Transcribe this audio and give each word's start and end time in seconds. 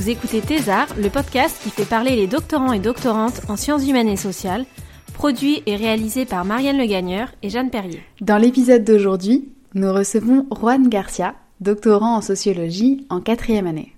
vous 0.00 0.08
écoutez 0.08 0.40
Thésard, 0.40 0.86
le 0.96 1.10
podcast 1.10 1.60
qui 1.62 1.68
fait 1.68 1.84
parler 1.84 2.16
les 2.16 2.26
doctorants 2.26 2.72
et 2.72 2.78
doctorantes 2.78 3.42
en 3.50 3.56
sciences 3.56 3.86
humaines 3.86 4.08
et 4.08 4.16
sociales, 4.16 4.64
produit 5.12 5.62
et 5.66 5.76
réalisé 5.76 6.24
par 6.24 6.46
Marianne 6.46 6.78
Le 6.78 6.86
Gagneur 6.86 7.28
et 7.42 7.50
Jeanne 7.50 7.68
Perrier. 7.68 8.02
Dans 8.22 8.38
l'épisode 8.38 8.82
d'aujourd'hui, 8.82 9.52
nous 9.74 9.92
recevons 9.92 10.46
Juan 10.58 10.88
Garcia, 10.88 11.34
doctorant 11.60 12.16
en 12.16 12.22
sociologie 12.22 13.06
en 13.10 13.20
quatrième 13.20 13.66
année. 13.66 13.94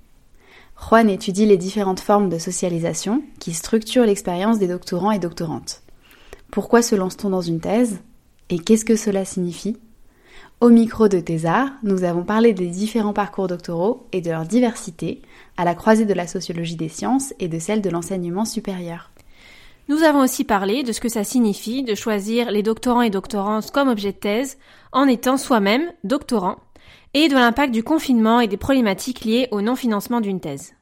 Juan 0.77 1.09
étudie 1.09 1.47
les 1.47 1.56
différentes 1.56 2.01
formes 2.01 2.30
de 2.30 2.39
socialisation 2.39 3.23
qui 3.39 3.53
structurent 3.53 4.06
l'expérience 4.06 4.59
des 4.59 4.66
doctorants 4.66 5.12
et 5.12 5.20
doctorantes. 5.20 5.83
Pourquoi 6.50 6.83
se 6.83 6.97
lance-t-on 6.97 7.31
dans 7.31 7.42
une 7.42 7.61
thèse? 7.61 8.00
Et 8.50 8.59
qu'est-ce 8.59 8.84
que 8.84 8.97
cela 8.97 9.25
signifie? 9.25 9.77
Au 10.63 10.71
micro 10.71 11.09
de 11.09 11.19
Thésard, 11.19 11.73
nous 11.83 12.05
avons 12.05 12.23
parlé 12.23 12.53
des 12.53 12.69
différents 12.69 13.13
parcours 13.13 13.49
doctoraux 13.49 14.07
et 14.13 14.21
de 14.21 14.31
leur 14.31 14.45
diversité 14.45 15.21
à 15.57 15.65
la 15.65 15.75
croisée 15.75 16.07
de 16.07 16.15
la 16.15 16.29
sociologie 16.29 16.77
des 16.77 16.89
sciences 16.89 17.35
et 17.41 17.49
de 17.49 17.59
celle 17.59 17.83
de 17.83 17.91
l'enseignement 17.91 18.45
supérieur. 18.45 19.11
Nous 19.89 20.05
avons 20.05 20.21
aussi 20.21 20.45
parlé 20.45 20.85
de 20.85 20.93
ce 20.93 21.01
que 21.01 21.09
ça 21.09 21.25
signifie 21.25 21.83
de 21.83 21.97
choisir 21.97 22.53
les 22.53 22.63
doctorants 22.63 23.03
et 23.03 23.11
doctorantes 23.11 23.73
comme 23.73 23.89
objet 23.89 24.13
de 24.13 24.19
thèse 24.19 24.57
en 24.93 25.09
étant 25.09 25.37
soi-même 25.37 25.83
doctorant 26.05 26.59
et 27.13 27.27
de 27.27 27.35
l'impact 27.35 27.75
du 27.75 27.83
confinement 27.83 28.39
et 28.39 28.47
des 28.47 28.57
problématiques 28.57 29.25
liées 29.25 29.49
au 29.51 29.63
non-financement 29.63 30.21
d'une 30.21 30.39
thèse. 30.39 30.75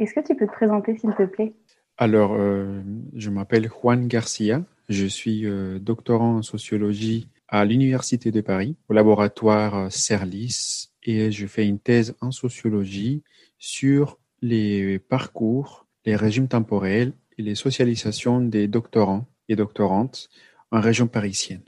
Est-ce 0.00 0.12
que 0.12 0.26
tu 0.26 0.34
peux 0.34 0.48
te 0.48 0.52
présenter, 0.54 0.98
s'il 0.98 1.14
te 1.14 1.22
plaît? 1.22 1.52
Alors, 1.98 2.34
euh, 2.36 2.82
je 3.14 3.30
m'appelle 3.30 3.68
Juan 3.68 4.08
Garcia. 4.08 4.60
Je 4.88 5.06
suis 5.06 5.46
euh, 5.46 5.78
doctorant 5.78 6.38
en 6.38 6.42
sociologie 6.42 7.28
à 7.52 7.66
l'Université 7.66 8.30
de 8.32 8.40
Paris, 8.40 8.76
au 8.88 8.94
laboratoire 8.94 9.76
euh, 9.76 9.90
CERLIS, 9.90 10.88
et 11.04 11.30
je 11.30 11.46
fais 11.46 11.66
une 11.68 11.78
thèse 11.78 12.16
en 12.22 12.30
sociologie 12.30 13.22
sur 13.58 14.18
les 14.40 14.98
parcours, 14.98 15.86
les 16.06 16.16
régimes 16.16 16.48
temporels 16.48 17.12
et 17.36 17.42
les 17.42 17.54
socialisations 17.54 18.40
des 18.40 18.68
doctorants 18.68 19.26
et 19.50 19.54
doctorantes 19.54 20.30
en 20.70 20.80
région 20.80 21.06
parisienne. 21.06 21.62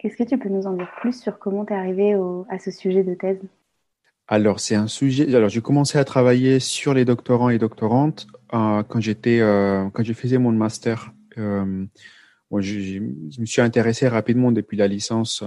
Est-ce 0.00 0.16
que 0.16 0.24
tu 0.24 0.38
peux 0.38 0.48
nous 0.48 0.66
en 0.66 0.72
dire 0.72 0.90
plus 1.00 1.20
sur 1.20 1.38
comment 1.38 1.66
tu 1.66 1.74
es 1.74 1.76
arrivé 1.76 2.16
au- 2.16 2.46
à 2.48 2.58
ce 2.58 2.70
sujet 2.70 3.04
de 3.04 3.14
thèse? 3.14 3.40
Alors, 4.26 4.58
c'est 4.58 4.74
un 4.74 4.86
sujet. 4.86 5.34
Alors, 5.34 5.50
j'ai 5.50 5.60
commencé 5.60 5.98
à 5.98 6.04
travailler 6.04 6.60
sur 6.60 6.94
les 6.94 7.04
doctorants 7.04 7.50
et 7.50 7.58
doctorantes 7.58 8.26
euh, 8.54 8.82
quand 8.82 9.00
j'étais, 9.00 9.40
euh, 9.40 9.90
quand 9.90 10.02
je 10.02 10.14
faisais 10.14 10.38
mon 10.38 10.52
master. 10.52 11.12
Euh, 11.36 11.84
je, 12.60 12.98
me 12.98 13.46
suis 13.46 13.62
intéressé 13.62 14.08
rapidement 14.08 14.52
depuis 14.52 14.76
la 14.76 14.88
licence 14.88 15.42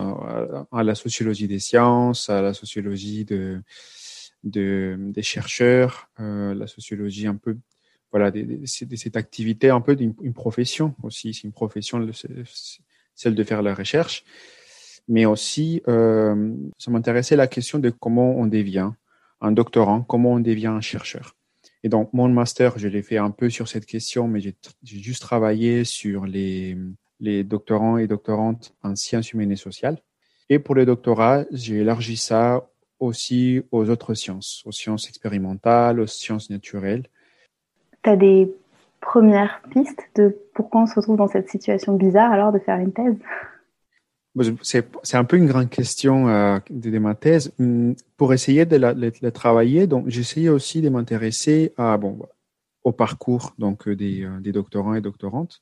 à, 0.72 0.84
la 0.84 0.95
sociologie 0.95 1.47
des 1.47 1.59
sciences, 1.59 2.29
à 2.29 2.41
la 2.41 2.53
sociologie 2.53 3.25
de, 3.25 3.62
de 4.44 4.97
des 5.00 5.23
chercheurs, 5.23 6.09
euh, 6.19 6.53
la 6.53 6.67
sociologie 6.67 7.28
un 7.28 7.35
peu, 7.35 7.57
voilà, 8.12 8.31
de 8.31 8.66
cette 8.66 9.17
activité 9.17 9.69
un 9.69 9.81
peu 9.81 9.96
d'une 9.96 10.13
une 10.22 10.34
profession 10.34 10.96
aussi. 11.03 11.34
C'est 11.34 11.44
une 11.44 11.53
profession, 11.53 12.06
celle 13.16 13.35
de 13.35 13.44
faire 13.44 13.62
la 13.62 13.73
recherche 13.73 14.23
mais 15.07 15.25
aussi 15.25 15.81
euh, 15.88 16.53
ça 16.78 16.91
m'intéressait 16.91 17.35
la 17.35 17.47
question 17.47 17.79
de 17.79 17.90
comment 17.90 18.35
on 18.35 18.46
devient 18.46 18.91
un 19.41 19.51
doctorant, 19.51 20.01
comment 20.01 20.34
on 20.34 20.40
devient 20.40 20.67
un 20.67 20.81
chercheur. 20.81 21.37
Et 21.88 21.90
donc 21.90 22.12
mon 22.12 22.28
master, 22.28 22.78
je 22.78 22.90
l'ai 22.90 23.02
fait 23.02 23.18
un 23.18 23.31
peu 23.31 23.50
sur 23.50 23.70
cette 23.70 23.86
question, 23.86 24.28
mais 24.28 24.42
j'ai 24.42 24.53
juste 24.84 25.22
travaillé 25.22 25.86
sur 25.86 26.25
les, 26.25 26.75
doctorants 27.46 27.98
et 27.98 28.08
doctorantes 28.08 28.75
en 28.84 28.94
sciences 28.98 29.31
humaines 29.31 29.53
et 29.53 29.56
sociales. 29.56 29.97
Et 30.50 30.59
pour 30.59 30.76
le 30.76 30.86
doctorat, 30.86 31.46
j'ai 31.50 31.78
élargi 31.78 32.18
ça 32.18 32.68
aussi 33.00 33.62
aux 33.72 33.90
autres 33.90 34.16
sciences, 34.16 34.64
aux 34.66 34.74
sciences 34.74 35.08
expérimentales, 35.08 36.02
aux 36.02 36.08
sciences 36.08 36.50
naturelles. 36.50 37.08
Tu 38.03 38.09
as 38.09 38.18
des 38.18 38.53
premières 39.00 39.62
pistes 39.72 40.09
de 40.18 40.38
pourquoi 40.56 40.81
on 40.81 40.88
se 40.88 40.96
retrouve 40.96 41.16
dans 41.16 41.30
cette 41.30 41.50
situation 41.50 41.94
bizarre 41.94 42.34
alors 42.34 42.52
de 42.52 42.59
faire 42.59 42.80
une 42.80 42.92
thèse? 42.92 43.16
C'est 44.62 45.18
un 45.18 45.24
peu 45.24 45.38
une 45.38 45.48
grande 45.48 45.70
question 45.70 46.28
euh, 46.30 46.59
de, 46.70 46.98
ma 47.00 47.16
thèse. 47.16 47.52
Hum, 47.59 47.96
Pour 48.18 48.34
essayer 48.34 48.66
de 48.66 48.75
la, 48.75 49.31
travailler, 49.31 49.88
donc 49.88 50.09
j'essayais 50.09 50.50
aussi 50.50 50.81
de 50.81 50.90
m'intéresser 50.90 51.74
à 51.78 51.98
bon 51.98 52.20
au 52.84 52.94
parcours 52.94 53.53
donc 53.58 53.88
euh, 53.88 53.96
des, 53.96 54.24
euh, 54.24 54.40
des 54.40 54.52
doctorants 54.52 54.96
et 54.96 55.02
doctorantes. 55.02 55.62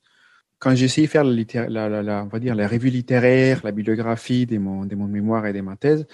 Quand 0.59 0.71
essayé 0.71 1.07
de 1.07 1.11
faire 1.11 1.23
la 1.23 2.67
revue 2.67 2.89
littéraire, 2.89 3.61
la 3.63 3.71
bibliographie 3.71 4.45
de 4.45 4.57
mon, 4.57 4.85
de 4.85 4.95
mon 4.95 5.07
mémoire 5.07 5.45
et 5.45 5.53
de 5.53 5.61
ma 5.61 5.75
thèse, 5.75 6.07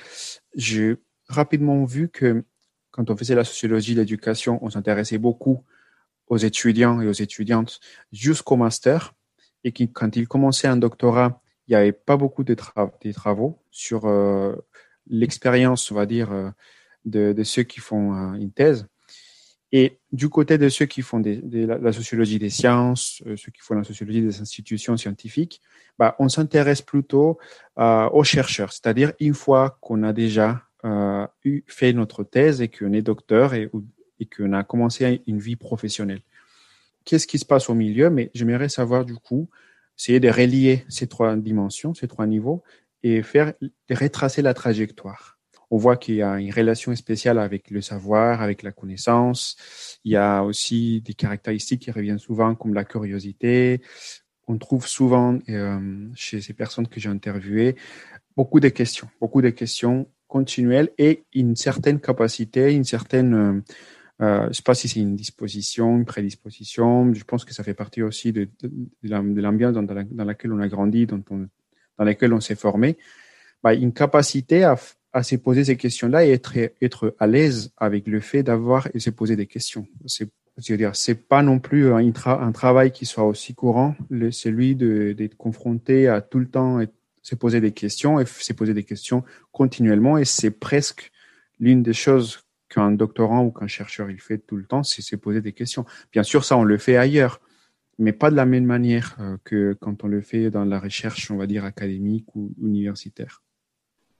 j'ai 0.56 0.98
rapidement 1.28 1.86
vu 1.86 2.10
que 2.10 2.44
quand 2.90 3.10
on 3.10 3.16
faisait 3.16 3.36
la 3.36 3.44
sociologie 3.44 3.94
de 3.94 4.00
l'éducation, 4.00 4.60
on 4.62 4.70
s'intéressait 4.70 5.18
beaucoup 5.18 5.64
aux 6.28 6.38
étudiants 6.38 7.02
et 7.02 7.08
aux 7.08 7.14
étudiantes 7.14 7.80
jusqu'au 8.12 8.56
master, 8.56 9.14
et 9.64 9.72
qui, 9.72 9.92
quand 9.92 10.16
ils 10.16 10.28
commençaient 10.28 10.68
un 10.68 10.78
doctorat, 10.78 11.42
il 11.68 11.72
n'y 11.72 11.76
avait 11.76 11.92
pas 11.92 12.18
beaucoup 12.18 12.44
de, 12.44 12.56
tra- 12.56 12.92
de 13.04 13.12
travaux 13.12 13.60
sur 13.72 14.06
euh, 14.06 14.56
l'expérience, 15.08 15.92
on 15.92 15.96
va 15.96 16.06
dire, 16.06 16.32
euh, 16.32 16.50
de, 17.06 17.44
ceux 17.44 17.64
qui 17.64 17.80
font 17.80 18.14
euh, 18.14 18.34
une 18.34 18.52
thèse. 18.52 18.88
Et 19.72 20.00
du 20.12 20.28
côté 20.28 20.58
de 20.58 20.68
ceux 20.68 20.86
qui 20.86 21.02
font 21.02 21.22
la, 21.24 21.94
sociologie 21.94 22.40
des 22.40 22.50
sciences, 22.50 23.24
ceux 23.26 23.52
qui 23.52 23.62
font 23.62 23.76
la 23.76 23.86
sociologie 23.86 24.22
des 24.22 24.42
institutions 24.42 24.98
scientifiques, 24.98 25.62
bah, 25.98 26.16
on 26.20 26.28
s'intéresse 26.28 26.82
plutôt 26.82 27.40
aux 27.78 28.24
chercheurs, 28.26 28.74
c'est-à-dire 28.74 29.14
une 29.22 29.34
fois 29.34 29.78
qu'on 29.80 30.04
a 30.04 30.12
déjà 30.12 30.64
eu, 31.46 31.64
fait 31.68 31.94
notre 31.94 32.26
thèse 32.26 32.62
et 32.62 32.68
qu'on 32.68 32.92
est 32.92 33.02
docteur 33.02 33.54
et, 33.54 33.72
et 34.20 34.26
qu'on 34.26 34.52
a 34.52 34.66
commencé 34.66 35.24
une 35.26 35.40
vie 35.40 35.56
professionnelle. 35.56 36.22
Qu'est-ce 37.06 37.26
qui 37.26 37.40
se 37.40 37.46
passe 37.46 37.70
au 37.70 37.74
milieu? 37.74 38.10
Mais 38.10 38.30
j'aimerais 38.34 38.68
savoir 38.68 39.06
du 39.06 39.16
coup, 39.16 39.50
essayer 40.02 40.20
de 40.20 40.30
relier 40.30 40.84
ces 40.90 41.08
trois 41.08 41.36
dimensions, 41.36 41.94
ces 41.94 42.08
trois 42.08 42.26
niveaux, 42.26 42.64
et 43.04 43.22
faire 43.22 43.54
de 43.62 43.96
retracer 43.96 44.42
la 44.42 44.54
trajectoire. 44.54 45.38
On 45.70 45.78
voit 45.78 45.96
qu'il 45.96 46.16
y 46.16 46.22
a 46.22 46.40
une 46.40 46.52
relation 46.52 46.94
spéciale 46.96 47.40
avec 47.40 47.70
le 47.70 47.82
savoir, 47.82 48.42
avec 48.42 48.64
la 48.64 48.72
connaissance. 48.72 49.56
Il 50.04 50.12
y 50.12 50.18
a 50.18 50.44
aussi 50.44 51.02
des 51.02 51.14
caractéristiques 51.14 51.84
qui 51.84 51.92
reviennent 51.92 52.20
souvent, 52.20 52.56
comme 52.56 52.74
la 52.74 52.84
curiosité. 52.84 53.82
On 54.48 54.58
trouve 54.58 54.88
souvent 54.88 55.40
euh, 55.50 56.10
chez 56.16 56.42
ces 56.42 56.54
personnes 56.54 56.88
que 56.88 57.00
j'ai 57.00 57.10
interviewées 57.10 57.76
beaucoup 58.36 58.60
de 58.60 58.70
questions, 58.70 59.08
beaucoup 59.20 59.42
de 59.42 59.50
questions 59.50 60.08
continuelles 60.28 60.90
et 60.98 61.24
une 61.34 61.56
certaine 61.56 62.00
capacité, 62.00 62.74
une 62.74 62.86
certaine 62.86 63.34
euh, 63.34 63.62
euh, 64.22 64.44
je 64.44 64.48
ne 64.50 64.54
sais 64.54 64.62
pas 64.64 64.76
si 64.76 64.88
c'est 64.88 65.00
une 65.00 65.16
disposition, 65.16 65.97
une 65.97 66.06
prédisposition. 66.06 67.12
Je 67.14 67.23
pense 67.23 67.44
que 67.44 67.53
ça 67.53 67.64
fait 67.64 67.73
partie 67.73 68.03
aussi 68.03 68.32
de, 68.32 68.47
de, 68.62 68.68
de 69.03 69.09
la- 69.09 69.22
de 69.22 69.41
l'ambiance 69.41 69.73
dans, 69.73 69.82
la- 69.82 70.03
dans 70.03 70.26
laquelle 70.26 70.53
on 70.53 70.59
a 70.59 70.68
grandi, 70.68 71.08
dans, 71.08 71.22
laquelle 71.97 72.34
on 72.34 72.40
s'est 72.40 72.56
formé. 72.56 72.97
Bah, 73.64 73.73
une 73.73 73.94
capacité 73.94 74.64
à, 74.64 74.78
se 75.23 75.35
poser 75.35 75.64
ces 75.66 75.76
questions-là 75.76 76.26
et 76.26 76.32
être, 76.32 77.16
à 77.20 77.28
l'aise 77.28 77.72
avec 77.78 78.08
le 78.08 78.20
fait 78.20 78.44
d'avoir 78.44 78.88
et 78.94 79.00
se 79.00 79.09
poser 79.09 79.35
des 79.35 79.46
questions. 79.47 79.88
C'est, 80.06 80.29
je 80.58 80.73
veux 80.73 80.78
dire, 80.78 80.96
c'est 80.96 81.16
pas 81.16 81.44
non 81.44 81.59
plus 81.59 81.91
un, 81.91 82.02
tra- 82.12 82.41
un 82.41 82.52
travail 82.52 82.91
qui 82.91 83.06
soit 83.06 83.26
aussi 83.26 83.53
courant, 83.53 83.96
celui 84.32 84.76
d'être 84.76 85.35
confronté 85.35 86.08
à 86.08 86.22
tout 86.22 86.40
le 86.40 86.47
temps 86.47 86.79
et 86.79 86.88
se 87.22 87.35
poser 87.35 87.59
des 87.62 87.72
questions 87.72 88.20
et 88.20 88.26
se 88.26 88.53
poser 88.53 88.73
des 88.73 88.84
questions 88.84 89.23
continuellement. 89.52 90.18
Et 90.18 90.26
c'est 90.26 90.52
presque 90.52 91.12
l'une 91.59 91.84
des 91.84 91.94
choses 91.94 92.40
qu'un 92.72 92.91
doctorant 92.91 93.44
ou 93.46 93.52
qu'un 93.52 93.68
chercheur 93.68 94.09
il 94.09 94.20
fait 94.20 94.40
tout 94.40 94.58
le 94.58 94.66
temps, 94.66 94.84
c'est 94.84 95.02
se 95.02 95.16
poser 95.16 95.41
des 95.41 95.53
questions. 95.53 95.85
Bien 96.12 96.23
sûr, 96.23 96.44
ça 96.46 96.58
on 96.58 96.64
le 96.64 96.78
fait 96.78 96.97
ailleurs, 96.97 97.40
mais 98.00 98.14
pas 98.14 98.32
de 98.32 98.35
la 98.35 98.46
même 98.46 98.66
manière 98.66 99.16
euh, 99.20 99.38
que 99.44 99.73
quand 99.73 100.03
on 100.03 100.08
le 100.08 100.22
fait 100.22 100.50
dans 100.50 100.66
la 100.66 100.79
recherche, 100.79 101.29
on 101.29 101.38
va 101.38 101.47
dire 101.47 101.66
académique 101.66 102.28
ou 102.35 102.52
universitaire. 102.62 103.44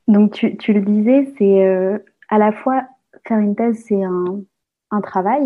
Donc, 0.08 0.34
tu, 0.34 0.58
tu 0.58 0.74
le 0.74 0.82
disais, 0.82 1.34
c'est 1.38 1.66
euh, 1.66 1.98
à 2.30 2.38
la 2.38 2.52
fois 2.52 2.84
faire 3.28 3.40
une 3.40 3.56
thèse, 3.56 3.84
c'est 3.88 4.04
un, 4.04 4.42
un 4.92 5.02
travail, 5.02 5.44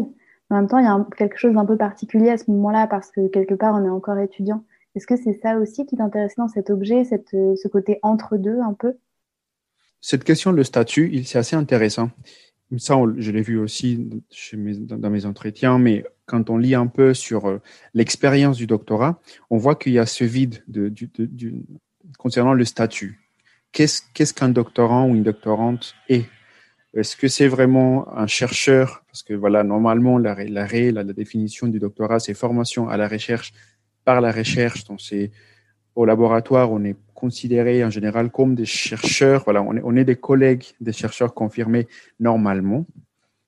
mais 0.50 0.58
en 0.58 0.60
même 0.62 0.70
temps, 0.70 0.80
il 0.80 0.86
y 0.86 0.88
a 0.88 0.94
un- 0.94 1.08
quelque 1.18 1.38
chose 1.38 1.54
d'un 1.54 1.66
peu 1.66 1.78
particulier 1.78 2.30
à 2.30 2.38
ce 2.38 2.50
moment-là 2.52 2.88
parce 2.88 3.12
que 3.12 3.28
quelque 3.28 3.54
part, 3.54 3.76
on 3.76 3.86
est 3.86 3.90
encore 3.90 4.18
étudiant. 4.18 4.64
Est-ce 4.96 5.08
que 5.08 5.18
c'est 5.18 5.38
ça 5.44 5.58
aussi 5.58 5.86
qui 5.86 5.96
t'intéressait 5.98 6.36
dans 6.38 6.48
cet 6.48 6.70
objet, 6.70 7.04
cette, 7.04 7.34
euh, 7.34 7.56
ce 7.62 7.68
côté 7.68 8.00
entre 8.02 8.38
deux 8.38 8.60
un 8.62 8.74
peu? 8.74 8.94
Cette 10.02 10.24
question 10.24 10.54
de 10.54 10.64
statut, 10.64 11.24
c'est 11.24 11.38
assez 11.38 11.56
intéressant. 11.56 12.10
Ça, 12.78 12.96
je 13.18 13.32
l'ai 13.32 13.42
vu 13.42 13.58
aussi 13.60 14.10
dans 14.80 15.10
mes 15.10 15.26
entretiens, 15.26 15.78
mais 15.78 16.04
quand 16.26 16.50
on 16.50 16.58
lit 16.58 16.74
un 16.74 16.88
peu 16.88 17.14
sur 17.14 17.46
euh, 17.46 17.62
l'expérience 17.94 18.58
du 18.58 18.66
doctorat, 18.66 19.22
on 19.52 19.58
voit 19.58 19.76
qu'il 19.76 19.94
y 19.94 20.00
a 20.00 20.06
ce 20.08 20.24
vide 20.24 20.64
de, 20.68 20.92
concernant 22.18 22.54
le 22.54 22.66
statut. 22.66 23.20
Qu'est-ce 23.72 24.34
qu'un 24.34 24.50
doctorant 24.50 25.08
ou 25.08 25.16
une 25.16 25.24
doctorante 25.24 25.94
est? 26.10 26.26
Est-ce 26.96 27.18
que 27.18 27.28
c'est 27.28 27.50
vraiment 27.50 28.08
un 28.18 28.26
chercheur? 28.26 29.04
Parce 29.08 29.22
que 29.22 29.34
voilà, 29.34 29.64
normalement, 29.64 30.18
la, 30.18 30.34
la 30.46 31.04
définition 31.04 31.68
du 31.68 31.78
doctorat, 31.78 32.20
c'est 32.20 32.34
formation 32.34 32.88
à 32.88 32.96
la 32.96 33.08
recherche 33.08 33.54
par 34.06 34.22
la 34.22 34.32
recherche. 34.32 34.86
Donc, 34.86 35.02
c'est 35.02 35.32
au 35.94 36.06
laboratoire, 36.06 36.72
on 36.72 36.84
est 36.84 36.96
considéré 37.16 37.84
en 37.84 37.90
général 37.90 38.30
comme 38.30 38.54
des 38.54 38.66
chercheurs. 38.66 39.44
Voilà, 39.46 39.64
on 39.64 39.76
est, 39.76 39.82
on 39.84 39.96
est 39.96 40.06
des 40.06 40.18
collègues 40.18 40.66
des 40.80 40.94
chercheurs 40.94 41.34
confirmés 41.34 41.88
normalement. 42.20 42.86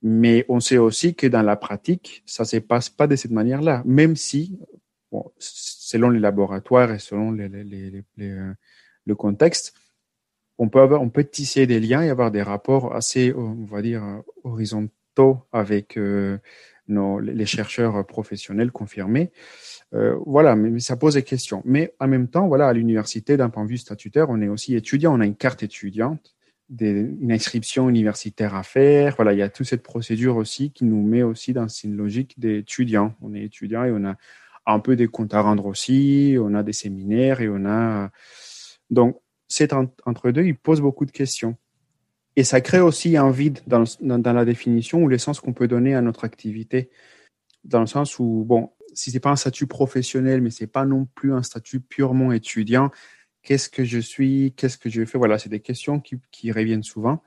Mais 0.01 0.45
on 0.47 0.59
sait 0.59 0.77
aussi 0.77 1.13
que 1.15 1.27
dans 1.27 1.41
la 1.41 1.55
pratique, 1.55 2.23
ça 2.25 2.43
ne 2.43 2.47
se 2.47 2.57
passe 2.57 2.89
pas 2.89 3.07
de 3.07 3.15
cette 3.15 3.31
manière-là, 3.31 3.83
même 3.85 4.15
si, 4.15 4.59
selon 5.37 6.09
les 6.09 6.19
laboratoires 6.19 6.91
et 6.91 6.99
selon 6.99 7.31
les, 7.31 7.49
les, 7.49 7.63
les, 7.63 8.29
euh, 8.29 8.53
le 9.05 9.15
contexte, 9.15 9.73
on 10.59 10.69
peut, 10.69 10.81
avoir, 10.81 11.01
on 11.01 11.09
peut 11.09 11.23
tisser 11.23 11.67
des 11.67 11.79
liens 11.79 12.01
et 12.01 12.09
avoir 12.09 12.31
des 12.31 12.41
rapports 12.41 12.95
assez, 12.95 13.33
on 13.33 13.65
va 13.65 13.81
dire, 13.81 14.21
horizontaux 14.43 15.39
avec 15.51 15.97
euh, 15.97 16.37
nos, 16.87 17.19
les 17.19 17.45
chercheurs 17.45 18.05
professionnels 18.05 18.71
confirmés. 18.71 19.31
Euh, 19.93 20.17
voilà, 20.25 20.55
mais, 20.55 20.79
ça 20.79 20.97
pose 20.97 21.15
des 21.15 21.23
questions. 21.23 21.61
Mais 21.65 21.93
en 21.99 22.07
même 22.07 22.27
temps, 22.27 22.47
voilà, 22.47 22.67
à 22.67 22.73
l'université, 22.73 23.37
d'un 23.37 23.49
point 23.49 23.63
de 23.63 23.69
vue 23.69 23.77
statutaire, 23.77 24.29
on 24.29 24.41
est 24.41 24.47
aussi 24.47 24.75
étudiant, 24.75 25.15
on 25.15 25.21
a 25.21 25.25
une 25.25 25.35
carte 25.35 25.63
étudiante, 25.63 26.35
une 26.79 27.31
inscription 27.31 27.89
universitaire 27.89 28.55
à 28.55 28.63
faire. 28.63 29.15
Voilà, 29.15 29.33
il 29.33 29.39
y 29.39 29.41
a 29.41 29.49
toute 29.49 29.67
cette 29.67 29.83
procédure 29.83 30.35
aussi 30.35 30.71
qui 30.71 30.83
nous 30.85 31.01
met 31.01 31.23
aussi 31.23 31.53
dans 31.53 31.67
une 31.67 31.95
logique 31.95 32.39
d'étudiant. 32.39 33.15
On 33.21 33.33
est 33.33 33.43
étudiant 33.43 33.85
et 33.85 33.91
on 33.91 34.03
a 34.03 34.15
un 34.65 34.79
peu 34.79 34.97
des 34.97 35.07
comptes 35.07 35.33
à 35.33 35.41
rendre 35.41 35.65
aussi, 35.65 36.35
on 36.39 36.53
a 36.53 36.63
des 36.63 36.73
séminaires 36.73 37.39
et 37.39 37.47
on 37.47 37.65
a 37.65 38.11
donc 38.89 39.17
c'est 39.47 39.73
entre 39.73 40.31
deux, 40.31 40.43
il 40.43 40.57
pose 40.57 40.81
beaucoup 40.81 41.05
de 41.05 41.11
questions. 41.11 41.55
Et 42.37 42.43
ça 42.43 42.61
crée 42.61 42.79
aussi 42.79 43.17
un 43.17 43.31
vide 43.31 43.61
dans, 43.65 43.83
la 43.99 44.45
définition 44.45 45.01
ou 45.01 45.09
l'essence 45.09 45.39
qu'on 45.39 45.53
peut 45.53 45.67
donner 45.67 45.95
à 45.95 46.01
notre 46.01 46.23
activité. 46.23 46.91
Dans 47.63 47.79
le 47.79 47.87
sens 47.87 48.19
où, 48.19 48.45
bon, 48.45 48.69
si 48.93 49.09
c'est 49.09 49.19
pas 49.19 49.31
un 49.31 49.35
statut 49.35 49.65
professionnel, 49.65 50.41
mais 50.41 50.51
c'est 50.51 50.67
pas 50.67 50.85
non 50.85 51.07
plus 51.15 51.33
un 51.33 51.41
statut 51.41 51.79
purement 51.79 52.31
étudiant, 52.31 52.91
qu'est-ce 53.41 53.69
que 53.69 53.83
je 53.83 53.97
suis, 53.97 54.53
qu'est-ce 54.55 54.77
que 54.77 54.87
je 54.87 55.03
fais? 55.03 55.17
Voilà, 55.17 55.39
c'est 55.39 55.49
des 55.49 55.61
questions 55.61 55.99
qui, 55.99 56.51
reviennent 56.51 56.83
souvent. 56.83 57.23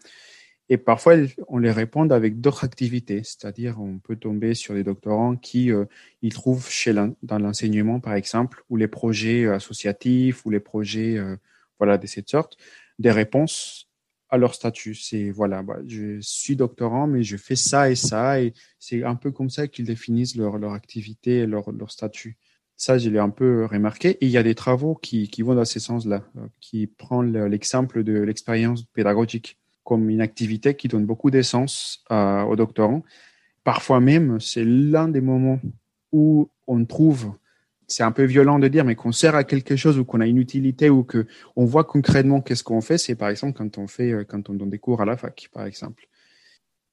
Et 0.68 0.76
parfois, 0.76 1.16
on 1.48 1.58
les 1.58 1.72
répond 1.72 2.08
avec 2.10 2.40
d'autres 2.40 2.62
activités, 2.62 3.22
c'est-à-dire 3.24 3.80
on 3.80 3.98
peut 3.98 4.14
tomber 4.14 4.54
sur 4.54 4.74
des 4.74 4.84
doctorants 4.84 5.34
qui 5.34 5.72
euh, 5.72 5.86
ils 6.22 6.32
trouvent 6.32 6.70
chez 6.70 6.94
dans 6.94 7.38
l'enseignement, 7.40 7.98
par 7.98 8.14
exemple, 8.14 8.62
ou 8.70 8.76
les 8.76 8.86
projets 8.86 9.48
associatifs 9.48 10.46
ou 10.46 10.50
les 10.50 10.60
projets 10.60 11.18
euh, 11.18 11.34
voilà 11.80 11.98
de 11.98 12.06
cette 12.06 12.28
sorte, 12.28 12.56
des 13.00 13.10
réponses 13.10 13.89
à 14.30 14.38
leur 14.38 14.54
statut. 14.54 14.94
C'est 14.94 15.30
voilà, 15.30 15.62
bah, 15.62 15.78
je 15.86 16.18
suis 16.20 16.56
doctorant, 16.56 17.06
mais 17.06 17.22
je 17.22 17.36
fais 17.36 17.56
ça 17.56 17.90
et 17.90 17.96
ça, 17.96 18.40
et 18.40 18.52
c'est 18.78 19.04
un 19.04 19.16
peu 19.16 19.30
comme 19.30 19.50
ça 19.50 19.68
qu'ils 19.68 19.86
définissent 19.86 20.36
leur, 20.36 20.58
leur 20.58 20.72
activité 20.72 21.38
et 21.38 21.46
leur, 21.46 21.70
leur 21.72 21.90
statut. 21.90 22.36
Ça, 22.76 22.96
je 22.96 23.10
l'ai 23.10 23.18
un 23.18 23.28
peu 23.28 23.66
remarqué. 23.66 24.10
Et 24.22 24.26
il 24.26 24.30
y 24.30 24.38
a 24.38 24.42
des 24.42 24.54
travaux 24.54 24.94
qui, 24.94 25.28
qui 25.28 25.42
vont 25.42 25.54
dans 25.54 25.66
ce 25.66 25.78
sens-là, 25.78 26.24
euh, 26.36 26.46
qui 26.60 26.86
prennent 26.86 27.46
l'exemple 27.46 28.02
de 28.02 28.20
l'expérience 28.20 28.84
pédagogique 28.84 29.58
comme 29.84 30.08
une 30.08 30.20
activité 30.20 30.74
qui 30.74 30.88
donne 30.88 31.04
beaucoup 31.04 31.30
d'essence 31.30 32.04
aux 32.10 32.56
doctorants. 32.56 33.02
Parfois 33.64 33.98
même, 34.00 34.38
c'est 34.38 34.64
l'un 34.64 35.08
des 35.08 35.20
moments 35.20 35.58
où 36.12 36.48
on 36.66 36.84
trouve 36.84 37.32
c'est 37.90 38.04
un 38.04 38.12
peu 38.12 38.24
violent 38.24 38.58
de 38.58 38.68
dire, 38.68 38.84
mais 38.84 38.94
qu'on 38.94 39.12
sert 39.12 39.34
à 39.34 39.44
quelque 39.44 39.76
chose 39.76 39.98
ou 39.98 40.04
qu'on 40.04 40.20
a 40.20 40.26
une 40.26 40.38
utilité 40.38 40.88
ou 40.90 41.02
que 41.02 41.26
on 41.56 41.64
voit 41.64 41.84
concrètement 41.84 42.40
qu'est-ce 42.40 42.64
qu'on 42.64 42.80
fait, 42.80 42.98
c'est 42.98 43.16
par 43.16 43.28
exemple 43.28 43.58
quand 43.58 43.78
on 43.78 43.86
fait, 43.86 44.12
euh, 44.12 44.24
quand 44.24 44.48
on 44.48 44.54
donne 44.54 44.70
des 44.70 44.78
cours 44.78 45.02
à 45.02 45.04
la 45.04 45.16
fac, 45.16 45.50
par 45.52 45.66
exemple. 45.66 46.06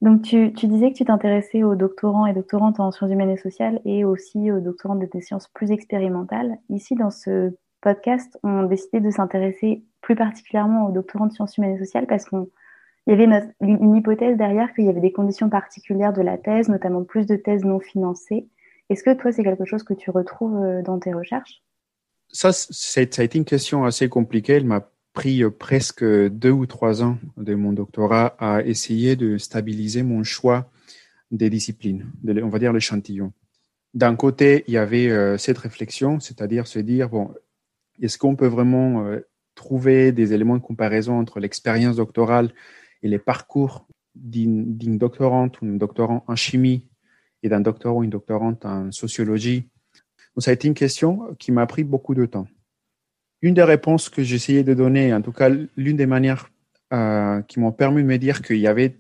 Donc 0.02 0.24
tu, 0.24 0.54
tu 0.54 0.68
disais 0.68 0.92
que 0.92 0.98
tu 0.98 1.06
t'intéressais 1.06 1.64
aux 1.64 1.76
doctorants 1.76 2.26
et 2.26 2.34
doctorantes 2.34 2.80
en 2.80 2.92
sciences 2.92 3.12
humaines 3.12 3.32
et 3.32 3.38
sociales 3.38 3.80
et 3.86 4.06
aussi 4.06 4.52
aux 4.52 4.60
doctorants 4.60 4.96
de 4.96 5.08
des 5.12 5.22
sciences 5.22 5.48
plus 5.48 5.72
expérimentales. 5.72 6.58
Ici, 6.70 6.96
dans 6.96 7.10
ce 7.10 7.52
podcast, 7.82 8.38
on 8.44 8.64
décidé 8.64 9.00
de 9.00 9.10
s'intéresser 9.10 9.84
plus 10.02 10.16
particulièrement 10.16 10.88
aux 10.88 10.92
doctorants 10.92 11.28
de 11.28 11.34
sciences 11.34 11.58
humaines 11.58 11.76
et 11.76 11.80
sociales 11.80 12.06
parce 12.08 12.26
qu'il 12.26 12.46
y 13.08 13.12
avait 13.12 13.28
une 13.62 13.96
hypothèse 13.96 14.38
derrière 14.38 14.74
qu'il 14.74 14.86
y 14.86 14.90
avait 14.90 15.02
des 15.02 15.12
conditions 15.12 15.50
particulières 15.50 16.14
de 16.14 16.22
la 16.22 16.38
thèse, 16.38 16.70
notamment 16.70 17.04
plus 17.04 17.26
de 17.26 17.36
thèses 17.36 17.66
non 17.66 17.80
financées 17.80 18.48
est-ce 18.90 19.04
que 19.04 19.14
toi, 19.14 19.32
c'est 19.32 19.44
quelque 19.44 19.66
chose 19.66 19.84
que 19.84 19.94
tu 19.94 20.12
retrouves 20.12 20.64
euh, 20.64 20.82
dans 20.82 21.00
tes 21.00 21.14
recherches? 21.14 21.62
Ça, 22.30 22.52
ça 22.52 23.02
a 23.02 23.24
été 23.24 23.38
une 23.38 23.46
question 23.46 23.86
assez 23.86 24.10
compliquée. 24.10 24.54
Elle 24.54 24.66
m'a 24.66 24.90
pris 25.14 25.44
euh, 25.44 25.50
presque 25.50 26.04
deux 26.04 26.52
ou 26.52 26.66
trois 26.66 27.04
ans 27.04 27.18
de 27.38 27.56
mon 27.56 27.74
doctorat 27.74 28.36
à 28.40 28.64
essayer 28.64 29.16
de 29.16 29.38
stabiliser 29.38 30.04
mon 30.04 30.24
choix 30.24 30.70
des 31.32 31.50
disciplines, 31.50 32.10
on 32.26 32.48
va 32.48 32.60
dire 32.60 32.72
l'échantillon. 32.72 33.34
D'un 33.94 34.16
côté, 34.16 34.64
il 34.68 34.74
y 34.74 34.78
avait 34.78 35.10
euh, 35.10 35.38
cette 35.38 35.58
réflexion, 35.58 36.22
c'est-à-dire 36.22 36.68
se 36.68 36.80
dire, 36.80 37.10
bon, 37.10 37.34
est-ce 38.02 38.18
qu'on 38.18 38.38
peut 38.38 38.48
vraiment 38.48 39.06
trouver 39.56 40.12
des 40.14 40.34
éléments 40.34 40.56
de 40.56 40.62
comparaison 40.62 41.20
entre 41.20 41.40
l'expérience 41.40 41.98
doctorale 41.98 42.54
et 43.02 43.10
les 43.10 43.18
parcours 43.20 43.88
d'une 44.16 44.98
doctorante 44.98 45.60
ou 45.62 45.66
d'un 45.66 45.78
doctorant 45.78 46.24
en 46.28 46.36
chimie 46.36 46.86
et 47.44 47.50
d'un 47.50 47.62
docteur 47.62 47.96
ou 47.96 48.04
une 48.04 48.10
doctorante 48.10 48.66
en 48.66 48.92
sociologie. 48.92 49.70
Donc, 50.36 50.44
ça 50.44 50.52
a 50.52 50.54
été 50.54 50.68
une 50.68 50.74
question 50.74 51.36
qui 51.40 51.52
m'a 51.52 51.66
pris 51.66 51.84
beaucoup 51.84 52.16
de 52.16 52.26
temps. 52.26 52.48
Une 53.42 53.54
des 53.54 53.64
réponses 53.64 54.10
que 54.10 54.24
j'essayais 54.24 54.64
de 54.64 54.74
donner, 54.74 55.14
en 55.14 55.22
tout 55.22 55.32
cas 55.32 55.50
l'une 55.50 55.98
des 55.98 56.08
manières 56.08 56.50
euh, 56.94 57.42
qui 57.44 57.60
m'ont 57.60 57.72
permis 57.72 58.02
de 58.02 58.08
me 58.08 58.18
dire 58.18 58.42
qu'il 58.42 58.58
y 58.58 58.68
avait 58.68 58.98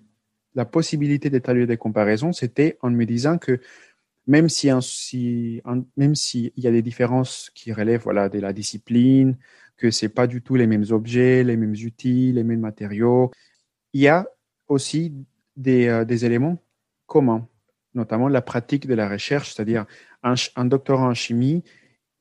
la 0.55 0.65
possibilité 0.65 1.29
d'établir 1.29 1.67
des 1.67 1.77
comparaisons, 1.77 2.33
c'était 2.33 2.77
en 2.81 2.89
me 2.89 3.05
disant 3.05 3.37
que 3.37 3.59
même 4.27 4.49
si, 4.49 4.69
si 4.81 5.61
s'il 6.13 6.51
y 6.57 6.67
a 6.67 6.71
des 6.71 6.81
différences 6.81 7.51
qui 7.55 7.71
relèvent 7.71 8.01
voilà 8.03 8.29
de 8.29 8.39
la 8.39 8.53
discipline, 8.53 9.37
que 9.77 9.91
c'est 9.91 10.09
pas 10.09 10.27
du 10.27 10.41
tout 10.41 10.55
les 10.55 10.67
mêmes 10.67 10.85
objets, 10.89 11.43
les 11.43 11.55
mêmes 11.55 11.75
outils, 11.85 12.31
les 12.31 12.43
mêmes 12.43 12.59
matériaux, 12.59 13.31
il 13.93 14.01
y 14.01 14.07
a 14.07 14.27
aussi 14.67 15.13
des, 15.55 15.87
euh, 15.87 16.05
des 16.05 16.25
éléments 16.25 16.61
communs 17.05 17.47
notamment 17.97 18.29
la 18.29 18.41
pratique 18.41 18.87
de 18.87 18.93
la 18.93 19.09
recherche, 19.09 19.53
c'est-à-dire 19.53 19.85
un, 20.23 20.35
un, 20.55 20.65
doctorant 20.65 21.09
en 21.09 21.13
chimie, 21.13 21.63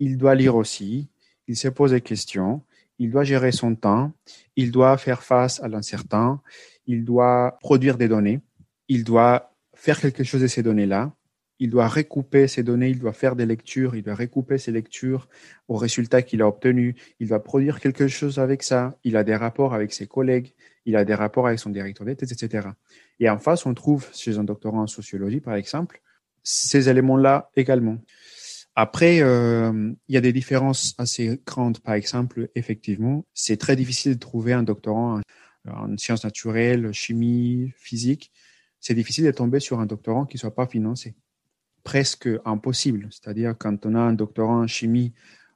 il 0.00 0.16
doit 0.16 0.34
lire 0.34 0.56
aussi, 0.56 1.08
il 1.46 1.56
se 1.56 1.68
pose 1.68 1.92
des 1.92 2.00
questions, 2.00 2.62
il 2.98 3.10
doit 3.10 3.24
gérer 3.24 3.52
son 3.52 3.74
temps, 3.76 4.12
il 4.56 4.72
doit 4.72 4.96
faire 4.96 5.22
face 5.22 5.62
à 5.62 5.68
l'incertain, 5.68 6.40
il 6.86 7.04
doit 7.04 7.58
produire 7.60 7.96
des 7.96 8.08
données, 8.08 8.40
il 8.88 9.04
doit 9.04 9.52
faire 9.74 10.00
quelque 10.00 10.24
chose 10.24 10.42
de 10.42 10.46
ces 10.46 10.62
données-là, 10.62 11.12
il 11.58 11.70
doit 11.70 11.88
recouper 11.88 12.48
ces 12.48 12.62
données, 12.62 12.90
il 12.90 12.98
doit 12.98 13.12
faire 13.12 13.36
des 13.36 13.46
lectures, 13.46 13.94
il 13.96 14.02
doit 14.02 14.14
recouper 14.14 14.58
ces 14.58 14.72
lectures 14.72 15.28
aux 15.68 15.76
résultats 15.76 16.22
qu'il 16.22 16.42
a 16.42 16.48
obtenus, 16.48 16.94
il 17.20 17.28
doit 17.28 17.42
produire 17.42 17.80
quelque 17.80 18.08
chose 18.08 18.38
avec 18.38 18.62
ça, 18.62 18.98
il 19.04 19.16
a 19.16 19.24
des 19.24 19.36
rapports 19.36 19.74
avec 19.74 19.92
ses 19.92 20.06
collègues, 20.06 20.52
il 20.86 20.96
a 20.96 21.04
des 21.04 21.14
rapports 21.14 21.46
avec 21.46 21.58
son 21.58 21.70
directeur 21.70 22.06
d'études, 22.06 22.32
etc. 22.32 22.68
Et 23.20 23.28
en 23.28 23.38
face, 23.38 23.66
on 23.66 23.74
trouve 23.74 24.08
chez 24.14 24.38
un 24.38 24.44
doctorant 24.44 24.82
en 24.82 24.86
sociologie, 24.86 25.40
par 25.40 25.54
exemple, 25.54 26.00
ces 26.42 26.88
éléments-là 26.88 27.50
également. 27.56 27.98
Après, 28.76 29.20
euh, 29.20 29.92
il 30.08 30.14
y 30.14 30.18
a 30.18 30.20
des 30.20 30.32
différences 30.32 30.94
assez 30.98 31.40
grandes. 31.46 31.80
Par 31.80 31.94
exemple, 31.94 32.50
effectivement, 32.54 33.26
c'est 33.34 33.56
très 33.56 33.74
difficile 33.74 34.14
de 34.14 34.18
trouver 34.18 34.52
un 34.52 34.62
doctorant 34.62 35.20
en 35.68 35.96
sciences 35.98 36.24
naturelles, 36.24 36.92
chimie, 36.92 37.72
physique. 37.76 38.30
C'est 38.78 38.94
difficile 38.94 39.24
de 39.24 39.30
tomber 39.30 39.60
sur 39.60 39.80
un 39.80 39.86
doctorant 39.86 40.26
qui 40.26 40.38
soit 40.38 40.54
pas 40.54 40.66
financé. 40.66 41.16
Presque 41.82 42.28
impossible. 42.44 43.08
C'est-à-dire 43.10 43.54
quand 43.58 43.86
on 43.86 43.94
a 43.94 44.00
un 44.00 44.12
doctorant 44.12 44.62
en 44.62 44.66
chimie 44.66 45.14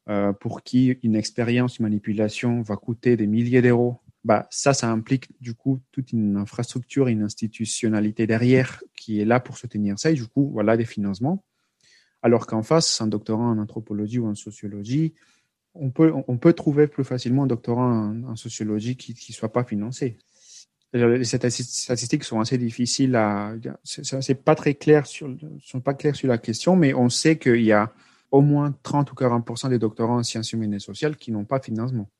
euh, 0.08 0.32
pour 0.32 0.62
qui 0.62 0.98
une 1.02 1.14
expérience, 1.14 1.78
une 1.78 1.84
manipulation 1.84 2.62
va 2.62 2.76
coûter 2.76 3.16
des 3.16 3.26
milliers 3.26 3.62
d'euros 3.62 4.00
bah, 4.24 4.46
ça, 4.50 4.74
ça 4.74 4.90
implique 4.90 5.30
du 5.40 5.54
coup 5.54 5.80
toute 5.92 6.12
une 6.12 6.36
infrastructure, 6.36 7.08
une 7.08 7.22
institutionnalité 7.22 8.26
derrière 8.26 8.82
qui 8.96 9.20
est 9.20 9.24
là 9.24 9.40
pour 9.40 9.56
soutenir 9.56 9.98
ça. 9.98 10.10
Et 10.10 10.14
du 10.14 10.26
coup, 10.26 10.50
voilà 10.52 10.76
des 10.76 10.84
financements. 10.84 11.44
Alors 12.22 12.46
qu'en 12.46 12.62
face, 12.62 13.00
un 13.00 13.06
doctorant 13.06 13.50
en 13.50 13.58
anthropologie 13.58 14.18
ou 14.18 14.26
en 14.26 14.34
sociologie, 14.34 15.14
on 15.74 15.90
peut, 15.90 16.52
trouver 16.52 16.88
plus 16.88 17.04
facilement 17.04 17.44
un 17.44 17.46
doctorant 17.46 18.14
en, 18.26 18.36
sociologie 18.36 18.96
qui 18.96 19.14
ne 19.28 19.34
soit 19.34 19.52
pas 19.52 19.64
financé. 19.64 20.18
Les 20.92 21.24
statistiques 21.24 22.24
sont 22.24 22.40
assez 22.40 22.58
difficiles 22.58 23.14
à, 23.14 23.54
c'est 23.84 24.34
pas 24.34 24.56
très 24.56 24.74
clair 24.74 25.06
sur, 25.06 25.34
sont 25.62 25.80
pas 25.80 25.94
clairs 25.94 26.16
sur 26.16 26.26
la 26.26 26.38
question, 26.38 26.74
mais 26.74 26.94
on 26.94 27.08
sait 27.08 27.38
qu'il 27.38 27.62
y 27.62 27.70
a 27.70 27.92
au 28.32 28.40
moins 28.40 28.74
30 28.82 29.12
ou 29.12 29.14
40% 29.14 29.68
des 29.68 29.78
doctorants 29.78 30.18
en 30.18 30.22
sciences 30.24 30.52
humaines 30.52 30.74
et 30.74 30.80
sociales 30.80 31.16
qui 31.16 31.30
n'ont 31.30 31.44
pas 31.44 31.60
de 31.60 31.64
financement. 31.66 32.10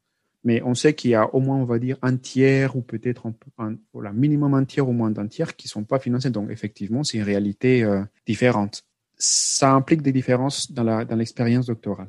Mais 0.43 0.63
on 0.63 0.75
sait 0.75 0.95
qu'il 0.95 1.11
y 1.11 1.15
a 1.15 1.35
au 1.35 1.41
moins, 1.41 1.57
on 1.57 1.65
va 1.65 1.79
dire, 1.79 1.99
un 2.03 2.17
tiers 2.17 2.75
ou 2.77 2.81
peut-être 2.81 3.31
un, 3.59 3.77
minimum 4.13 4.55
un 4.55 4.65
tiers 4.65 4.89
ou 4.89 4.93
moins 4.93 5.11
d'un 5.11 5.27
tiers 5.27 5.55
qui 5.55 5.67
ne 5.67 5.71
sont 5.71 5.85
pas 5.85 5.99
financés. 5.99 6.31
Donc, 6.31 6.51
effectivement, 6.51 7.05
c'est 7.05 7.19
une 7.19 7.25
réalité 7.25 7.83
euh, 7.85 8.03
différente. 8.27 8.85
Ça 9.19 9.73
implique 9.73 10.01
des 10.01 10.13
différences 10.13 10.73
dans 10.73 11.05
l'expérience 11.15 11.67
doctorale. 11.67 12.09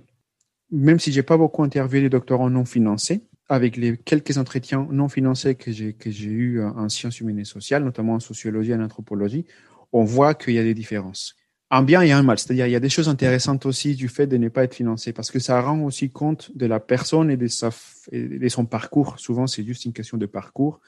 Même 0.72 1.00
si 1.00 1.12
j'ai 1.12 1.24
pas 1.24 1.38
beaucoup 1.38 1.64
interviewé 1.64 2.04
des 2.04 2.10
doctorants 2.10 2.50
non 2.50 2.64
financés, 2.64 3.22
avec 3.50 3.76
les 3.76 3.98
quelques 3.98 4.38
entretiens 4.38 4.88
non 4.90 5.10
financés 5.10 5.56
que 5.56 5.74
j'ai 5.74 5.92
que 5.92 6.10
j'ai 6.10 6.30
eu 6.30 6.64
en 6.64 6.88
sciences 6.88 7.20
humaines 7.20 7.40
et 7.40 7.46
sociales, 7.46 7.84
notamment 7.84 8.14
en 8.14 8.22
sociologie 8.22 8.72
et 8.72 8.76
en 8.76 8.82
anthropologie, 8.82 9.46
on 9.92 10.06
voit 10.06 10.36
qu'il 10.36 10.54
y 10.54 10.60
a 10.60 10.64
des 10.64 10.74
différences 10.74 11.36
un 11.72 11.84
bien 11.84 12.02
et 12.02 12.12
un 12.12 12.22
mal. 12.22 12.38
C'est-à-dire, 12.38 12.68
il 12.68 12.72
y 12.72 12.76
a 12.76 12.82
des 12.82 12.90
choses 12.90 13.08
intéressantes 13.08 13.66
aussi 13.66 13.96
du 13.96 14.10
fait 14.10 14.28
de 14.28 14.36
ne 14.38 14.50
pas 14.50 14.66
être 14.66 14.76
financé 14.76 15.14
parce 15.14 15.32
que 15.32 15.40
ça 15.40 15.60
rend 15.62 15.82
aussi 15.84 16.10
compte 16.10 16.56
de 16.56 16.66
la 16.66 16.82
personne 16.82 17.32
et 17.32 17.38
de, 17.38 17.48
son 18.50 18.66
parcours. 18.66 19.18
Souvent, 19.18 19.48
c'est 19.48 19.64
juste 19.64 19.86
une 19.86 19.94
question 19.94 20.18
de 20.18 20.26
parcours. 20.26 20.82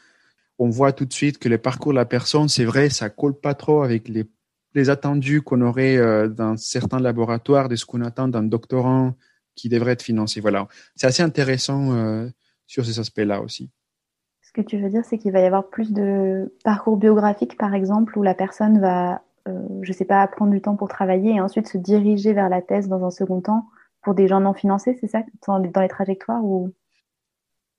On 0.59 0.69
voit 0.69 0.91
tout 0.91 1.05
de 1.05 1.13
suite 1.13 1.39
que 1.39 1.47
le 1.47 1.57
parcours 1.57 1.93
de 1.93 1.97
la 1.97 2.05
personne, 2.05 2.49
c'est 2.49 2.65
vrai, 2.65 2.89
ça 2.89 3.09
colle 3.09 3.39
pas 3.39 3.55
trop 3.55 3.81
avec 3.81 4.09
les, 4.09 4.89
attendus 4.89 5.41
qu'on 5.41 5.61
aurait 5.61 5.97
euh, 5.97 6.27
dans 6.27 6.57
certains 6.57 6.99
laboratoires, 6.99 7.69
de 7.69 7.75
ce 7.75 7.85
qu'on 7.85 8.01
attend 8.01 8.27
d'un 8.27 8.43
doctorant 8.43 9.15
qui 9.55 9.69
devrait 9.69 9.93
être 9.93 10.01
financé. 10.01 10.41
Voilà. 10.41 10.67
C'est 10.95 11.07
assez 11.07 11.23
intéressant 11.23 11.93
euh, 11.93 12.27
sur 12.67 12.85
ces 12.85 12.99
aspects-là 12.99 13.41
aussi. 13.41 13.69
Ce 14.41 14.51
que 14.51 14.61
tu 14.61 14.79
veux 14.79 14.89
dire, 14.89 15.03
c'est 15.05 15.17
qu'il 15.17 15.31
va 15.31 15.39
y 15.39 15.45
avoir 15.45 15.69
plus 15.69 15.93
de 15.93 16.53
parcours 16.63 16.97
biographique, 16.97 17.57
par 17.57 17.73
exemple, 17.73 18.17
où 18.17 18.23
la 18.23 18.33
personne 18.33 18.79
va 18.79 19.21
je 19.45 19.89
ne 19.89 19.93
sais 19.93 20.05
pas, 20.05 20.25
prendre 20.27 20.51
du 20.51 20.62
temps 20.62 20.75
pour 20.75 20.88
travailler 20.88 21.35
et 21.35 21.41
ensuite 21.41 21.67
se 21.67 21.77
diriger 21.77 22.33
vers 22.33 22.50
la 22.50 22.62
thèse 22.62 22.88
dans 22.88 23.05
un 23.05 23.12
second 23.12 23.41
temps 23.41 23.65
pour 24.01 24.13
des 24.13 24.27
gens 24.27 24.41
non 24.41 24.53
financés, 24.53 24.97
c'est 25.00 25.07
ça, 25.07 25.23
dans 25.47 25.57
les, 25.57 25.88
trajectoires 25.88 26.43
ou... 26.43 26.73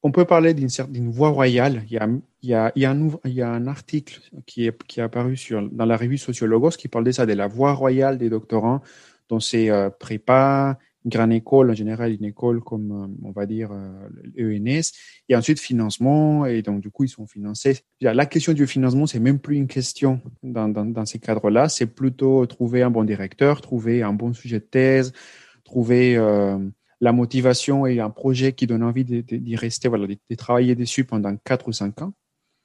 On 0.03 0.11
peut 0.11 0.25
parler 0.25 0.53
d'une 0.53 1.11
voie 1.11 1.31
royale. 1.31 1.83
Il 1.87 1.93
y, 1.93 1.99
a, 1.99 2.09
il, 2.43 2.51
y 2.51 2.55
a, 2.55 2.73
il, 2.75 3.33
y 3.33 3.43
a 3.43 3.51
un, 3.51 3.67
article 3.67 4.21
qui 4.45 4.67
est, 4.67 4.83
qui 4.85 5.01
est 5.01 5.03
apparu 5.03 5.37
sur, 5.37 5.67
dans 5.71 5.87
la 5.87 5.97
revue 5.97 6.19
Sociologos 6.19 6.71
qui 6.71 6.89
parle 6.89 7.05
de 7.05 7.13
ça, 7.13 7.25
de 7.25 7.33
la 7.33 7.47
voie 7.47 7.73
royale 7.73 8.19
des 8.19 8.29
doctorants, 8.29 8.83
dont 9.31 9.41
c'est 9.41 9.71
euh, 9.71 9.89
prépa, 9.89 10.79
une 11.05 11.11
grande 11.11 11.33
école, 11.33 11.71
en 11.71 11.75
général 11.75 12.13
une 12.13 12.25
école 12.25 12.61
comme, 12.61 12.93
euh, 12.93 13.27
on 13.29 13.33
va 13.33 13.47
dire, 13.47 13.71
l'ENS, 14.35 14.81
e 14.81 14.83
et 15.29 15.37
ensuite 15.37 15.61
financement, 15.61 16.47
et 16.47 16.63
donc 16.63 16.81
du 16.81 16.91
coup, 16.91 17.05
ils 17.05 17.09
sont 17.09 17.27
financés. 17.27 17.81
La 18.01 18.27
question 18.27 18.53
du 18.53 18.67
financement, 18.67 19.07
c'est 19.07 19.21
même 19.21 19.39
plus 19.39 19.57
une 19.57 19.67
question 19.67 20.21
dans, 20.43 20.69
dans, 20.69 21.07
ces 21.07 21.19
cadres-là, 21.19 21.69
c'est 21.69 21.87
plutôt 21.87 22.47
trouver 22.47 22.83
un 22.83 22.91
bon 22.91 23.05
directeur, 23.05 23.61
trouver 23.61 24.03
un 24.03 24.13
bon 24.13 24.33
sujet 24.33 24.61
de 24.61 24.65
thèse, 24.65 25.13
trouver 25.65 26.17
euh, 26.17 26.59
la 27.01 27.13
motivation 27.13 27.87
et 27.87 28.01
un 28.01 28.11
projet 28.11 28.53
qui 28.53 28.67
donne 28.67 28.83
envie 28.83 29.05
d'y 29.05 29.57
rester, 29.57 29.89
voilà, 29.89 30.07
de, 30.07 30.35
travailler 30.37 30.75
dessus 30.75 31.05
pendant 31.05 31.37
quatre 31.37 31.69
ou 31.69 31.73
cinq 31.73 32.01
ans. 32.03 32.15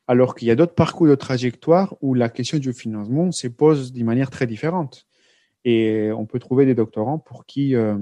Alors 0.07 0.33
qu'il 0.33 0.47
y 0.47 0.51
a 0.51 0.55
d'autres 0.55 0.73
parcours 0.73 1.07
de 1.07 1.15
trajectoire 1.15 1.95
où 2.01 2.15
la 2.15 2.29
question 2.29 2.57
du 2.57 2.73
financement 2.73 3.31
se 3.31 3.47
pose 3.47 3.93
d'une 3.93 4.05
manière 4.05 4.31
très 4.31 4.47
différente. 4.47 5.07
Et 5.65 6.09
on 6.15 6.25
peut 6.25 6.39
trouver 6.39 6.65
des 6.65 6.73
doctorants 6.73 7.19
pour 7.19 7.45
qui 7.45 7.75
euh, 7.75 7.97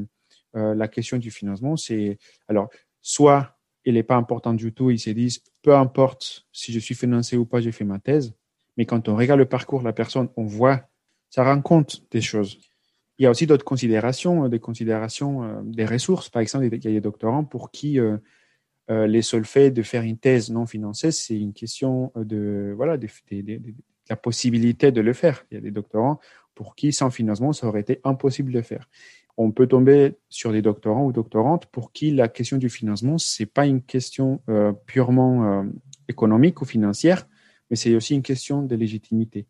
euh, 0.55 0.75
la 0.75 0.87
question 0.87 1.17
du 1.17 1.31
financement, 1.31 1.75
c'est 1.75 2.17
alors 2.47 2.69
soit 3.01 3.57
il 3.85 3.93
n'est 3.93 4.03
pas 4.03 4.15
important 4.15 4.53
du 4.53 4.73
tout, 4.73 4.89
ils 4.89 4.99
se 4.99 5.09
disent 5.09 5.41
peu 5.61 5.75
importe 5.75 6.45
si 6.51 6.73
je 6.73 6.79
suis 6.79 6.95
financé 6.95 7.37
ou 7.37 7.45
pas, 7.45 7.61
j'ai 7.61 7.71
fait 7.71 7.85
ma 7.85 7.99
thèse. 7.99 8.33
Mais 8.77 8.85
quand 8.85 9.09
on 9.09 9.15
regarde 9.15 9.39
le 9.39 9.45
parcours 9.45 9.79
de 9.79 9.85
la 9.85 9.93
personne, 9.93 10.29
on 10.37 10.45
voit, 10.45 10.87
ça 11.29 11.43
rend 11.43 11.61
compte 11.61 12.03
des 12.11 12.21
choses. 12.21 12.59
Il 13.17 13.23
y 13.23 13.25
a 13.25 13.31
aussi 13.31 13.47
d'autres 13.47 13.65
considérations, 13.65 14.45
euh, 14.45 14.49
des 14.49 14.59
considérations 14.59 15.43
euh, 15.43 15.61
des 15.63 15.85
ressources. 15.85 16.29
Par 16.29 16.41
exemple, 16.41 16.65
il 16.65 16.83
y 16.83 16.87
a 16.87 16.91
des 16.91 17.01
doctorants 17.01 17.43
pour 17.43 17.71
qui 17.71 17.99
les 18.89 19.21
seuls 19.21 19.43
faits 19.43 19.73
de 19.73 19.83
faire 19.83 20.03
une 20.03 20.17
thèse 20.17 20.49
non 20.49 20.65
financée, 20.65 21.11
c'est 21.11 21.37
une 21.37 21.51
question 21.51 22.13
de 22.15 22.73
voilà 22.77 22.95
de, 22.95 23.07
la 24.09 24.15
possibilité 24.15 24.93
de 24.93 25.01
le 25.01 25.11
faire. 25.11 25.45
Il 25.51 25.55
y 25.55 25.57
a 25.57 25.61
des 25.61 25.71
doctorants 25.71 26.19
pour 26.55 26.75
qui 26.75 26.93
sans 26.93 27.09
financement, 27.09 27.51
ça 27.53 27.67
aurait 27.67 27.81
été 27.81 27.99
impossible 28.03 28.51
de 28.51 28.59
le 28.59 28.63
faire 28.63 28.87
on 29.37 29.51
peut 29.51 29.67
tomber 29.67 30.15
sur 30.29 30.51
des 30.51 30.63
doctorants 30.63 31.05
ou 31.05 31.11
doctorantes 31.11 31.67
pour 31.67 31.91
qui 31.91 32.11
la 32.11 32.27
question 32.27 32.57
du 32.57 32.69
financement, 32.69 33.19
c'est 33.19 33.45
pas 33.45 33.67
une 33.67 33.81
question 33.81 34.41
euh, 34.49 34.73
purement 34.87 35.45
euh, 35.45 35.63
économique 36.09 36.61
ou 36.61 36.65
financière, 36.65 37.27
mais 37.69 37.75
c'est 37.75 37.95
aussi 37.95 38.15
une 38.15 38.23
question 38.23 38.63
de 38.63 38.75
légitimité. 38.75 39.45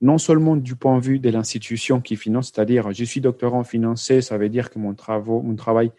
Non 0.00 0.18
seulement 0.18 0.56
du 0.56 0.76
point 0.76 0.98
de 0.98 1.04
vue 1.04 1.18
de 1.18 1.30
l'institution 1.30 2.00
qui 2.00 2.14
finance, 2.14 2.52
c'est-à-dire 2.54 2.92
je 2.92 3.04
suis 3.04 3.20
doctorant 3.20 3.64
financé, 3.64 4.20
ça 4.20 4.38
veut 4.38 4.48
dire 4.48 4.70
que 4.70 4.78
mon, 4.78 4.94
travail 4.94 5.90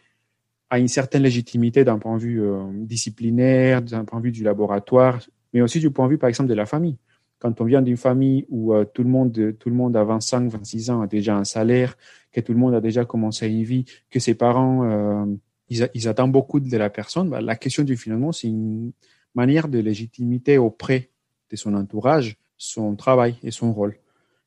a 0.70 0.80
une 0.80 0.88
certaine 0.88 1.24
légitimité 1.24 1.84
d'un 1.84 2.00
point 2.00 2.16
de 2.16 2.22
vue 2.22 2.42
euh, 2.42 2.64
disciplinaire, 2.74 3.82
d'un 3.82 4.06
point 4.06 4.20
de 4.20 4.26
vue 4.26 4.32
du 4.32 4.44
laboratoire, 4.44 5.20
mais 5.54 5.62
aussi 5.62 5.80
du 5.80 5.92
point 5.92 6.06
de 6.06 6.12
vue, 6.12 6.18
par 6.18 6.30
exemple, 6.30 6.50
de 6.50 6.56
la 6.56 6.66
famille 6.66 6.98
quand 7.46 7.62
on 7.62 7.66
vient 7.66 7.84
d'une 7.84 7.96
famille 7.96 8.48
où 8.50 8.74
euh, 8.74 8.86
tout, 8.86 9.04
le 9.04 9.10
monde, 9.10 9.56
tout 9.60 9.70
le 9.70 9.76
monde 9.76 9.96
à 9.96 10.04
25, 10.04 10.50
26 10.50 10.90
ans 10.90 11.02
a 11.02 11.06
déjà 11.06 11.38
un 11.38 11.44
salaire, 11.44 11.96
que 12.32 12.42
tout 12.42 12.54
le 12.54 12.58
monde 12.58 12.74
a 12.74 12.82
déjà 12.82 13.06
commencé 13.06 13.48
une 13.48 13.62
vie, 13.62 13.86
que 14.10 14.20
ses 14.20 14.34
parents, 14.34 14.84
euh, 14.84 15.26
ils, 15.70 16.08
attendent 16.08 16.32
beaucoup 16.32 16.60
de 16.60 16.76
la 16.76 16.90
personne, 16.90 17.30
bah, 17.30 17.42
la 17.42 17.56
question 17.56 17.84
du 17.84 17.98
financement, 17.98 18.32
c'est 18.32 18.48
une 18.48 18.94
manière 19.36 19.68
de 19.68 19.78
légitimité 19.78 20.58
auprès 20.58 21.12
de 21.52 21.56
son 21.56 21.76
entourage, 21.76 22.36
son 22.58 22.96
travail 22.96 23.36
et 23.44 23.52
son 23.52 23.72
rôle. 23.72 23.96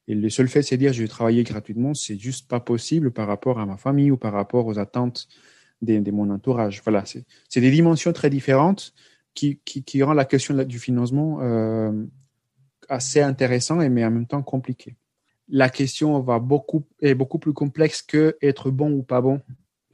Et 0.08 0.16
le 0.16 0.28
seul 0.28 0.48
fait, 0.48 0.62
c'est 0.62 0.76
dire 0.76 0.92
je 0.92 1.02
vais 1.02 1.08
travailler 1.08 1.44
gratuitement, 1.44 1.94
c'est 1.94 2.18
juste 2.18 2.48
pas 2.48 2.58
possible 2.58 3.12
par 3.12 3.28
rapport 3.28 3.60
à 3.60 3.66
ma 3.66 3.76
famille 3.76 4.10
ou 4.10 4.16
par 4.16 4.32
rapport 4.32 4.66
aux 4.66 4.80
attentes 4.80 5.28
de, 5.82 6.10
mon 6.10 6.30
entourage. 6.30 6.82
Voilà, 6.82 7.04
c'est 7.06 7.60
des 7.60 7.70
dimensions 7.70 8.12
très 8.12 8.28
différentes 8.28 8.92
qui, 9.34 9.60
qui, 9.64 10.02
rendent 10.02 10.16
la 10.16 10.24
question 10.24 10.64
du 10.64 10.80
financement 10.80 11.38
euh, 11.42 11.92
assez 12.88 13.20
intéressant 13.20 13.80
et 13.80 13.88
mais 13.88 14.04
en 14.04 14.10
même 14.10 14.26
temps 14.26 14.42
compliqué. 14.42 14.96
La 15.48 15.70
question 15.70 16.20
va 16.20 16.38
beaucoup, 16.38 16.84
est 17.00 17.14
beaucoup 17.14 17.38
plus 17.38 17.52
complexe 17.52 18.02
que 18.02 18.36
être 18.42 18.70
bon 18.70 18.92
ou 18.92 19.02
pas 19.02 19.20
bon. 19.20 19.40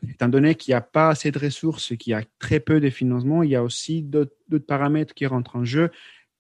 Étant 0.09 0.29
donné 0.29 0.55
qu'il 0.55 0.73
n'y 0.73 0.77
a 0.77 0.81
pas 0.81 1.11
assez 1.11 1.31
de 1.31 1.39
ressources, 1.39 1.97
qu'il 1.97 2.11
y 2.11 2.15
a 2.15 2.23
très 2.39 2.61
peu 2.61 2.81
de 2.81 2.91
financement, 2.91 3.43
il 3.43 3.51
y 3.51 3.57
a 3.57 3.63
aussi 3.63 4.03
d'autres 4.03 4.59
paramètres 4.67 5.15
qui 5.15 5.27
rentrent 5.27 5.57
en 5.57 5.65
jeu, 5.65 5.91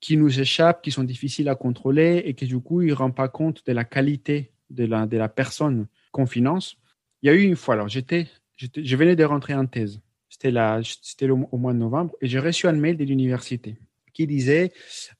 qui 0.00 0.16
nous 0.16 0.40
échappent, 0.40 0.82
qui 0.82 0.90
sont 0.90 1.04
difficiles 1.04 1.48
à 1.48 1.54
contrôler 1.54 2.22
et 2.26 2.34
qui 2.34 2.46
du 2.46 2.60
coup, 2.60 2.82
ils 2.82 2.88
ne 2.88 2.94
rendent 2.94 3.14
pas 3.14 3.28
compte 3.28 3.64
de 3.66 3.72
la 3.72 3.84
qualité 3.84 4.52
de 4.70 4.84
la, 4.84 5.06
de 5.06 5.16
la 5.16 5.28
personne 5.28 5.86
qu'on 6.12 6.26
finance. 6.26 6.76
Il 7.22 7.28
y 7.28 7.30
a 7.30 7.34
eu 7.34 7.42
une 7.42 7.56
fois, 7.56 7.74
alors 7.74 7.88
j'étais, 7.88 8.28
je 8.56 8.96
venais 8.96 9.16
de 9.16 9.24
rentrer 9.24 9.54
en 9.54 9.66
thèse. 9.66 10.00
C'était 10.28 11.30
au 11.30 11.56
mois 11.56 11.72
de 11.72 11.78
novembre 11.78 12.14
et 12.20 12.26
j'ai 12.26 12.40
reçu 12.40 12.66
un 12.66 12.72
mail 12.72 12.96
de 12.96 13.04
l'université 13.04 13.76
qui 14.14 14.26
disait 14.26 14.72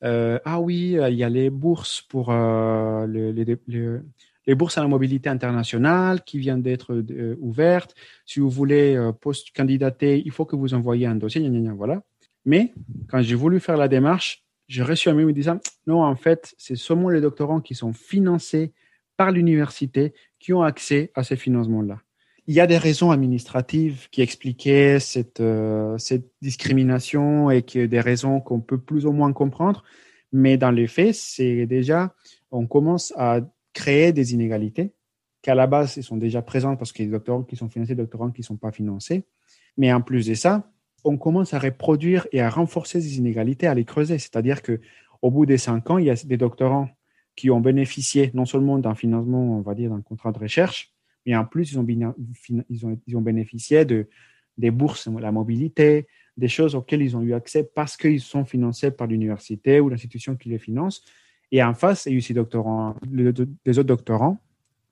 euh, 0.02 0.38
ah 0.44 0.60
oui, 0.60 0.96
euh, 0.98 1.10
il 1.10 1.16
y 1.16 1.24
a 1.24 1.28
les 1.28 1.50
bourses 1.50 2.00
pour 2.00 2.30
euh, 2.30 3.06
les 4.46 4.54
bourses 4.54 4.78
à 4.78 4.82
la 4.82 4.88
mobilité 4.88 5.28
internationale 5.28 6.22
qui 6.22 6.38
viennent 6.38 6.62
d'être 6.62 7.02
ouvertes. 7.40 7.94
Si 8.24 8.40
vous 8.40 8.50
voulez 8.50 9.10
post-candidater, 9.20 10.22
il 10.24 10.30
faut 10.32 10.44
que 10.44 10.54
vous 10.56 10.74
envoyiez 10.74 11.06
un 11.06 11.16
dossier. 11.16 11.48
voilà. 11.76 12.02
Mais 12.44 12.72
quand 13.08 13.22
j'ai 13.22 13.34
voulu 13.34 13.58
faire 13.58 13.78
la 13.78 13.88
démarche, 13.88 14.44
j'ai 14.68 14.82
reçu 14.82 15.08
un 15.08 15.14
mail 15.14 15.26
me 15.26 15.32
disant 15.32 15.60
non, 15.86 16.02
en 16.02 16.14
fait, 16.14 16.54
c'est 16.58 16.76
seulement 16.76 17.08
les 17.08 17.22
doctorants 17.22 17.60
qui 17.60 17.74
sont 17.74 17.94
financés 17.94 18.72
par 19.16 19.30
l'université 19.30 20.12
qui 20.38 20.52
ont 20.52 20.62
accès 20.62 21.10
à 21.14 21.22
ces 21.24 21.36
financements-là. 21.36 22.00
Il 22.46 22.54
y 22.54 22.60
a 22.60 22.66
des 22.66 22.76
raisons 22.76 23.10
administratives 23.10 24.08
qui 24.10 24.20
expliquaient 24.20 25.00
cette, 25.00 25.40
euh, 25.40 25.96
discrimination 26.42 27.50
et 27.50 27.62
que 27.62 27.86
des 27.86 28.00
raisons 28.00 28.40
qu'on 28.40 28.60
peut 28.60 28.78
plus 28.78 29.06
ou 29.06 29.12
moins 29.12 29.32
comprendre, 29.32 29.82
mais 30.32 30.58
dans 30.58 30.70
les 30.70 30.86
faits, 30.86 31.14
c'est 31.14 31.64
déjà, 31.66 32.14
on 32.50 32.66
commence 32.66 33.14
à 33.16 33.40
créer 33.72 34.12
des 34.12 34.34
inégalités 34.34 34.92
qu'à 35.42 35.54
la 35.54 35.66
base, 35.66 35.96
elles 35.96 36.04
sont 36.04 36.16
déjà 36.16 36.42
présentes 36.42 36.78
parce 36.78 36.92
qu'il 36.92 37.04
y 37.04 37.08
a 37.08 37.10
des 37.10 37.16
doctorants 37.16 37.42
qui 37.42 37.56
sont 37.56 37.68
financés, 37.68 37.94
des 37.94 38.02
doctorants 38.02 38.30
qui 38.30 38.40
ne 38.40 38.46
sont 38.46 38.56
pas 38.56 38.72
financés. 38.72 39.24
Mais 39.76 39.92
en 39.92 40.00
plus 40.00 40.26
de 40.26 40.34
ça, 40.34 40.70
on 41.04 41.18
commence 41.18 41.52
à 41.52 41.58
reproduire 41.58 42.26
et 42.32 42.40
à 42.40 42.48
renforcer 42.48 43.00
ces 43.00 43.18
inégalités, 43.18 43.66
à 43.66 43.74
les 43.74 43.84
creuser. 43.84 44.18
C'est-à-dire 44.18 44.62
que 44.62 44.80
au 45.20 45.30
bout 45.30 45.44
des 45.46 45.58
cinq 45.58 45.90
ans, 45.90 45.98
il 45.98 46.06
y 46.06 46.10
a 46.10 46.14
des 46.14 46.36
doctorants 46.36 46.88
qui 47.36 47.50
ont 47.50 47.60
bénéficié 47.60 48.30
non 48.34 48.46
seulement 48.46 48.78
d'un 48.78 48.94
financement, 48.94 49.58
on 49.58 49.60
va 49.60 49.74
dire, 49.74 49.90
d'un 49.90 50.00
contrat 50.00 50.32
de 50.32 50.38
recherche, 50.38 50.93
mais 51.26 51.36
en 51.36 51.44
plus, 51.44 51.72
ils 51.72 51.78
ont, 51.78 51.86
ils 52.68 52.86
ont, 52.86 53.00
ils 53.06 53.16
ont 53.16 53.20
bénéficié 53.20 53.84
de, 53.84 54.08
des 54.58 54.70
bourses, 54.70 55.08
la 55.08 55.32
mobilité, 55.32 56.06
des 56.36 56.48
choses 56.48 56.74
auxquelles 56.74 57.02
ils 57.02 57.16
ont 57.16 57.22
eu 57.22 57.34
accès 57.34 57.64
parce 57.64 57.96
qu'ils 57.96 58.20
sont 58.20 58.44
financés 58.44 58.90
par 58.90 59.06
l'université 59.06 59.80
ou 59.80 59.88
l'institution 59.88 60.36
qui 60.36 60.48
les 60.48 60.58
finance. 60.58 61.02
Et 61.52 61.62
en 61.62 61.74
face, 61.74 62.06
il 62.06 62.12
y 62.12 62.14
a 62.14 62.18
eu 62.18 62.20
ces 62.20 62.34
doctorants, 62.34 62.96
les 63.10 63.78
autres 63.78 63.82
doctorants 63.82 64.38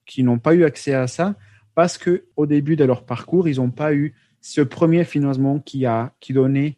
qui 0.05 0.23
n'ont 0.23 0.39
pas 0.39 0.53
eu 0.53 0.63
accès 0.63 0.93
à 0.93 1.07
ça 1.07 1.35
parce 1.75 1.97
qu'au 1.97 2.45
début 2.45 2.75
de 2.75 2.83
leur 2.83 3.05
parcours, 3.05 3.47
ils 3.47 3.57
n'ont 3.57 3.71
pas 3.71 3.93
eu 3.93 4.13
ce 4.41 4.61
premier 4.61 5.03
financement 5.05 5.59
qui 5.59 5.85
a 5.85 6.13
qui 6.19 6.33
donnait 6.33 6.77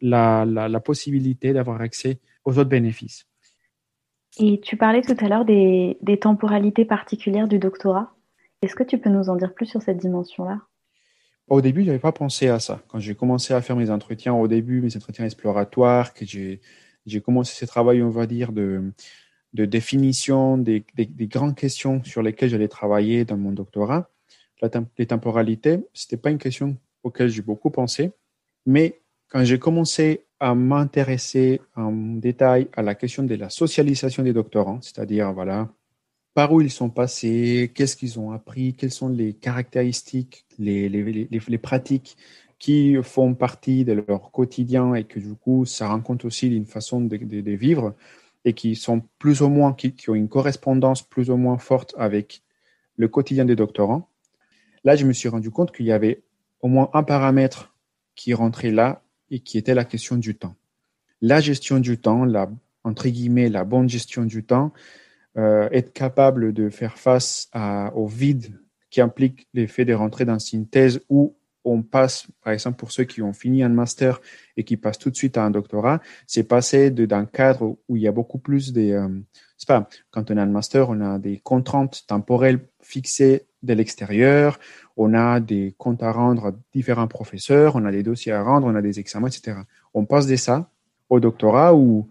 la, 0.00 0.44
la, 0.46 0.68
la 0.68 0.80
possibilité 0.80 1.52
d'avoir 1.52 1.80
accès 1.80 2.20
aux 2.44 2.58
autres 2.58 2.70
bénéfices. 2.70 3.26
Et 4.38 4.60
tu 4.60 4.76
parlais 4.76 5.02
tout 5.02 5.16
à 5.18 5.28
l'heure 5.28 5.44
des, 5.44 5.98
des 6.00 6.18
temporalités 6.18 6.84
particulières 6.84 7.48
du 7.48 7.58
doctorat. 7.58 8.14
Est-ce 8.62 8.74
que 8.74 8.82
tu 8.82 8.98
peux 8.98 9.08
nous 9.08 9.30
en 9.30 9.36
dire 9.36 9.54
plus 9.54 9.66
sur 9.66 9.80
cette 9.80 9.96
dimension-là? 9.96 10.60
Au 11.48 11.62
début, 11.62 11.80
je 11.80 11.86
n'avais 11.86 11.98
pas 11.98 12.12
pensé 12.12 12.48
à 12.48 12.60
ça. 12.60 12.82
Quand 12.88 13.00
j'ai 13.00 13.14
commencé 13.14 13.54
à 13.54 13.62
faire 13.62 13.74
mes 13.74 13.90
entretiens 13.90 14.34
au 14.34 14.46
début, 14.48 14.82
mes 14.82 14.96
entretiens 14.96 15.24
exploratoires, 15.24 16.12
que 16.12 16.24
j'ai, 16.26 16.60
commencé 17.24 17.54
ce 17.54 17.64
travail, 17.64 18.02
on 18.02 18.10
va 18.10 18.26
dire, 18.26 18.52
de, 18.52 18.92
définition 19.54 20.58
des, 20.58 20.84
des, 20.94 21.06
des, 21.06 21.26
grandes 21.26 21.56
questions 21.56 22.04
sur 22.04 22.22
lesquelles 22.22 22.50
j'allais 22.50 22.68
travailler 22.68 23.24
dans 23.24 23.38
mon 23.38 23.50
doctorat. 23.52 24.10
Les 24.98 25.06
temporalités, 25.06 25.80
c'était 25.94 26.18
pas 26.18 26.30
une 26.30 26.38
question 26.38 26.76
auquel 27.02 27.30
j'ai 27.30 27.42
beaucoup 27.42 27.70
pensé, 27.70 28.12
mais 28.66 29.00
quand 29.28 29.42
j'ai 29.42 29.58
commencé 29.58 30.26
à 30.38 30.54
m'intéresser 30.54 31.62
en 31.76 31.92
détail 31.92 32.68
à 32.76 32.82
la 32.82 32.94
question 32.94 33.22
de 33.22 33.34
la 33.34 33.48
socialisation 33.48 34.22
des 34.22 34.34
doctorants, 34.34 34.80
c'est-à-dire 34.82 35.32
voilà 35.32 35.68
par 36.34 36.52
où 36.52 36.60
ils 36.60 36.70
sont 36.70 36.90
passés, 36.90 37.72
qu'est-ce 37.74 37.96
qu'ils 37.96 38.18
ont 38.18 38.30
appris, 38.32 38.74
quelles 38.74 38.92
sont 38.92 39.08
les 39.08 39.34
caractéristiques, 39.34 40.46
les, 40.58 41.58
pratiques 41.58 42.16
qui 42.58 42.96
font 43.02 43.34
partie 43.34 43.84
de 43.84 44.04
leur 44.06 44.30
quotidien 44.30 44.94
et 44.94 45.04
que 45.04 45.18
du 45.18 45.34
coup 45.34 45.64
ça 45.64 45.88
rend 45.88 46.00
compte 46.00 46.24
aussi 46.24 46.48
d'une 46.50 46.66
façon 46.66 47.00
de, 47.00 47.16
vivre 47.56 47.94
et 48.44 48.52
qui 48.52 48.76
sont 48.76 49.02
plus 49.18 49.42
ou 49.42 49.48
moins, 49.48 49.72
qui, 49.72 49.94
ont 50.08 50.14
une 50.14 50.28
correspondance 50.28 51.02
plus 51.02 51.30
ou 51.30 51.36
moins 51.36 51.58
forte 51.58 51.94
avec 51.98 52.42
le 52.96 53.08
quotidien 53.08 53.44
des 53.44 53.56
doctorants. 53.56 54.08
Là, 54.84 54.96
je 54.96 55.04
me 55.04 55.12
suis 55.12 55.28
rendu 55.28 55.50
compte 55.50 55.72
qu'il 55.72 55.86
y 55.86 55.92
avait 55.92 56.22
au 56.60 56.68
moins 56.68 56.90
un 56.94 57.02
paramètre 57.02 57.74
qui 58.14 58.34
rentrait 58.34 58.70
là 58.70 59.02
et 59.30 59.40
qui 59.40 59.58
était 59.58 59.74
la 59.74 59.84
question 59.84 60.16
du 60.16 60.34
temps. 60.34 60.54
La 61.20 61.40
gestion 61.40 61.80
du 61.80 61.98
temps, 61.98 62.24
la, 62.24 62.50
entre 62.84 63.08
guillemets, 63.08 63.48
la 63.48 63.64
bonne 63.64 63.88
gestion 63.88 64.24
du 64.24 64.42
temps, 64.44 64.72
être 65.36 65.92
capable 65.92 66.52
de 66.52 66.70
faire 66.70 66.98
face 66.98 67.50
au 67.94 68.06
vide 68.06 68.60
qui 68.90 69.00
implique 69.00 69.48
l'effet 69.54 69.84
de 69.84 69.94
rentrer 69.94 70.24
dans 70.24 70.38
une 70.38 70.66
thèse 70.66 71.00
où 71.08 71.36
on 71.64 71.82
passe, 71.82 72.26
par 72.42 72.52
exemple, 72.52 72.78
pour 72.78 72.90
ceux 72.90 73.04
qui 73.04 73.22
ont 73.22 73.32
fini 73.32 73.62
un 73.62 73.68
master 73.68 74.20
et 74.56 74.64
qui 74.64 74.76
passent 74.76 74.98
tout 74.98 75.10
de 75.10 75.16
suite 75.16 75.36
à 75.36 75.44
un 75.44 75.50
doctorat, 75.50 76.00
c'est 76.26 76.42
passer 76.42 76.90
d'un 76.90 77.26
cadre 77.26 77.76
où 77.88 77.96
il 77.96 78.02
y 78.02 78.08
a 78.08 78.12
beaucoup 78.12 78.38
plus 78.38 78.72
des, 78.72 78.92
euh, 78.92 79.08
pas, 79.66 79.88
quand 80.10 80.30
on 80.30 80.36
a 80.36 80.42
un 80.42 80.46
master, 80.46 80.88
on 80.88 81.00
a 81.00 81.18
des 81.18 81.38
contraintes 81.38 82.04
temporelles 82.06 82.60
fixées 82.80 83.46
de 83.62 83.74
l'extérieur, 83.74 84.58
on 84.96 85.12
a 85.12 85.38
des 85.38 85.74
comptes 85.76 86.02
à 86.02 86.12
rendre 86.12 86.46
à 86.46 86.52
différents 86.72 87.08
professeurs, 87.08 87.76
on 87.76 87.84
a 87.84 87.92
des 87.92 88.02
dossiers 88.02 88.32
à 88.32 88.42
rendre, 88.42 88.66
on 88.66 88.74
a 88.74 88.82
des 88.82 88.98
examens, 88.98 89.28
etc. 89.28 89.58
On 89.92 90.06
passe 90.06 90.26
de 90.26 90.36
ça 90.36 90.70
au 91.10 91.20
doctorat 91.20 91.74
où 91.74 92.08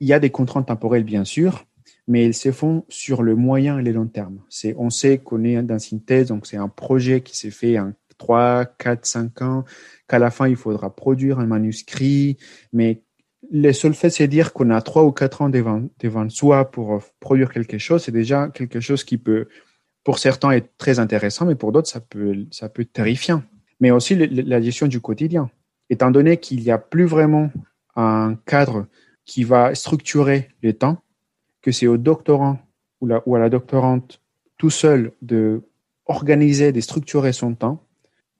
il 0.00 0.08
y 0.08 0.12
a 0.12 0.18
des 0.18 0.30
contraintes 0.30 0.66
temporelles, 0.66 1.04
bien 1.04 1.24
sûr, 1.24 1.64
mais 2.10 2.24
elles 2.24 2.34
se 2.34 2.50
font 2.50 2.84
sur 2.88 3.22
le 3.22 3.36
moyen 3.36 3.78
et 3.78 3.82
le 3.84 3.92
long 3.92 4.08
terme. 4.08 4.40
On 4.76 4.90
sait 4.90 5.18
qu'on 5.18 5.44
est 5.44 5.62
dans 5.62 5.78
une 5.78 6.02
thèse, 6.02 6.26
donc 6.26 6.44
c'est 6.44 6.56
un 6.56 6.68
projet 6.68 7.20
qui 7.20 7.36
s'est 7.36 7.52
fait 7.52 7.78
en 7.78 7.92
3, 8.18 8.64
4, 8.64 9.06
5 9.06 9.42
ans, 9.42 9.64
qu'à 10.08 10.18
la 10.18 10.32
fin, 10.32 10.48
il 10.48 10.56
faudra 10.56 10.92
produire 10.92 11.38
un 11.38 11.46
manuscrit, 11.46 12.36
mais 12.72 13.04
le 13.52 13.72
seul 13.72 13.94
fait, 13.94 14.10
c'est 14.10 14.26
dire 14.26 14.52
qu'on 14.52 14.70
a 14.70 14.82
3 14.82 15.04
ou 15.04 15.12
4 15.12 15.42
ans 15.42 15.50
devant, 15.50 15.88
soi 16.30 16.68
pour 16.72 17.00
produire 17.20 17.52
quelque 17.52 17.78
chose, 17.78 18.02
c'est 18.02 18.10
déjà 18.10 18.48
quelque 18.48 18.80
chose 18.80 19.04
qui 19.04 19.16
peut, 19.16 19.46
pour 20.02 20.18
certains, 20.18 20.50
être 20.50 20.76
très 20.78 20.98
intéressant, 20.98 21.46
mais 21.46 21.54
pour 21.54 21.70
d'autres, 21.70 21.88
ça 21.88 22.00
peut, 22.00 22.44
ça 22.50 22.68
peut 22.68 22.82
être 22.82 22.92
terrifiant. 22.92 23.44
Mais 23.78 23.92
aussi 23.92 24.16
la 24.16 24.60
gestion 24.60 24.88
du 24.88 25.00
quotidien. 25.00 25.48
Étant 25.88 26.10
donné 26.10 26.38
qu'il 26.38 26.60
n'y 26.60 26.72
a 26.72 26.78
plus 26.78 27.06
vraiment 27.06 27.52
un 27.94 28.34
cadre 28.46 28.88
qui 29.24 29.44
va 29.44 29.76
structurer 29.76 30.48
les 30.64 30.74
temps, 30.74 31.04
que 31.62 31.72
c'est 31.72 31.86
au 31.86 31.96
doctorant 31.96 32.58
ou, 33.00 33.34
à 33.34 33.38
la 33.38 33.48
doctorante 33.48 34.20
tout 34.58 34.70
seul 34.70 35.12
de 35.22 35.62
organiser, 36.06 36.72
de 36.72 36.80
structurer 36.80 37.32
son 37.32 37.54
temps, 37.54 37.84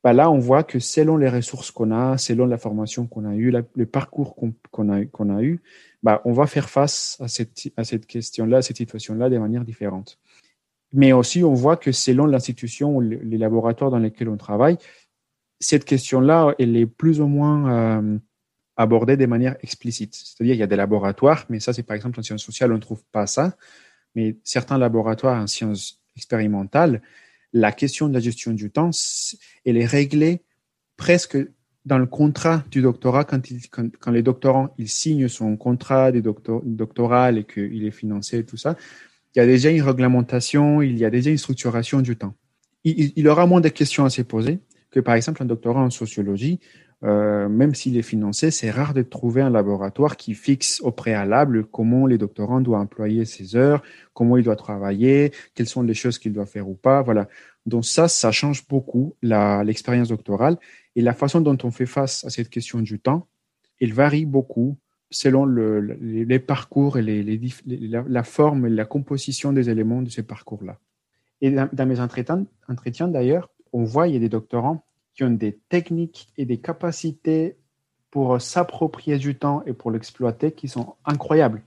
bah 0.03 0.13
là, 0.13 0.31
on 0.31 0.39
voit 0.39 0.65
que 0.65 0.79
selon 0.79 1.17
les 1.17 1.29
ressources 1.29 1.71
qu'on 1.71 1.91
a, 1.91 2.17
selon 2.17 2.47
la 2.47 2.59
formation 2.59 3.07
qu'on 3.07 3.27
a 3.27 3.35
eue, 3.35 3.53
le 3.75 3.87
parcours 3.87 4.35
qu'on 4.35 4.89
a, 4.89 5.05
qu'on 5.05 5.37
a 5.37 5.43
eu, 5.43 5.61
bah, 6.03 6.23
on 6.25 6.33
va 6.33 6.47
faire 6.47 6.71
face 6.71 7.19
à 7.21 7.29
cette, 7.29 7.71
à 7.77 7.85
cette 7.85 8.07
question-là, 8.07 8.59
à 8.59 8.63
cette 8.63 8.79
situation-là 8.79 9.29
de 9.29 9.39
manière 9.39 9.65
différente. 9.65 10.19
Mais 10.93 11.13
aussi, 11.13 11.45
on 11.45 11.55
voit 11.55 11.77
que 11.77 11.93
selon 11.93 12.27
l'institution 12.27 12.97
ou 12.97 13.01
les 13.01 13.39
laboratoires 13.39 13.91
dans 13.91 13.99
lesquels 13.99 14.29
on 14.29 14.37
travaille, 14.37 14.79
cette 15.61 15.85
question-là, 15.85 16.55
elle 16.59 16.77
est 16.77 16.87
plus 16.87 17.21
ou 17.21 17.27
moins 17.27 17.71
euh, 17.71 18.19
abordée 18.81 19.19
de 19.19 19.27
manière 19.27 19.57
explicite. 19.63 20.15
C'est-à-dire, 20.15 20.55
il 20.55 20.59
y 20.59 20.63
a 20.63 20.67
des 20.67 20.77
laboratoires, 20.77 21.45
mais 21.51 21.61
ça, 21.61 21.73
c'est 21.73 21.83
par 21.83 21.97
exemple 21.97 22.19
en 22.19 22.23
sciences 22.23 22.43
sociales, 22.43 22.73
on 22.73 22.77
ne 22.77 22.81
trouve 22.81 23.03
pas 23.13 23.27
ça. 23.27 23.57
Mais 24.15 24.37
certains 24.43 24.79
laboratoires 24.79 25.41
en 25.41 25.47
sciences 25.47 26.01
expérimentales, 26.17 27.03
la 27.53 27.73
question 27.73 28.09
de 28.09 28.15
la 28.15 28.21
gestion 28.21 28.53
du 28.53 28.71
temps, 28.71 28.91
elle 29.67 29.77
est 29.77 29.87
réglée 29.87 30.43
presque 30.97 31.37
dans 31.85 31.99
le 31.99 32.07
contrat 32.07 32.65
du 32.71 32.83
doctorat 32.83 33.25
quand, 33.25 33.43
les 34.11 34.23
doctorants 34.23 34.75
ils 34.79 34.89
signent 34.89 35.29
son 35.29 35.57
contrat 35.57 36.13
de 36.13 36.21
doctor, 36.21 36.63
doctoral 36.65 37.39
et 37.39 37.45
qu'il 37.45 37.85
est 37.85 37.91
financé 37.91 38.39
et 38.39 38.45
tout 38.45 38.57
ça. 38.57 38.77
Il 39.35 39.39
y 39.39 39.43
a 39.43 39.47
déjà 39.47 39.71
une 39.71 39.83
réglementation, 39.83 40.83
il 40.83 40.99
y 40.99 41.05
a 41.05 41.11
déjà 41.11 41.31
une 41.31 41.39
structuration 41.39 42.01
du 42.01 42.17
temps. 42.17 42.35
Il 42.85 43.29
aura 43.29 43.47
moins 43.47 43.61
de 43.61 43.69
questions 43.69 44.05
à 44.05 44.11
se 44.11 44.23
poser 44.23 44.61
que 44.91 45.01
par 45.01 45.15
exemple 45.15 45.43
un 45.43 45.47
doctorat 45.47 45.81
en 45.81 45.91
sociologie 45.91 46.61
euh, 47.03 47.49
même 47.49 47.75
s'il 47.75 47.97
est 47.97 48.03
financé, 48.03 48.51
c'est 48.51 48.71
rare 48.71 48.93
de 48.93 49.03
trouver 49.03 49.41
un 49.41 49.49
laboratoire 49.49 50.17
qui 50.17 50.35
fixe 50.35 50.81
au 50.83 50.91
préalable 50.91 51.65
comment 51.65 52.07
les 52.07 52.19
doctorants 52.19 52.61
doivent 52.61 52.83
employer 52.83 53.25
ses 53.25 53.57
heures, 53.57 53.83
comment 54.13 54.37
il 54.37 54.45
doit 54.45 54.57
travailler, 54.57 55.33
quelles 55.55 55.67
sont 55.67 55.83
les 55.83 55.95
choses 55.95 56.19
qu'il 56.19 56.33
doit 56.33 56.47
faire 56.47 56.69
ou 56.69 56.75
pas. 56.75 57.01
Voilà. 57.03 57.29
Donc 57.65 57.87
ça, 57.87 58.09
ça 58.09 58.33
change 58.33 58.67
beaucoup 58.69 59.17
l'expérience 59.23 60.09
doctorale 60.09 60.59
et 60.95 61.01
la 61.01 61.15
façon 61.15 61.41
dont 61.41 61.57
on 61.63 61.71
fait 61.71 61.87
face 61.87 62.25
à 62.25 62.31
cette 62.31 62.51
question 62.51 62.81
du 62.81 62.99
temps, 62.99 63.29
il 63.81 63.95
varie 63.95 64.27
beaucoup 64.27 64.77
selon 65.11 65.45
le, 65.45 65.81
les, 65.81 66.39
parcours 66.39 66.99
et 66.99 67.03
la, 67.03 68.23
forme 68.23 68.67
et 68.67 68.71
la 68.71 68.85
composition 68.85 69.53
des 69.53 69.69
éléments 69.69 70.03
de 70.03 70.11
ces 70.11 70.23
parcours-là. 70.23 70.79
Et 71.41 71.51
dans, 71.51 71.69
dans 71.73 71.87
mes 71.87 71.99
entretiens, 71.99 72.47
entretiens 72.69 73.09
d'ailleurs, 73.09 73.51
on 73.73 73.85
voit 73.85 74.07
il 74.07 74.15
y 74.15 74.17
a 74.17 74.21
des 74.21 74.29
doctorants 74.29 74.85
qui 75.21 75.25
ont 75.25 75.31
des 75.31 75.59
techniques 75.69 76.33
et 76.39 76.47
des 76.47 76.57
capacités 76.57 77.59
pour 78.11 78.41
s'approprier 78.41 79.19
du 79.19 79.37
temps 79.37 79.63
et 79.67 79.75
pour 79.75 79.91
l'exploiter 79.91 80.51
qui 80.53 80.67
sont 80.67 80.95
incroyables. 81.05 81.61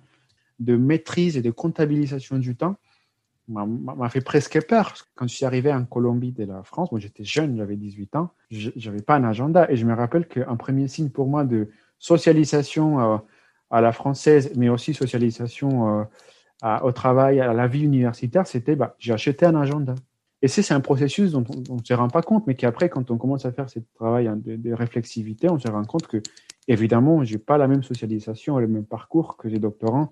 De 0.57 0.75
maîtrise 0.75 1.37
et 1.37 1.43
de 1.43 1.51
comptabilisation 1.51 2.39
du 2.39 2.55
temps 2.55 2.77
m'a 3.47 4.09
fait 4.09 4.21
presque 4.21 4.59
peur. 4.65 4.95
Quand 5.13 5.27
je 5.27 5.35
suis 5.35 5.45
arrivé 5.45 5.71
en 5.71 5.85
Colombie 5.85 6.31
de 6.31 6.45
la 6.45 6.63
France, 6.63 6.91
moi 6.91 6.99
j'étais 6.99 7.23
jeune, 7.23 7.55
j'avais 7.57 7.75
18 7.75 8.15
ans, 8.15 8.31
j'avais 8.49 9.03
pas 9.03 9.17
un 9.17 9.23
agenda 9.23 9.69
et 9.69 9.75
je 9.75 9.85
me 9.85 9.93
rappelle 9.93 10.27
qu'un 10.27 10.55
premier 10.55 10.87
signe 10.87 11.09
pour 11.09 11.27
moi 11.27 11.43
de 11.43 11.69
socialisation 11.99 12.99
euh, 13.01 13.17
à 13.69 13.81
la 13.81 13.91
française, 13.91 14.51
mais 14.55 14.69
aussi 14.69 14.95
socialisation 14.95 16.07
euh, 16.63 16.79
au 16.81 16.91
travail, 16.91 17.39
à 17.39 17.53
la 17.53 17.67
vie 17.67 17.83
universitaire, 17.83 18.47
c'était 18.47 18.75
bah, 18.75 18.95
j'ai 18.97 19.13
acheté 19.13 19.45
un 19.45 19.55
agenda. 19.55 19.93
Et 20.43 20.49
c'est 20.49 20.73
un 20.73 20.81
processus 20.81 21.31
dont 21.31 21.45
on 21.69 21.75
ne 21.77 21.83
se 21.83 21.93
rend 21.93 22.09
pas 22.09 22.21
compte, 22.21 22.45
mais 22.47 22.55
qu'après, 22.55 22.89
quand 22.89 23.09
on 23.11 23.17
commence 23.17 23.45
à 23.45 23.53
faire 23.53 23.69
ce 23.69 23.79
travail 23.95 24.29
de, 24.43 24.57
de 24.57 24.73
réflexivité, 24.73 25.49
on 25.49 25.57
se 25.57 25.69
rend 25.69 25.85
compte 25.85 26.05
que, 26.05 26.17
évidemment, 26.67 27.23
je 27.23 27.33
n'ai 27.33 27.39
pas 27.39 27.57
la 27.57 27.69
même 27.69 27.81
socialisation 27.81 28.59
et 28.59 28.61
le 28.61 28.67
même 28.67 28.85
parcours 28.85 29.37
que 29.37 29.47
les 29.47 29.57
doctorants 29.57 30.11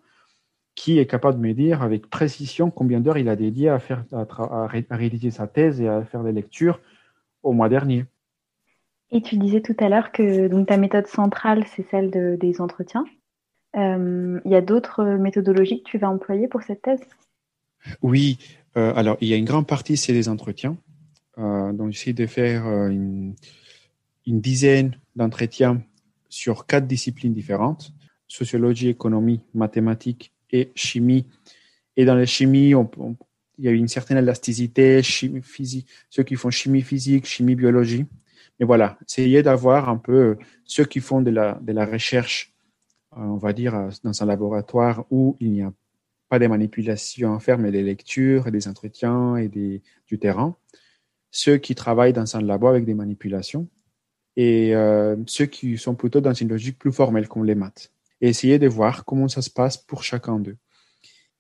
qui 0.74 1.00
est 1.00 1.06
capable 1.06 1.38
de 1.38 1.46
me 1.46 1.54
dire 1.54 1.82
avec 1.82 2.10
précision 2.10 2.72
combien 2.72 3.02
d'heures 3.02 3.18
il 3.18 3.28
a 3.28 3.36
dédié 3.36 3.68
à, 3.68 3.80
faire, 3.80 4.06
à, 4.14 4.22
à, 4.22 4.70
à, 4.90 4.96
rédiger 4.96 5.32
sa 5.32 5.48
thèse 5.48 5.82
et 5.82 5.90
à 5.90 6.06
faire 6.06 6.24
des 6.24 6.32
lectures 6.32 6.80
au 7.44 7.52
mois 7.52 7.68
dernier. 7.68 8.06
Et 9.12 9.22
tu 9.22 9.36
disais 9.36 9.60
tout 9.60 9.76
à 9.80 9.90
l'heure 9.90 10.14
que 10.14 10.48
donc, 10.48 10.70
ta 10.70 10.78
méthode 10.78 11.08
centrale, 11.08 11.66
c'est 11.68 11.86
celle 11.92 12.10
de, 12.10 12.38
des 12.40 12.62
entretiens. 12.62 13.04
Euh, 13.76 14.40
il 14.46 14.52
y 14.52 14.56
a 14.56 14.62
d'autres 14.62 15.04
méthodologies 15.04 15.84
que 15.84 15.90
tu 15.90 15.98
vas 15.98 16.10
employer 16.10 16.48
pour 16.48 16.62
cette 16.62 16.82
thèse? 16.82 17.02
Oui, 18.02 18.61
euh, 18.78 18.94
alors, 18.96 19.18
il 19.22 19.28
y 19.28 19.34
a 19.34 19.38
une 19.38 19.46
grande 19.46 19.68
partie, 19.68 19.98
c'est 19.98 20.14
les 20.14 20.30
entretiens. 20.30 20.78
Euh, 21.38 21.74
donc, 21.74 21.92
j'essaie 21.92 22.14
de 22.14 22.26
faire 22.26 22.68
euh, 22.68 22.90
une, 22.90 23.36
dizaine 24.26 24.98
d'entretiens 25.16 25.84
sur 26.30 26.66
quatre 26.66 26.88
disciplines 26.88 27.34
différentes 27.34 27.94
sociologie, 28.28 28.88
économie, 28.88 29.42
mathématiques 29.54 30.32
et 30.52 30.72
chimie. 30.74 31.28
Et 31.98 32.06
dans 32.06 32.16
la 32.16 32.26
chimie, 32.26 32.74
il 33.58 33.66
y 33.66 33.68
a 33.68 33.72
une 33.72 33.90
certaine 33.90 34.18
élasticité, 34.18 35.04
chimie 35.04 35.42
physique, 35.42 35.86
ceux 36.10 36.24
qui 36.24 36.36
font 36.36 36.50
chimie 36.50 36.82
physique, 36.82 37.26
chimie 37.26 37.56
biologie. 37.56 38.06
Mais 38.58 38.66
voilà, 38.66 38.98
essayer 39.06 39.44
d'avoir 39.44 39.90
un 39.90 39.98
peu 39.98 40.38
ceux 40.64 40.86
qui 40.86 41.02
font 41.02 41.22
de 41.22 41.30
la, 41.30 41.60
de 41.62 41.74
la 41.74 41.86
recherche, 41.86 42.54
on 43.12 43.36
va 43.36 43.52
dire, 43.52 43.90
dans 44.06 44.24
un 44.24 44.26
laboratoire 44.26 45.04
où 45.12 45.36
il 45.42 45.52
n'y 45.52 45.62
a 45.62 45.74
pas 46.32 46.40
des 46.40 46.48
manipulations 46.48 47.36
à 47.36 47.40
faire, 47.42 47.58
mais 47.58 47.72
des 47.72 47.84
lectures, 47.84 48.50
des 48.52 48.70
entretiens 48.70 49.36
et 49.36 49.50
des, 49.50 49.82
du 50.08 50.18
terrain. 50.18 50.56
Ceux 51.30 51.58
qui 51.58 51.76
travaillent 51.76 52.14
dans 52.14 52.38
un 52.38 52.42
labo 52.42 52.68
avec 52.68 52.86
des 52.86 52.94
manipulations 52.94 53.68
et 54.38 54.74
euh, 54.74 55.18
ceux 55.28 55.46
qui 55.46 55.78
sont 55.78 55.94
plutôt 55.94 56.22
dans 56.22 56.34
une 56.34 56.48
logique 56.48 56.80
plus 56.80 56.94
formelle 56.94 57.28
comme 57.28 57.44
les 57.44 57.54
maths. 57.54 57.92
Et 58.22 58.30
essayer 58.30 58.60
de 58.60 58.68
voir 58.70 59.04
comment 59.04 59.28
ça 59.28 59.42
se 59.42 59.50
passe 59.50 59.76
pour 59.76 60.06
chacun 60.06 60.40
d'eux. 60.40 60.56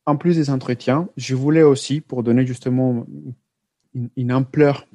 En 0.06 0.18
plus 0.18 0.36
des 0.36 0.50
entretiens, 0.50 1.08
je 1.16 1.36
voulais 1.36 1.64
aussi, 1.64 2.02
pour 2.02 2.22
donner 2.22 2.46
justement 2.46 3.06
une, 3.94 4.10
une 4.18 4.34
ampleur 4.34 4.86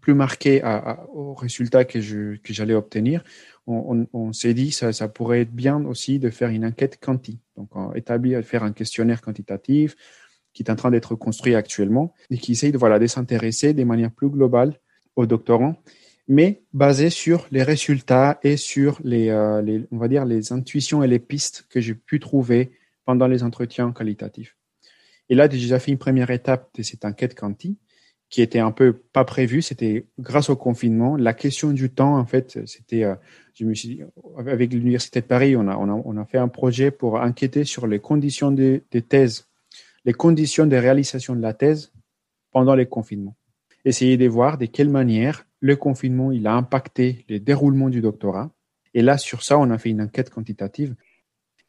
plus 0.00 0.14
marqué 0.14 0.62
à, 0.62 1.06
au 1.12 1.34
résultat 1.34 1.84
que 1.84 2.00
j'allais 2.00 2.74
obtenir, 2.74 3.24
on, 3.66 4.06
on, 4.12 4.32
s'est 4.32 4.54
dit 4.54 4.72
ça 4.72 4.92
ça 4.92 5.08
pourrait 5.08 5.42
être 5.42 5.52
bien 5.52 5.84
aussi 5.84 6.18
de 6.18 6.30
faire 6.30 6.48
une 6.48 6.64
enquête 6.64 6.98
quanti, 7.00 7.38
donc 7.56 7.70
établir 7.94 8.42
faire 8.42 8.64
un 8.64 8.72
questionnaire 8.72 9.20
quantitatif 9.22 9.96
qui 10.52 10.62
est 10.62 10.70
en 10.70 10.76
train 10.76 10.90
d'être 10.90 11.14
construit 11.14 11.54
actuellement 11.54 12.12
et 12.30 12.38
qui 12.38 12.52
essaye 12.52 12.72
de 12.72 12.78
voilà 12.78 12.98
de 12.98 13.06
s'intéresser 13.06 13.72
de 13.72 13.84
manière 13.84 14.10
plus 14.10 14.28
globale 14.28 14.78
aux 15.16 15.26
doctorants, 15.26 15.76
mais 16.28 16.62
basé 16.72 17.10
sur 17.10 17.46
les 17.50 17.62
résultats 17.62 18.38
et 18.42 18.56
sur 18.56 19.00
les, 19.04 19.28
euh, 19.28 19.62
les 19.62 19.86
on 19.90 19.98
va 19.98 20.08
dire 20.08 20.24
les 20.24 20.52
intuitions 20.52 21.02
et 21.02 21.08
les 21.08 21.18
pistes 21.18 21.66
que 21.70 21.80
j'ai 21.80 21.94
pu 21.94 22.20
trouver 22.20 22.72
pendant 23.04 23.26
les 23.26 23.42
entretiens 23.42 23.92
qualitatifs. 23.92 24.56
Et 25.28 25.34
là, 25.34 25.48
j'ai 25.48 25.58
déjà 25.58 25.78
fait 25.78 25.90
une 25.90 25.98
première 25.98 26.30
étape 26.30 26.68
de 26.76 26.82
cette 26.82 27.04
enquête 27.04 27.34
quanti 27.34 27.78
qui 28.32 28.40
était 28.40 28.60
un 28.60 28.72
peu 28.72 28.94
pas 28.94 29.24
prévue. 29.26 29.60
C'était 29.60 30.06
grâce 30.18 30.48
au 30.48 30.56
confinement. 30.56 31.16
La 31.16 31.34
question 31.34 31.70
du 31.70 31.90
temps, 31.90 32.16
en 32.16 32.24
fait, 32.24 32.66
c'était, 32.66 33.04
euh, 33.04 33.14
je 33.52 33.66
me 33.66 33.74
suis 33.74 33.88
dit, 33.88 34.00
avec 34.46 34.72
l'Université 34.72 35.20
de 35.20 35.26
Paris, 35.26 35.54
on 35.54 35.68
a, 35.68 35.76
on, 35.76 35.88
a, 35.90 36.02
on 36.02 36.16
a 36.16 36.24
fait 36.24 36.38
un 36.38 36.48
projet 36.48 36.90
pour 36.90 37.16
enquêter 37.16 37.64
sur 37.64 37.86
les 37.86 37.98
conditions 37.98 38.50
des, 38.50 38.84
des 38.90 39.02
thèses, 39.02 39.48
les 40.06 40.14
conditions 40.14 40.66
de 40.66 40.74
réalisation 40.76 41.36
de 41.36 41.42
la 41.42 41.52
thèse 41.52 41.92
pendant 42.52 42.74
les 42.74 42.86
confinements. 42.86 43.36
Essayer 43.84 44.16
de 44.16 44.26
voir 44.26 44.56
de 44.56 44.64
quelle 44.64 44.88
manière 44.88 45.46
le 45.60 45.76
confinement, 45.76 46.32
il 46.32 46.46
a 46.46 46.54
impacté 46.54 47.26
le 47.28 47.38
déroulement 47.38 47.90
du 47.90 48.00
doctorat. 48.00 48.50
Et 48.94 49.02
là, 49.02 49.18
sur 49.18 49.42
ça, 49.42 49.58
on 49.58 49.70
a 49.70 49.76
fait 49.76 49.90
une 49.90 50.00
enquête 50.00 50.30
quantitative. 50.30 50.94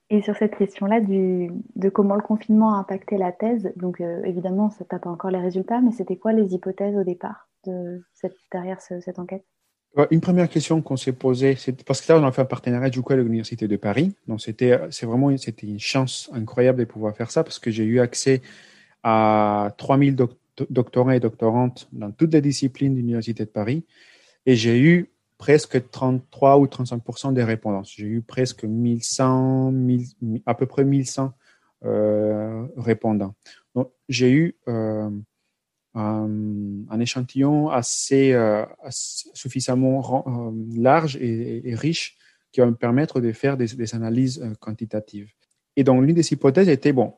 Et 0.10 0.22
sur 0.22 0.36
cette 0.36 0.56
question-là 0.56 1.00
de 1.02 1.89
comment 1.89 2.16
le 2.16 2.22
confinement 2.22 2.76
a 2.76 2.78
impacté 2.78 3.18
la 3.18 3.32
thèse, 3.32 3.72
donc 3.78 4.02
euh, 4.02 4.22
évidemment, 4.26 4.70
ça 4.70 4.86
tape 4.86 5.06
encore 5.06 5.32
les 5.32 5.39
résultats, 5.39 5.82
mais 5.82 5.92
c'était 5.92 6.18
quoi 6.18 6.34
les 6.34 6.54
hypothèses 6.54 6.96
au 6.96 7.04
départ 7.04 7.50
derrière 8.52 8.82
cette 8.82 9.20
enquête? 9.20 9.46
Une 10.10 10.22
première 10.22 10.50
question 10.50 10.82
qu'on 10.82 10.98
s'est 10.98 11.13
posée, 11.13 11.56
c'est 11.56 11.84
parce 11.84 12.02
que 12.02 12.12
là, 12.12 12.20
on 12.20 12.24
a 12.24 12.32
fait 12.32 12.42
un 12.42 12.46
partenariat 12.46 12.89
du 12.89 13.02
coup 13.02 13.13
avec 13.13 13.26
l'Université 13.26 13.68
de 13.68 13.78
Paris. 13.78 14.16
Donc, 14.28 14.42
c'était, 14.42 14.80
c'est 14.89 15.06
vraiment, 15.06 15.36
c'était 15.38 15.68
une 15.68 15.80
chance 15.80 16.32
incroyable 16.34 16.80
de 16.80 16.86
pouvoir 16.86 17.16
faire 17.16 17.30
ça 17.30 17.44
parce 17.44 17.60
que 17.60 17.70
j'ai 17.70 17.84
eu 17.84 18.00
accès 18.00 18.42
à 19.04 19.72
3000 19.78 20.16
doctorants 20.70 21.12
et 21.12 21.20
doctorantes 21.20 21.88
dans 21.92 22.12
toutes 22.12 22.34
les 22.34 22.42
disciplines 22.42 22.94
de 22.94 23.00
l'Université 23.00 23.46
de 23.46 23.50
Paris. 23.50 23.86
Et 24.48 24.56
j'ai 24.56 24.80
eu 24.80 25.12
presque 25.43 25.91
33 25.91 26.58
ou 26.58 26.67
35 26.67 27.34
des 27.34 27.43
répondances. 27.43 27.91
J'ai 27.93 28.06
eu 28.06 28.21
presque 28.21 28.63
1100, 28.63 29.73
à 30.45 30.53
peu 30.56 30.65
près 30.65 30.86
1100 30.86 31.34
euh, 31.84 32.65
répondants. 32.77 33.36
Donc, 33.75 33.91
j'ai 34.08 34.32
eu 34.32 34.56
euh, 34.69 35.10
un, 35.95 36.99
échantillon 37.01 37.67
assez, 37.69 38.32
euh, 38.32 38.63
suffisamment 38.89 40.23
euh, 40.25 40.51
large 40.77 41.17
et, 41.17 41.75
riche 41.75 42.15
qui 42.53 42.62
va 42.62 42.67
me 42.67 42.75
permettre 42.75 43.19
de 43.19 43.34
faire 43.34 43.58
des, 43.58 43.95
analyses 43.95 44.49
quantitatives. 44.62 45.29
Et 45.75 45.84
donc, 45.84 46.06
l'une 46.06 46.15
des 46.15 46.32
hypothèses 46.32 46.69
était, 46.69 46.93
bon, 46.93 47.15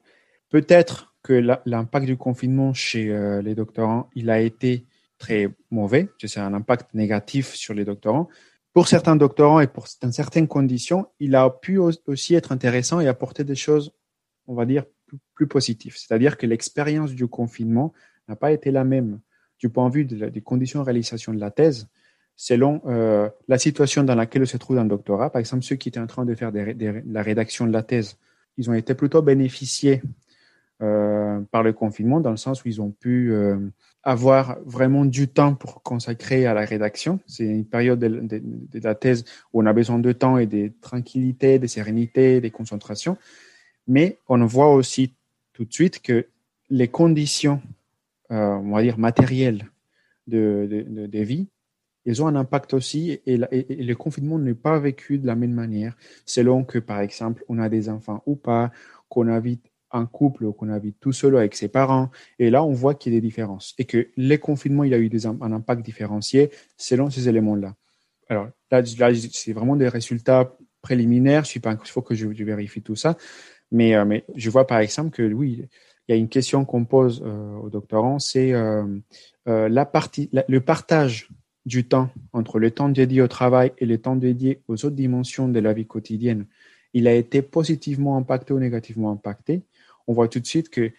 peut-être 0.50 1.14
que 1.22 1.60
l'impact 1.68 2.08
du 2.08 2.18
confinement 2.18 2.74
chez 2.74 3.06
les 3.44 3.54
doctorants, 3.54 4.10
il 4.16 4.32
a 4.32 4.42
été 4.42 4.88
très 5.18 5.50
mauvais, 5.72 6.10
c'est 6.20 6.40
un 6.40 6.54
impact 6.54 6.94
négatif 6.94 7.54
sur 7.54 7.74
les 7.74 7.86
doctorants. 7.86 8.28
Pour 8.74 8.88
certains 8.88 9.16
doctorants 9.16 9.62
et 9.62 9.68
pour 9.68 9.88
dans 10.02 10.12
certaines 10.12 10.48
conditions, 10.48 11.08
il 11.20 11.36
a 11.36 11.50
pu 11.50 11.78
aussi 11.78 12.36
être 12.36 12.52
intéressant 12.52 13.00
et 13.00 13.08
apporter 13.08 13.44
des 13.44 13.56
choses, 13.56 13.94
on 14.48 14.54
va 14.54 14.66
dire, 14.66 14.84
plus, 15.34 15.48
positives. 15.48 15.96
C'est-à-dire 15.98 16.38
que 16.38 16.46
l'expérience 16.46 17.12
du 17.14 17.28
confinement 17.28 17.94
n'a 18.28 18.36
pas 18.36 18.52
été 18.52 18.72
la 18.72 18.84
même 18.84 19.20
du 19.60 19.70
point 19.70 19.88
de 19.90 19.94
vue 19.94 20.06
des 20.06 20.42
conditions 20.42 20.80
de 20.80 20.86
réalisation 20.86 21.34
de 21.34 21.40
la 21.40 21.52
thèse 21.52 21.88
selon 22.36 22.82
euh, 22.86 23.30
la 23.48 23.58
situation 23.58 24.04
dans 24.04 24.16
laquelle 24.16 24.46
se 24.46 24.58
trouve 24.58 24.78
un 24.78 24.86
doctorat. 24.86 25.30
Par 25.30 25.40
exemple, 25.40 25.64
ceux 25.64 25.78
qui 25.78 25.88
étaient 25.88 26.00
en 26.00 26.08
train 26.08 26.26
de 26.26 26.36
faire 26.36 26.52
la 26.52 27.22
rédaction 27.22 27.66
de 27.66 27.72
la 27.72 27.82
thèse, 27.82 28.18
ils 28.58 28.70
ont 28.70 28.74
été 28.74 28.94
plutôt 28.94 29.22
bénéficiés 29.22 30.02
euh, 30.82 31.40
par 31.52 31.64
le 31.64 31.72
confinement, 31.72 32.20
dans 32.20 32.32
le 32.32 32.38
sens 32.38 32.66
où 32.66 32.68
ils 32.68 32.82
ont 32.82 32.92
pu 32.92 33.32
euh, 33.32 33.58
avoir 34.04 34.58
vraiment 34.66 35.06
du 35.06 35.30
temps 35.30 35.56
pour 35.56 35.82
consacrer 35.84 36.46
à 36.48 36.54
la 36.54 36.66
rédaction. 36.66 37.22
C'est 37.28 37.46
une 37.46 37.66
période 37.66 37.98
de, 37.98 38.80
la 38.84 38.94
thèse 38.94 39.24
où 39.54 39.62
on 39.62 39.66
a 39.68 39.72
besoin 39.72 40.00
de 40.00 40.12
temps 40.12 40.38
et 40.38 40.48
de 40.48 40.74
tranquillité, 40.82 41.60
de 41.60 41.68
sérénité, 41.68 42.42
de 42.42 42.50
concentration. 42.50 43.18
Mais 43.88 44.20
on 44.28 44.46
voit 44.46 44.74
aussi 44.74 45.16
tout 45.54 45.64
de 45.64 45.72
suite 45.72 46.02
que 46.02 46.28
les 46.70 46.90
conditions, 46.90 47.62
euh, 48.32 48.36
on 48.36 48.72
va 48.72 48.82
dire, 48.82 48.98
matérielles 48.98 49.70
de, 50.28 50.68
de, 50.90 51.20
vie, 51.20 51.48
ils 52.06 52.22
ont 52.22 52.28
un 52.28 52.36
impact 52.36 52.74
aussi 52.74 53.22
et 53.26 53.38
le 53.38 53.94
confinement 53.94 54.38
n'est 54.40 54.54
pas 54.54 54.78
vécu 54.78 55.20
de 55.20 55.26
la 55.26 55.36
même 55.36 55.54
manière 55.54 55.96
selon 56.26 56.66
que, 56.66 56.80
par 56.80 57.00
exemple, 57.00 57.46
on 57.48 57.60
a 57.60 57.70
des 57.70 57.88
enfants 57.88 58.24
ou 58.26 58.36
pas, 58.36 58.72
qu'on 59.08 59.30
habite 59.30 59.72
un 59.96 60.06
couple 60.06 60.52
qu'on 60.54 60.70
habite 60.70 60.98
tout 61.00 61.14
seul 61.14 61.38
avec 61.38 61.56
ses 61.56 61.68
parents. 61.68 62.10
Et 62.40 62.50
là, 62.50 62.64
on 62.64 62.74
voit 62.74 62.96
qu'il 62.96 63.14
y 63.14 63.16
a 63.16 63.20
des 63.20 63.26
différences 63.26 63.74
et 63.78 63.86
que 63.86 64.08
les 64.18 64.38
confinements, 64.38 64.84
il 64.84 64.94
a 64.94 65.00
eu 65.00 65.10
des, 65.10 65.26
un 65.26 65.52
impact 65.52 65.84
différencié 65.84 66.52
selon 66.78 67.10
ces 67.10 67.30
éléments-là. 67.30 67.76
Alors 68.30 68.50
là, 68.72 68.82
c'est 68.84 69.54
vraiment 69.54 69.76
des 69.76 69.88
résultats 69.88 70.56
préliminaires. 70.82 71.44
Je 71.44 71.50
suis 71.50 71.60
pas, 71.60 71.74
il 71.74 71.90
faut 71.90 72.02
que 72.02 72.16
je, 72.16 72.28
vérifie 72.28 72.82
tout 72.82 72.96
ça. 72.96 73.18
Mais, 73.72 73.96
euh, 73.96 74.06
mais 74.06 74.26
je 74.36 74.50
vois 74.50 74.68
par 74.68 74.80
exemple 74.80 75.12
que 75.12 75.24
oui, 75.34 75.68
il 76.08 76.12
y 76.12 76.14
a 76.14 76.18
une 76.18 76.30
question 76.30 76.66
qu'on 76.66 76.86
pose 76.86 77.24
euh, 77.26 77.56
aux 77.58 77.70
doctorants, 77.70 78.20
c'est 78.20 78.54
euh, 78.54 78.86
la 79.46 79.86
partie, 79.86 80.30
le 80.32 80.60
partage 80.60 81.30
du 81.66 81.88
temps 81.88 82.10
entre 82.32 82.60
le 82.60 82.72
temps 82.72 82.90
dédié 82.90 83.22
au 83.22 83.28
travail 83.28 83.72
et 83.80 83.86
le 83.86 83.98
temps 83.98 84.16
dédié 84.16 84.62
aux 84.68 84.86
autres 84.86 84.96
dimensions 84.96 85.48
de 85.48 85.60
la 85.60 85.74
vie 85.74 85.88
quotidienne. 85.88 86.46
Il 86.94 87.08
a 87.08 87.14
été 87.14 87.42
positivement 87.42 88.18
impacté 88.18 88.54
ou 88.54 88.60
négativement 88.60 89.12
impacté? 89.12 89.64
On 90.08 90.14
voit 90.14 90.28
tout 90.28 90.40
de 90.40 90.46
suite 90.46 90.70
que 90.70 90.92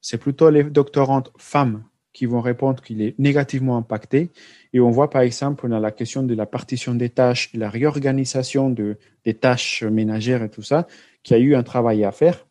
c'est 0.00 0.18
plutôt 0.18 0.50
les 0.50 0.64
doctorantes 0.64 1.32
femmes 1.38 1.84
qui 2.12 2.26
vont 2.26 2.40
répondre 2.40 2.82
qu'il 2.82 3.00
est 3.00 3.18
négativement 3.18 3.76
impacté. 3.76 4.30
Et 4.72 4.80
on 4.80 4.90
voit 4.90 5.08
par 5.08 5.22
exemple, 5.22 5.72
a 5.72 5.80
la 5.80 5.90
question 5.90 6.22
de 6.22 6.34
la 6.34 6.46
partition 6.46 6.94
des 6.94 7.08
tâches, 7.08 7.50
la 7.54 7.70
réorganisation 7.70 8.68
de, 8.68 8.98
des 9.24 9.34
tâches 9.34 9.82
ménagères 9.82 10.42
et 10.42 10.50
tout 10.50 10.62
ça, 10.62 10.86
qui 11.22 11.34
a 11.34 11.38
eu 11.38 11.54
un 11.54 11.62
travail 11.62 12.04
à 12.04 12.12
faire 12.12 12.46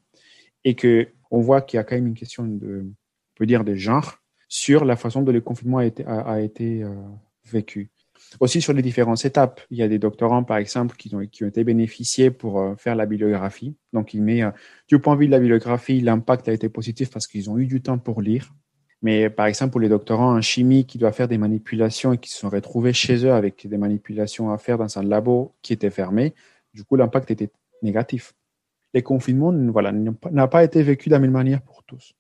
et 0.64 0.76
que 0.76 1.10
on 1.30 1.42
voit 1.42 1.62
qu'il 1.62 1.78
y 1.78 1.80
a 1.80 1.84
quand 1.84 1.96
même 1.96 2.08
une 2.08 2.16
question 2.16 2.46
de, 2.46 2.84
on 2.86 3.36
peut 3.36 3.46
dire, 3.46 3.64
de 3.64 3.76
genre 3.76 4.18
sur 4.50 4.84
la 4.84 4.98
façon 4.98 5.22
dont 5.22 5.32
le 5.32 5.40
confinement 5.40 5.78
a 5.78 5.86
été, 5.86 6.06
a, 6.06 6.42
été 6.42 6.84
euh, 6.84 6.94
vécu. 7.46 7.90
Aussi 8.40 8.62
sur 8.62 8.74
les 8.74 8.82
différentes 8.82 9.24
étapes, 9.26 9.62
il 9.70 9.78
y 9.78 9.84
a 9.84 9.88
des 9.88 10.00
doctorants, 10.00 10.44
par 10.44 10.58
exemple, 10.58 10.96
qui 10.96 11.14
ont, 11.16 11.26
qui 11.28 11.44
ont 11.44 11.48
été 11.48 11.64
bénéficiés 11.64 12.32
pour 12.32 12.60
euh, 12.60 12.76
faire 12.76 12.96
la 12.96 13.06
bibliographie. 13.06 13.76
Donc, 13.94 14.14
il 14.14 14.24
met, 14.24 14.42
euh, 14.42 14.52
du 14.88 15.00
point 15.00 15.16
de 15.16 15.20
vue 15.20 15.28
de 15.28 15.32
la 15.32 15.40
bibliographie, 15.40 16.00
l'impact 16.00 16.48
a 16.48 16.54
été 16.54 16.70
positif 16.70 17.10
parce 17.12 17.28
qu'ils 17.28 17.50
ont 17.50 17.58
eu 17.58 17.66
du 17.66 17.82
temps 17.82 17.98
pour 17.98 18.22
lire. 18.22 18.54
Mais 19.02 19.30
par 19.30 19.48
exemple, 19.48 19.72
pour 19.72 19.82
les 19.82 19.90
doctorants 19.90 20.36
en 20.36 20.42
chimie 20.42 20.86
qui 20.86 20.98
doivent 20.98 21.14
faire 21.14 21.28
des 21.28 21.40
manipulations 21.40 22.14
et 22.14 22.18
qui 22.18 22.30
se 22.30 22.38
sont 22.38 22.50
retrouvés 22.50 22.94
chez 22.94 23.26
eux 23.26 23.34
avec 23.34 23.68
des 23.68 23.78
manipulations 23.78 24.52
à 24.52 24.58
faire 24.58 24.78
dans 24.78 24.98
un 24.98 25.04
labo 25.04 25.56
qui 25.62 25.74
était 25.74 25.90
fermé, 25.90 26.34
du 26.74 26.84
coup, 26.84 26.96
l'impact 26.96 27.32
était 27.32 27.50
négatif. 27.82 28.34
Les 28.94 29.02
confinements, 29.02 29.54
voilà, 29.72 29.92
n'a 29.92 30.48
pas 30.48 30.64
été 30.64 30.84
vécu 30.84 31.10
de 31.10 31.16
la 31.16 31.20
même 31.20 31.32
manière 31.32 31.62
pour 31.62 31.84
tous. 31.84 32.14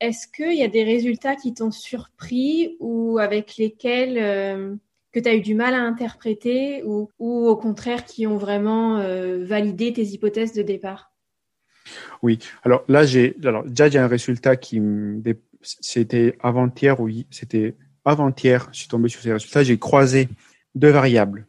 Est-ce 0.00 0.26
qu'il 0.26 0.58
y 0.58 0.64
a 0.64 0.68
des 0.68 0.84
résultats 0.84 1.36
qui 1.36 1.54
t'ont 1.54 1.70
surpris 1.70 2.76
ou 2.80 3.18
avec 3.18 3.56
lesquels 3.56 4.18
euh, 4.18 4.74
que 5.12 5.20
tu 5.20 5.28
as 5.28 5.34
eu 5.34 5.40
du 5.40 5.54
mal 5.54 5.74
à 5.74 5.82
interpréter 5.82 6.82
ou, 6.84 7.10
ou 7.18 7.46
au 7.46 7.56
contraire 7.56 8.04
qui 8.04 8.26
ont 8.26 8.38
vraiment 8.38 8.98
euh, 8.98 9.44
validé 9.44 9.92
tes 9.92 10.04
hypothèses 10.04 10.52
de 10.52 10.62
départ? 10.62 11.12
Oui, 12.22 12.38
alors 12.62 12.84
là, 12.88 13.04
j'ai 13.04 13.36
alors 13.44 13.64
déjà 13.64 13.88
j'ai 13.88 13.98
un 13.98 14.06
résultat 14.06 14.56
qui 14.56 14.80
c'était 15.62 16.36
avant-hier, 16.40 17.00
oui, 17.00 17.26
c'était 17.30 17.74
avant-hier, 18.04 18.68
je 18.72 18.80
suis 18.80 18.88
tombé 18.88 19.08
sur 19.08 19.20
ces 19.20 19.32
résultats, 19.32 19.62
j'ai 19.62 19.78
croisé 19.78 20.28
deux 20.74 20.90
variables. 20.90 21.46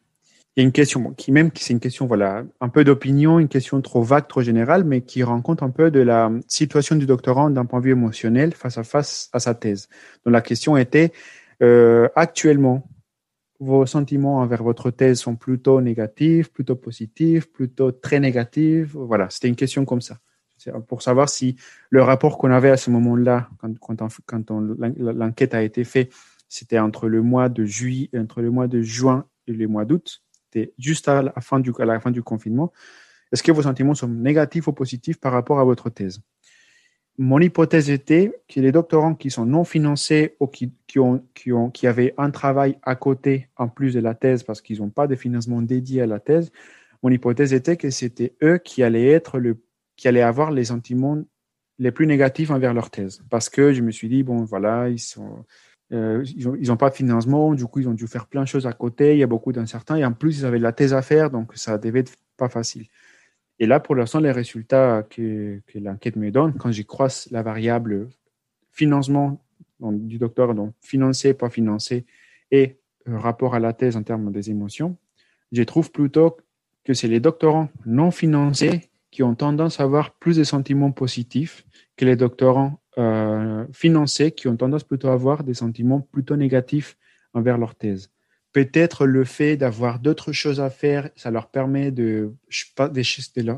Il 0.55 0.61
y 0.61 0.63
a 0.63 0.65
une 0.65 0.71
question 0.71 1.13
qui 1.13 1.31
même 1.31 1.49
c'est 1.55 1.73
une 1.73 1.79
question 1.79 2.05
voilà 2.05 2.43
un 2.61 2.69
peu 2.69 2.83
d'opinion, 2.83 3.39
une 3.39 3.47
question 3.47 3.81
trop 3.81 4.03
vague, 4.03 4.27
trop 4.27 4.41
générale, 4.41 4.83
mais 4.83 5.01
qui 5.01 5.23
rend 5.23 5.41
compte 5.41 5.63
un 5.63 5.71
peu 5.71 5.89
de 5.89 5.99
la 5.99 6.31
situation 6.47 6.95
du 6.95 7.05
doctorant 7.05 7.49
d'un 7.49 7.65
point 7.65 7.79
de 7.79 7.85
vue 7.85 7.91
émotionnel 7.91 8.53
face 8.53 8.77
à 8.77 8.83
face 8.83 9.29
à 9.33 9.39
sa 9.39 9.55
thèse. 9.55 9.89
Donc 10.25 10.33
la 10.33 10.41
question 10.41 10.77
était 10.77 11.11
euh, 11.63 12.07
actuellement 12.15 12.83
vos 13.63 13.85
sentiments 13.85 14.39
envers 14.39 14.63
votre 14.63 14.91
thèse 14.91 15.19
sont 15.19 15.35
plutôt 15.35 15.81
négatifs, 15.81 16.51
plutôt 16.51 16.75
positifs, 16.75 17.51
plutôt 17.51 17.91
très 17.91 18.19
négatifs. 18.19 18.93
Voilà, 18.93 19.29
c'était 19.29 19.47
une 19.47 19.55
question 19.55 19.85
comme 19.85 20.01
ça. 20.01 20.19
Pour 20.87 21.01
savoir 21.01 21.29
si 21.29 21.57
le 21.89 22.01
rapport 22.01 22.37
qu'on 22.37 22.51
avait 22.51 22.69
à 22.69 22.77
ce 22.77 22.89
moment-là, 22.91 23.49
quand, 23.59 24.51
l'enquête 24.97 25.53
a 25.53 25.63
été 25.63 25.83
faite, 25.83 26.13
c'était 26.47 26.79
entre 26.79 27.09
le 27.09 27.21
mois 27.21 27.49
de 27.49 27.65
juillet, 27.65 28.09
entre 28.17 28.41
le 28.41 28.51
mois 28.51 28.67
de 28.67 28.81
juin 28.81 29.25
et 29.47 29.53
le 29.53 29.67
mois 29.67 29.85
d'août. 29.85 30.21
C'était 30.45 30.73
juste 30.77 31.07
à 31.07 31.21
la 31.23 31.41
fin 31.41 31.59
du 31.59 32.23
confinement. 32.23 32.71
Est-ce 33.31 33.43
que 33.43 33.51
vos 33.51 33.63
sentiments 33.63 33.95
sont 33.95 34.07
négatifs 34.07 34.67
ou 34.67 34.73
positifs 34.73 35.19
par 35.19 35.33
rapport 35.33 35.59
à 35.59 35.63
votre 35.63 35.89
thèse? 35.89 36.21
Mon 37.17 37.39
hypothèse 37.39 37.89
était 37.89 38.31
que 38.47 38.59
les 38.59 38.71
doctorants 38.71 39.13
qui 39.13 39.29
sont 39.29 39.45
non 39.45 39.63
financés 39.63 40.35
ou 40.39 40.47
qui, 40.47 40.71
ont, 40.97 41.21
avaient 41.83 42.13
un 42.17 42.31
travail 42.31 42.77
à 42.81 42.95
côté 42.95 43.49
en 43.55 43.67
plus 43.67 43.93
de 43.93 43.99
la 43.99 44.15
thèse 44.15 44.43
parce 44.43 44.61
qu'ils 44.61 44.79
n'ont 44.79 44.89
pas 44.89 45.07
de 45.07 45.15
financement 45.15 45.61
dédié 45.61 46.01
à 46.01 46.07
la 46.07 46.19
thèse, 46.19 46.51
mon 47.03 47.09
hypothèse 47.09 47.53
était 47.53 47.77
que 47.77 47.89
c'était 47.89 48.33
eux 48.41 48.57
qui 48.57 48.81
allaient 48.81 49.09
être 49.09 49.37
le, 49.37 49.61
qui 49.95 50.07
allaient 50.07 50.21
avoir 50.21 50.51
les 50.51 50.65
sentiments 50.65 51.21
les 51.79 51.91
plus 51.91 52.07
négatifs 52.07 52.49
envers 52.49 52.73
leur 52.73 52.89
thèse. 52.89 53.21
Parce 53.29 53.49
que 53.49 53.73
je 53.73 53.81
me 53.81 53.91
suis 53.91 54.07
dit, 54.07 54.23
bon, 54.23 54.43
voilà, 54.45 54.89
ils 54.89 54.99
sont, 54.99 55.43
euh, 55.91 56.23
n'ont 56.37 56.77
pas 56.77 56.89
de 56.89 56.95
financement, 56.95 57.53
du 57.53 57.65
coup, 57.65 57.79
ils 57.79 57.89
ont 57.89 57.93
dû 57.93 58.07
faire 58.07 58.27
plein 58.27 58.43
de 58.43 58.47
choses 58.47 58.67
à 58.67 58.73
côté, 58.73 59.13
il 59.13 59.19
y 59.19 59.23
a 59.23 59.27
beaucoup 59.27 59.51
d'incertains, 59.51 59.95
et 59.95 60.05
en 60.05 60.13
plus, 60.13 60.39
ils 60.39 60.45
avaient 60.45 60.59
la 60.59 60.71
thèse 60.71 60.93
à 60.93 61.01
faire, 61.01 61.29
donc 61.29 61.51
ça 61.55 61.77
devait 61.77 61.99
être 61.99 62.13
pas 62.37 62.49
facile. 62.49 62.87
Et 63.59 63.65
là, 63.65 63.79
pour 63.79 63.95
l'instant, 63.95 64.19
les 64.19 64.31
résultats 64.31 65.03
que, 65.09 65.61
l'enquête 65.75 66.15
me 66.15 66.31
donne, 66.31 66.53
quand 66.53 66.71
j'y 66.71 66.85
croise 66.85 67.27
la 67.31 67.43
variable 67.43 68.09
financement 68.71 69.43
du 69.79 70.17
docteur, 70.17 70.55
donc 70.55 70.73
financé, 70.81 71.33
pas 71.33 71.49
financé, 71.49 72.05
et 72.51 72.77
euh, 73.07 73.17
rapport 73.17 73.53
à 73.55 73.59
la 73.59 73.73
thèse 73.73 73.97
en 73.97 74.03
termes 74.03 74.31
des 74.31 74.49
émotions, 74.49 74.97
je 75.51 75.63
trouve 75.63 75.91
plutôt 75.91 76.37
que 76.83 76.93
c'est 76.93 77.07
les 77.07 77.19
doctorants 77.19 77.69
non 77.85 78.11
financés 78.11 78.89
qui 79.11 79.23
ont 79.23 79.35
tendance 79.35 79.79
à 79.79 79.83
avoir 79.83 80.11
plus 80.15 80.37
de 80.37 80.43
sentiments 80.43 80.91
positifs 80.91 81.65
que 81.95 82.05
les 82.05 82.15
doctorants 82.15 82.79
euh, 82.97 83.65
financés 83.71 84.31
qui 84.31 84.47
ont 84.47 84.57
tendance 84.57 84.83
plutôt 84.83 85.09
à 85.09 85.13
avoir 85.13 85.43
des 85.43 85.53
sentiments 85.53 86.01
plutôt 86.01 86.35
négatifs 86.35 86.97
envers 87.33 87.57
leur 87.57 87.75
thèse. 87.75 88.12
Peut-être 88.53 89.05
le 89.05 89.23
fait 89.25 89.57
d'avoir 89.57 89.99
d'autres 89.99 90.31
choses 90.31 90.61
à 90.61 90.69
faire, 90.69 91.09
ça 91.15 91.31
leur 91.31 91.49
permet 91.49 91.91
de, 91.91 92.33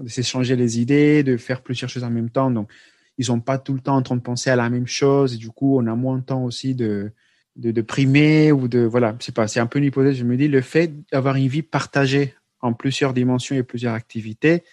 s'échanger 0.08 0.56
les 0.56 0.80
idées, 0.80 1.22
de 1.22 1.38
faire 1.38 1.62
plusieurs 1.62 1.90
choses 1.90 2.06
en 2.06 2.10
même 2.10 2.30
temps. 2.30 2.50
Donc, 2.50 2.72
ils 3.18 3.26
sont 3.26 3.42
pas 3.42 3.58
tout 3.58 3.74
le 3.74 3.82
temps 3.82 3.98
en 3.98 4.02
train 4.02 4.16
de 4.16 4.22
penser 4.22 4.50
à 4.50 4.56
la 4.56 4.70
même 4.70 4.88
chose. 4.88 5.36
Et 5.36 5.38
du 5.38 5.50
coup, 5.50 5.78
on 5.78 5.86
a 5.88 5.96
moins 5.96 6.18
de 6.18 6.24
temps 6.24 6.44
aussi 6.44 6.76
de, 6.76 7.12
de, 7.58 7.72
de 7.72 7.82
primer 7.82 8.52
ou 8.52 8.68
de, 8.68 8.80
voilà, 8.80 9.16
c'est 9.20 9.36
pas, 9.36 9.48
c'est 9.48 9.60
un 9.60 9.68
peu 9.68 9.80
une 9.80 9.86
hypothèse. 9.86 10.16
Je 10.16 10.24
me 10.24 10.38
dis, 10.38 10.48
le 10.48 10.62
fait 10.62 10.92
d'avoir 11.12 11.36
une 11.36 11.48
vie 11.48 11.62
partagée 11.62 12.34
en 12.62 12.74
plusieurs 12.74 13.14
dimensions 13.14 13.56
et 13.56 13.64
plusieurs 13.64 13.94
activités 13.94 14.64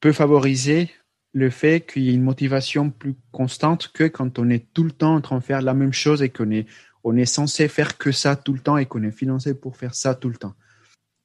peut 0.00 0.12
favoriser 0.12 0.90
le 1.32 1.48
fait 1.50 1.80
qu'il 1.80 2.02
y 2.02 2.10
ait 2.10 2.14
une 2.14 2.22
motivation 2.22 2.90
plus 2.90 3.14
constante 3.30 3.90
que 3.92 4.04
quand 4.04 4.38
on 4.38 4.50
est 4.50 4.72
tout 4.74 4.84
le 4.84 4.90
temps 4.90 5.14
en 5.14 5.20
train 5.20 5.38
de 5.38 5.42
faire 5.42 5.62
la 5.62 5.74
même 5.74 5.92
chose 5.92 6.22
et 6.22 6.28
qu'on 6.28 6.50
est, 6.50 6.66
on 7.04 7.16
est 7.16 7.26
censé 7.26 7.68
faire 7.68 7.98
que 7.98 8.12
ça 8.12 8.36
tout 8.36 8.52
le 8.52 8.60
temps 8.60 8.76
et 8.76 8.86
qu'on 8.86 9.02
est 9.02 9.10
financé 9.10 9.54
pour 9.54 9.76
faire 9.76 9.94
ça 9.94 10.14
tout 10.14 10.28
le 10.28 10.36
temps. 10.36 10.54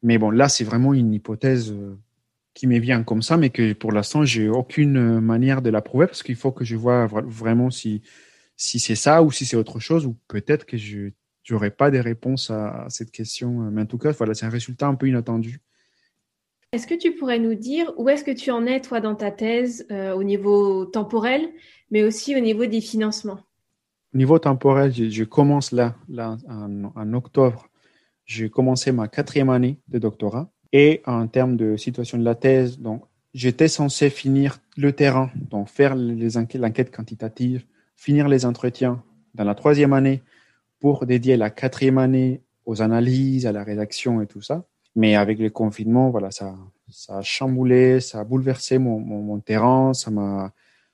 Mais 0.04 0.18
bon, 0.18 0.30
là, 0.30 0.50
c'est 0.50 0.64
vraiment 0.64 0.94
une 0.94 1.14
hypothèse 1.14 1.72
euh, 1.72 1.98
qui 2.54 2.68
me 2.68 2.80
vient 2.80 3.04
comme 3.04 3.22
ça, 3.22 3.38
mais 3.38 3.50
que 3.50 3.74
pour 3.74 3.92
l'instant, 3.92 4.26
j'ai 4.26 4.50
aucune 4.50 5.20
manière 5.20 5.62
de 5.62 5.70
la 5.70 5.82
prouver 5.82 6.08
parce 6.08 6.24
qu'il 6.24 6.36
faut 6.36 6.52
que 6.52 6.66
je 6.66 6.76
vois 6.76 7.08
vraiment 7.08 7.70
si, 7.70 8.02
c'est 8.56 8.96
ça 8.96 9.24
ou 9.24 9.32
si 9.32 9.46
c'est 9.46 9.58
autre 9.58 9.80
chose, 9.80 10.06
ou 10.06 10.16
peut-être 10.28 10.66
que 10.66 10.78
je 10.78 11.12
n'aurai 11.50 11.72
pas 11.72 11.92
des 11.92 12.02
réponses 12.02 12.50
à, 12.50 12.86
cette 12.90 13.12
question. 13.12 13.50
Mais 13.72 13.84
en 13.84 13.86
tout 13.86 13.98
cas, 13.98 14.12
voilà, 14.12 14.34
c'est 14.34 14.46
un 14.46 14.50
résultat 14.50 14.88
un 14.88 14.96
peu 14.96 15.08
inattendu. 15.08 15.62
Est-ce 16.74 16.86
que 16.86 16.96
tu 16.96 17.14
pourrais 17.14 17.40
nous 17.40 17.56
dire 17.56 17.94
où 17.98 18.10
est-ce 18.10 18.24
que 18.24 18.32
tu 18.32 18.52
en 18.52 18.66
es, 18.66 18.82
toi, 18.82 19.00
dans 19.00 19.16
ta 19.16 19.32
thèse, 19.32 19.88
euh, 19.90 20.14
au 20.14 20.24
niveau 20.24 20.86
temporel, 20.86 21.48
mais 21.92 22.04
aussi 22.04 22.36
au 22.36 22.40
niveau 22.40 22.66
des 22.66 22.82
financements? 22.82 23.47
Niveau 24.14 24.40
temporel, 24.40 24.94
je, 24.94 25.24
commence 25.24 25.72
là, 25.72 25.96
là 26.10 26.38
en, 26.48 27.14
octobre. 27.14 27.70
J'ai 28.26 28.50
commencé 28.50 28.92
ma 28.92 29.08
quatrième 29.08 29.50
année 29.50 29.80
de 29.88 30.00
doctorat. 30.00 30.50
Et 30.74 31.02
en 31.06 31.28
termes 31.28 31.56
de 31.56 31.78
situation 31.78 32.18
de 32.18 32.24
la 32.24 32.36
thèse, 32.36 32.80
donc, 32.80 33.04
j'étais 33.34 33.68
censé 33.68 34.10
finir 34.10 34.60
le 34.76 34.92
terrain, 34.92 35.32
donc 35.36 35.70
faire 35.70 35.96
l'enquête 35.96 36.96
quantitative, 36.96 37.66
finir 37.96 38.28
les 38.28 38.46
entretiens 38.46 39.02
dans 39.34 39.44
la 39.44 39.56
troisième 39.56 39.94
année 39.94 40.22
pour 40.80 41.06
dédier 41.06 41.38
la 41.38 41.50
quatrième 41.50 41.98
année 41.98 42.42
aux 42.66 42.82
analyses, 42.82 43.46
à 43.46 43.52
la 43.52 43.64
rédaction 43.64 44.22
et 44.22 44.28
tout 44.28 44.42
ça. 44.42 44.66
Mais 44.96 45.16
avec 45.16 45.40
le 45.40 45.50
confinement, 45.50 46.10
voilà, 46.10 46.32
ça, 46.32 46.56
ça 46.90 47.20
a 47.20 47.22
chamboulé, 47.22 48.00
ça 48.00 48.20
a 48.20 48.24
bouleversé 48.24 48.78
mon, 48.78 49.00
mon, 49.00 49.40
terrain, 49.40 49.94
ça 49.94 50.12
m'a, 50.12 50.52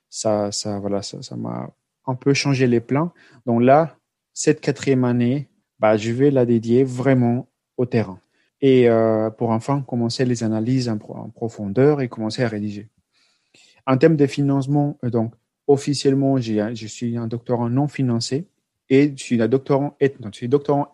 ça, 0.08 0.52
ça, 0.52 0.78
voilà, 0.78 1.02
ça 1.02 1.36
m'a 1.36 1.74
un 2.06 2.14
peu 2.14 2.34
changer 2.34 2.66
les 2.66 2.80
plans. 2.80 3.12
Donc 3.46 3.62
là, 3.62 3.96
cette 4.32 4.60
quatrième 4.60 5.04
année, 5.04 5.48
bah, 5.78 5.96
je 5.96 6.12
vais 6.12 6.30
la 6.30 6.46
dédier 6.46 6.84
vraiment 6.84 7.48
au 7.76 7.86
terrain. 7.86 8.20
Et 8.60 8.88
euh, 8.88 9.30
pour 9.30 9.50
enfin 9.50 9.82
commencer 9.86 10.24
les 10.24 10.42
analyses 10.42 10.88
en, 10.88 10.98
profondeur 10.98 12.00
et 12.00 12.08
commencer 12.08 12.42
à 12.42 12.48
rédiger. 12.48 12.88
En 13.86 13.96
termes 13.98 14.16
de 14.16 14.26
financement, 14.26 14.98
euh, 15.04 15.10
donc 15.10 15.34
officiellement, 15.66 16.38
je 16.38 16.86
suis 16.86 17.16
un 17.16 17.26
doctorant 17.26 17.68
non 17.68 17.88
financé 17.88 18.46
et 18.90 19.12
je 19.16 19.22
suis 19.22 19.40
un 19.40 19.48
doctorant 19.48 19.96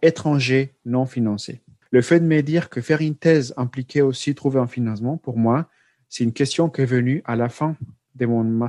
étranger 0.03 0.75
non 0.85 1.07
financé. 1.07 1.61
Le 1.91 2.03
fait 2.03 2.21
de 2.21 2.25
me 2.25 2.41
dire 2.41 2.71
que 2.71 2.81
faire 2.81 3.01
une 3.01 3.17
thèse 3.17 3.53
impliquait 3.57 4.01
aussi 4.01 4.35
trouver 4.35 4.61
un 4.61 4.69
financement, 4.69 5.17
pour 5.17 5.37
moi, 5.37 5.69
c'est 6.09 6.25
une 6.25 6.33
question 6.33 6.69
qui 6.69 6.83
est 6.83 6.87
venue 6.87 7.23
à 7.25 7.37
la 7.37 7.49
fin 7.49 7.77
de 8.15 8.27
mon 8.27 8.69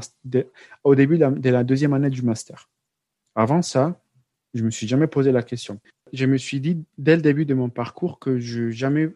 au 0.84 0.96
début 0.96 1.18
de 1.18 1.50
la, 1.50 1.64
deuxième 1.64 1.94
année 1.94 2.10
du 2.10 2.22
master. 2.22 2.70
Avant 3.36 3.62
ça, 3.62 4.02
je 4.54 4.64
me 4.64 4.70
suis 4.70 4.88
jamais 4.88 5.08
posé 5.08 5.32
la 5.32 5.44
question. 5.44 5.80
Je 6.14 6.26
me 6.26 6.38
suis 6.38 6.60
dit 6.60 6.84
dès 6.98 7.16
le 7.16 7.22
début 7.22 7.46
de 7.46 7.54
mon 7.54 7.70
parcours 7.70 8.20
que 8.20 8.40
je 8.40 8.70
jamais 8.70 9.14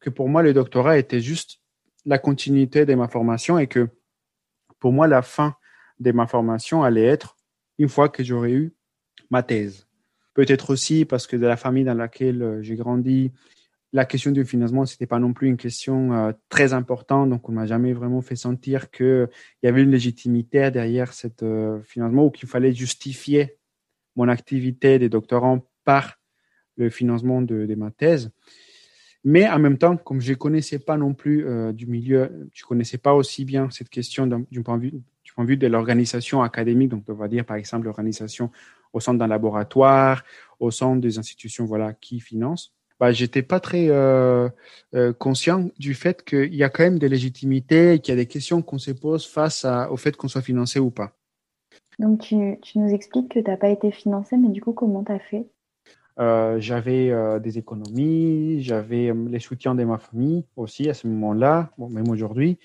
que 0.00 0.10
pour 0.10 0.28
moi 0.28 0.42
le 0.42 0.52
doctorat 0.52 0.98
était 0.98 1.20
juste 1.20 1.60
la 2.06 2.18
continuité 2.18 2.86
de 2.86 2.94
ma 2.94 3.08
formation 3.08 3.58
et 3.58 3.66
que 3.66 3.88
pour 4.78 4.92
moi 4.92 5.06
la 5.06 5.22
fin 5.22 5.56
de 6.00 6.12
ma 6.12 6.26
formation 6.26 6.82
allait 6.82 7.04
être 7.04 7.36
une 7.78 7.88
fois 7.88 8.08
que 8.08 8.24
j'aurais 8.24 8.52
eu 8.52 8.72
ma 9.30 9.42
thèse. 9.42 9.86
Peut-être 10.34 10.70
aussi 10.70 11.04
parce 11.04 11.26
que 11.26 11.36
de 11.36 11.46
la 11.46 11.56
famille 11.56 11.84
dans 11.84 11.94
laquelle 11.94 12.42
euh, 12.42 12.62
j'ai 12.62 12.76
grandi, 12.76 13.32
la 13.92 14.04
question 14.04 14.32
du 14.32 14.44
financement, 14.44 14.84
c'était 14.84 15.06
pas 15.06 15.18
non 15.18 15.32
plus 15.32 15.48
une 15.48 15.56
question 15.56 16.12
euh, 16.12 16.32
très 16.48 16.72
importante, 16.72 17.30
donc 17.30 17.48
on 17.48 17.52
m'a 17.52 17.66
jamais 17.66 17.92
vraiment 17.92 18.20
fait 18.20 18.36
sentir 18.36 18.90
qu'il 18.90 19.28
y 19.62 19.66
avait 19.66 19.82
une 19.82 19.90
légitimité 19.90 20.70
derrière 20.70 21.12
ce 21.14 21.28
euh, 21.42 21.80
financement 21.82 22.26
ou 22.26 22.30
qu'il 22.30 22.48
fallait 22.48 22.72
justifier 22.72 23.56
mon 24.14 24.28
activité 24.28 24.98
de 24.98 25.08
doctorant 25.08 25.66
par 25.84 26.18
le 26.76 26.90
financement 26.90 27.40
de, 27.40 27.74
ma 27.74 27.90
thèse. 27.90 28.30
Mais 29.24 29.48
en 29.48 29.58
même 29.58 29.78
temps, 29.78 29.96
comme 29.96 30.20
je 30.20 30.30
ne 30.30 30.36
connaissais 30.36 30.78
pas 30.78 30.96
non 30.96 31.14
plus 31.14 31.46
euh, 31.46 31.72
du 31.72 31.86
milieu, 31.86 32.48
je 32.52 32.62
ne 32.64 32.66
connaissais 32.66 32.98
pas 32.98 33.14
aussi 33.14 33.44
bien 33.44 33.70
cette 33.70 33.88
question 33.88 34.26
du 34.50 34.62
point, 34.62 34.76
de 34.76 34.82
vue, 34.82 34.90
du 35.24 35.32
point 35.32 35.44
de 35.44 35.48
vue 35.48 35.56
de 35.56 35.66
l'organisation 35.66 36.42
académique, 36.42 36.90
donc 36.90 37.04
on 37.08 37.14
va 37.14 37.26
dire 37.26 37.44
par 37.44 37.56
exemple 37.56 37.86
l'organisation 37.86 38.50
au 38.92 39.00
centre 39.00 39.18
d'un 39.18 39.26
laboratoire, 39.26 40.24
au 40.60 40.70
centre 40.70 41.00
des 41.00 41.18
institutions 41.18 41.64
voilà, 41.64 41.94
qui 41.94 42.20
financent 42.20 42.77
bah, 43.00 43.12
j'étais 43.12 43.42
pas 43.42 43.60
très 43.60 43.88
euh, 43.88 44.48
euh, 44.94 45.12
conscient 45.12 45.70
du 45.78 45.94
fait 45.94 46.24
qu'il 46.24 46.54
y 46.54 46.64
a 46.64 46.68
quand 46.68 46.82
même 46.82 46.98
des 46.98 47.08
légitimités 47.08 47.94
et 47.94 47.98
qu'il 48.00 48.12
y 48.12 48.16
a 48.16 48.20
des 48.20 48.26
questions 48.26 48.62
qu'on 48.62 48.78
se 48.78 48.90
pose 48.90 49.26
face 49.26 49.64
à, 49.64 49.90
au 49.92 49.96
fait 49.96 50.16
qu'on 50.16 50.28
soit 50.28 50.42
financé 50.42 50.80
ou 50.80 50.90
pas. 50.90 51.12
Donc, 51.98 52.20
tu, 52.20 52.58
tu 52.62 52.78
nous 52.78 52.92
expliques 52.92 53.28
que 53.28 53.40
tu 53.40 53.50
n'as 53.50 53.56
pas 53.56 53.68
été 53.68 53.90
financé, 53.90 54.36
mais 54.36 54.48
du 54.48 54.60
coup, 54.60 54.72
comment 54.72 55.04
tu 55.04 55.12
as 55.12 55.18
fait? 55.18 55.46
Euh, 56.20 56.58
J'avais 56.60 57.12
des 57.40 57.58
économies, 57.58 58.62
j'avais 58.62 59.12
les 59.12 59.40
soutiens 59.40 59.74
de 59.74 59.84
ma 59.84 59.98
famille 59.98 60.44
aussi 60.56 60.88
à 60.88 60.94
ce 60.94 61.06
moment-là, 61.06 61.70
bon, 61.78 61.88
même 61.88 62.08
aujourd'hui. 62.08 62.58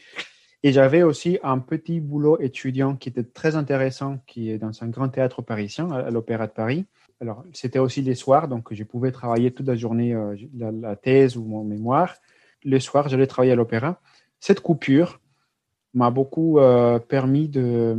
Et 0.63 0.71
j'avais 0.71 1.03
aussi 1.03 1.39
un 1.43 1.59
petit 1.59 1.99
boulot 1.99 2.39
étudiant 2.39 2.95
qui 2.95 3.09
était 3.09 3.23
très 3.23 3.55
intéressant, 3.55 4.19
qui 4.27 4.49
est 4.49 4.57
dans 4.57 4.71
un 4.81 4.87
grand 4.87 5.09
théâtre 5.09 5.41
parisien, 5.41 5.91
à 5.91 6.09
l'Opéra 6.09 6.47
de 6.47 6.53
Paris 6.53 6.85
alors, 7.23 7.45
c'était 7.53 7.79
aussi 7.79 8.01
les 8.01 8.15
soirs, 8.15 8.49
donc 8.49 8.73
je 8.73 8.83
pouvais 8.83 9.13
travailler 9.13 9.49
toute 9.51 9.65
la 9.65 9.77
journée 9.77 10.13
euh, 10.13 10.35
la, 10.57 10.97
thèse 10.97 11.37
ou 11.37 11.45
mon 11.45 11.63
mémoire. 11.63 12.15
Le 12.65 12.81
soir, 12.81 13.07
j'allais 13.07 13.27
travailler 13.27 13.53
à 13.53 13.55
l'opéra. 13.55 14.01
Cette 14.41 14.59
coupure 14.59 15.21
m'a 15.93 16.11
beaucoup 16.11 16.59
euh, 16.59 16.99
permis 16.99 17.47
de 17.47 17.95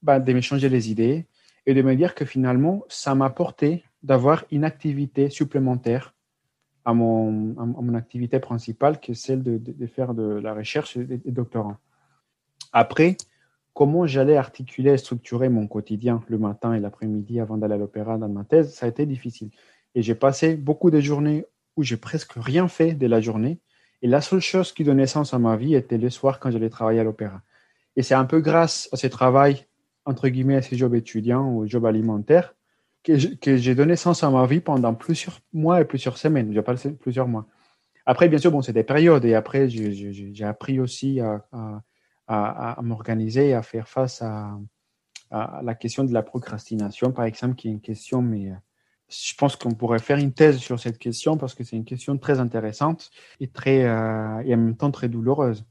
bah, 0.00 0.20
de 0.20 0.32
m'échanger 0.32 0.70
les 0.70 0.90
idées 0.90 1.26
et 1.66 1.74
de 1.74 1.82
me 1.82 1.94
dire 1.96 2.14
que 2.14 2.24
finalement, 2.24 2.82
ça 2.88 3.14
m'a 3.14 3.28
porté 3.28 3.84
d'avoir 4.02 4.46
une 4.50 4.64
activité 4.64 5.28
supplémentaire 5.28 6.14
à 6.86 6.94
mon, 6.94 7.30
mon 7.30 7.92
activité 7.92 8.38
principale, 8.38 9.00
qui 9.00 9.10
est 9.10 9.22
celle 9.26 9.42
de, 9.42 9.58
de, 9.58 9.86
faire 9.86 10.14
de 10.14 10.22
la 10.22 10.54
recherche 10.54 10.96
et 10.96 11.04
des 11.04 11.30
doctorants. 11.30 11.76
Après, 12.72 13.18
comment 13.78 14.08
j'allais 14.08 14.36
articuler 14.36 14.94
et 14.94 14.98
structurer 14.98 15.48
mon 15.48 15.68
quotidien 15.68 16.24
le 16.26 16.36
matin 16.36 16.74
et 16.74 16.80
l'après-midi 16.80 17.38
avant 17.38 17.56
d'aller 17.56 17.74
à 17.74 17.76
l'opéra 17.76 18.18
dans 18.18 18.28
ma 18.28 18.42
thèse, 18.42 18.74
ça 18.74 18.86
a 18.86 18.88
été 18.88 19.06
difficile. 19.06 19.50
Et 19.94 20.02
j'ai 20.02 20.16
passé 20.16 20.56
beaucoup 20.56 20.90
de 20.90 20.98
journées 20.98 21.44
où 21.76 21.84
j'ai 21.84 21.96
presque 21.96 22.32
rien 22.34 22.66
fait 22.66 22.94
de 22.94 23.06
la 23.06 23.20
journée. 23.20 23.60
Et 24.02 24.08
la 24.08 24.20
seule 24.20 24.40
chose 24.40 24.72
qui 24.72 24.82
donnait 24.82 25.06
sens 25.06 25.32
à 25.32 25.38
ma 25.38 25.56
vie 25.56 25.76
était 25.76 25.96
le 25.96 26.10
soir 26.10 26.40
quand 26.40 26.50
j'allais 26.50 26.70
travailler 26.70 26.98
à 26.98 27.04
l'opéra. 27.04 27.40
Et 27.94 28.02
c'est 28.02 28.16
un 28.16 28.24
peu 28.24 28.40
grâce 28.40 28.88
à 28.90 28.96
ce 28.96 29.06
travail, 29.06 29.66
entre 30.04 30.26
guillemets, 30.28 30.56
à 30.56 30.62
ces 30.62 30.76
jobs 30.76 30.96
étudiants 30.96 31.48
ou 31.48 31.64
jobs 31.68 31.86
alimentaires, 31.86 32.56
que 33.04 33.16
j'ai 33.56 33.74
donné 33.76 33.94
sens 33.94 34.24
à 34.24 34.30
ma 34.30 34.44
vie 34.46 34.58
pendant 34.58 34.92
plusieurs 34.92 35.38
mois 35.52 35.80
et 35.80 35.84
plusieurs 35.84 36.18
semaines. 36.18 36.52
J'ai 36.52 36.62
passé 36.62 36.90
plusieurs 36.94 37.28
mois. 37.28 37.46
Après, 38.06 38.28
bien 38.28 38.40
sûr, 38.40 38.50
bon, 38.50 38.60
c'est 38.60 38.72
des 38.72 38.82
périodes. 38.82 39.24
Et 39.24 39.36
après, 39.36 39.68
j'ai 39.68 40.44
appris 40.44 40.80
aussi 40.80 41.20
à 41.20 41.46
à, 41.52 41.80
à 42.28 42.78
m'organiser, 42.82 43.54
à 43.54 43.62
faire 43.62 43.88
face 43.88 44.22
à, 44.22 44.58
la 45.30 45.74
question 45.74 46.04
de 46.04 46.12
la 46.12 46.22
procrastination, 46.22 47.12
par 47.12 47.24
exemple, 47.24 47.54
qui 47.54 47.68
est 47.68 47.70
une 47.70 47.80
question, 47.80 48.22
mais 48.22 48.52
je 49.08 49.34
pense 49.34 49.56
qu'on 49.56 49.72
pourrait 49.72 49.98
faire 49.98 50.18
une 50.18 50.32
thèse 50.32 50.58
sur 50.58 50.78
cette 50.78 50.98
question 50.98 51.36
parce 51.36 51.54
que 51.54 51.64
c'est 51.64 51.76
une 51.76 51.84
question 51.84 52.18
très 52.18 52.40
intéressante 52.40 53.10
et, 53.40 53.48
très, 53.48 53.80
et 53.80 53.88
en 53.88 54.56
même 54.56 54.76
temps 54.76 54.90
très 54.90 55.08
douloureuse. 55.08 55.64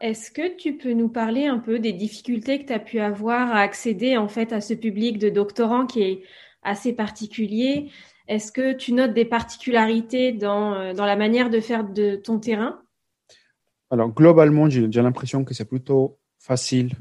Est-ce 0.00 0.30
que 0.30 0.56
tu 0.56 0.76
peux 0.76 0.92
nous 0.92 1.08
parler 1.08 1.46
un 1.46 1.58
peu 1.58 1.80
des 1.80 1.92
difficultés 1.92 2.60
que 2.60 2.66
tu 2.68 2.72
as 2.72 2.78
pu 2.78 3.00
avoir 3.00 3.50
à 3.50 3.60
accéder 3.60 4.16
en 4.16 4.28
fait 4.28 4.52
à 4.52 4.60
ce 4.60 4.74
public 4.74 5.18
de 5.18 5.28
doctorants 5.28 5.86
qui 5.86 6.02
est 6.02 6.22
assez 6.62 6.92
particulier? 6.92 7.90
Est-ce 8.28 8.52
que 8.52 8.74
tu 8.74 8.92
notes 8.92 9.14
des 9.14 9.24
particularités 9.24 10.32
dans, 10.32 10.74
euh, 10.74 10.92
dans 10.92 11.06
la 11.06 11.16
manière 11.16 11.50
de 11.50 11.60
faire 11.60 11.82
de 11.84 12.16
ton 12.16 12.38
terrain? 12.38 12.80
Alors 13.90 14.12
globalement, 14.12 14.68
j'ai 14.68 14.86
l'impression 15.02 15.44
que 15.44 15.54
c'est 15.54 15.64
plutôt 15.64 16.18
facile 16.38 16.92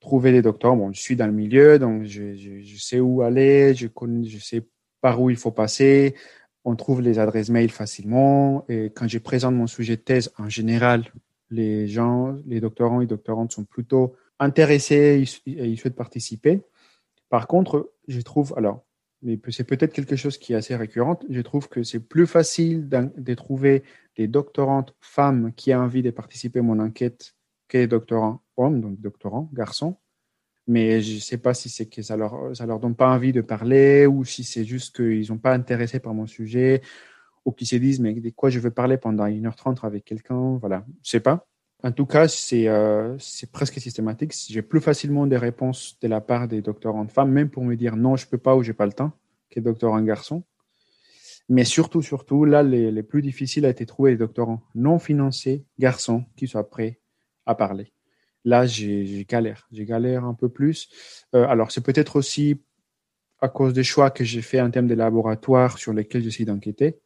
trouver 0.00 0.32
des 0.32 0.42
doctorants. 0.42 0.76
Bon, 0.76 0.92
je 0.92 1.00
suis 1.00 1.16
dans 1.16 1.26
le 1.26 1.32
milieu, 1.32 1.78
donc 1.78 2.04
je, 2.04 2.34
je, 2.34 2.76
sais 2.76 3.00
où 3.00 3.22
aller, 3.22 3.74
je, 3.74 3.88
connais, 3.88 4.26
je 4.28 4.38
sais 4.38 4.66
par 5.00 5.20
où 5.20 5.30
il 5.30 5.36
faut 5.36 5.50
passer. 5.50 6.14
On 6.64 6.76
trouve 6.76 7.00
les 7.00 7.18
adresses 7.18 7.50
mail 7.50 7.70
facilement. 7.70 8.64
Et 8.68 8.86
quand 8.86 9.08
je 9.08 9.18
présente 9.18 9.54
mon 9.54 9.66
sujet 9.66 9.96
de 9.96 10.02
thèse, 10.02 10.32
en 10.38 10.48
général, 10.48 11.04
les 11.50 11.88
gens, 11.88 12.36
les 12.46 12.60
doctorants 12.60 13.00
et 13.00 13.06
doctorantes 13.06 13.52
sont 13.52 13.64
plutôt 13.64 14.14
intéressés 14.38 15.24
et 15.46 15.66
ils 15.66 15.78
souhaitent 15.78 15.96
participer. 15.96 16.62
Par 17.28 17.46
contre, 17.46 17.90
je 18.06 18.20
trouve, 18.20 18.54
alors, 18.56 18.84
mais 19.22 19.38
c'est 19.48 19.64
peut-être 19.64 19.92
quelque 19.92 20.16
chose 20.16 20.38
qui 20.38 20.52
est 20.52 20.56
assez 20.56 20.76
récurrent, 20.76 21.18
je 21.28 21.40
trouve 21.40 21.68
que 21.68 21.82
c'est 21.82 22.00
plus 22.00 22.26
facile 22.26 22.88
de 22.88 23.34
trouver 23.34 23.82
des 24.16 24.28
doctorantes 24.28 24.94
femmes 25.00 25.52
qui 25.54 25.74
ont 25.74 25.78
envie 25.78 26.02
de 26.02 26.10
participer 26.10 26.60
à 26.60 26.62
mon 26.62 26.78
enquête 26.78 27.34
que 27.68 27.78
des 27.78 27.86
doctorants 27.86 28.42
hommes, 28.56 28.80
donc 28.80 29.00
doctorants 29.00 29.50
garçons. 29.52 29.96
Mais 30.66 31.00
je 31.00 31.14
ne 31.14 31.20
sais 31.20 31.38
pas 31.38 31.54
si 31.54 31.70
c'est 31.70 31.86
que 31.86 32.02
ça 32.02 32.16
leur, 32.16 32.54
ça 32.54 32.66
leur 32.66 32.78
donne 32.78 32.94
pas 32.94 33.10
envie 33.10 33.32
de 33.32 33.40
parler 33.40 34.06
ou 34.06 34.24
si 34.24 34.44
c'est 34.44 34.64
juste 34.64 34.96
qu'ils 34.96 35.26
sont 35.26 35.38
pas 35.38 35.54
intéressés 35.54 35.98
par 35.98 36.14
mon 36.14 36.26
sujet 36.26 36.82
ou 37.44 37.52
qui 37.52 37.66
se 37.66 37.76
disent 37.76 38.00
mais 38.00 38.12
de 38.14 38.30
quoi 38.30 38.50
je 38.50 38.60
veux 38.60 38.70
parler 38.70 38.98
pendant 38.98 39.26
1h30 39.26 39.84
avec 39.86 40.04
quelqu'un, 40.04 40.58
voilà, 40.58 40.84
je 41.02 41.10
sais 41.10 41.20
pas. 41.20 41.46
En 41.84 41.92
tout 41.92 42.06
cas, 42.06 42.26
c'est 42.26 42.66
euh, 42.66 43.16
presque 43.52 43.80
systématique. 43.80 44.34
J'ai 44.48 44.62
plus 44.62 44.80
facilement 44.80 45.26
des 45.26 45.36
réponses 45.36 45.96
de 46.00 46.08
la 46.08 46.20
part 46.20 46.48
des 46.48 46.60
doctorants 46.60 47.06
femmes, 47.06 47.30
même 47.30 47.50
pour 47.50 47.64
me 47.64 47.76
dire 47.76 47.94
non, 47.94 48.16
je 48.16 48.26
peux 48.26 48.38
pas 48.38 48.56
ou 48.56 48.62
j'ai 48.62 48.72
pas 48.72 48.86
le 48.86 48.92
temps, 48.92 49.12
que 49.50 49.60
doctorants 49.60 50.02
garçons. 50.02 50.42
Mais 51.48 51.64
surtout, 51.64 52.02
surtout, 52.02 52.44
là, 52.44 52.62
les, 52.62 52.90
les 52.90 53.02
plus 53.02 53.22
difficiles 53.22 53.64
a 53.64 53.70
été 53.70 53.86
trouver 53.86 54.12
des 54.12 54.18
doctorants 54.18 54.60
non 54.74 54.98
financés, 54.98 55.64
garçons, 55.78 56.24
qui 56.36 56.46
soient 56.48 56.68
prêts 56.68 57.00
à 57.46 57.54
parler. 57.54 57.92
Là, 58.44 58.66
j'ai 58.66 59.24
galère. 59.28 59.68
J'ai 59.72 59.84
galère 59.84 60.24
un 60.24 60.34
peu 60.34 60.48
plus. 60.48 60.88
Euh, 61.34 61.46
alors, 61.46 61.70
c'est 61.70 61.80
peut-être 61.80 62.16
aussi 62.16 62.60
à 63.40 63.48
cause 63.48 63.72
des 63.72 63.84
choix 63.84 64.10
que 64.10 64.24
j'ai 64.24 64.42
fait 64.42 64.60
en 64.60 64.70
termes 64.70 64.88
de 64.88 64.94
laboratoire 64.94 65.78
sur 65.78 65.92
lesquels 65.92 66.22
j'essaie 66.22 66.44
d'enquêter. 66.44 66.98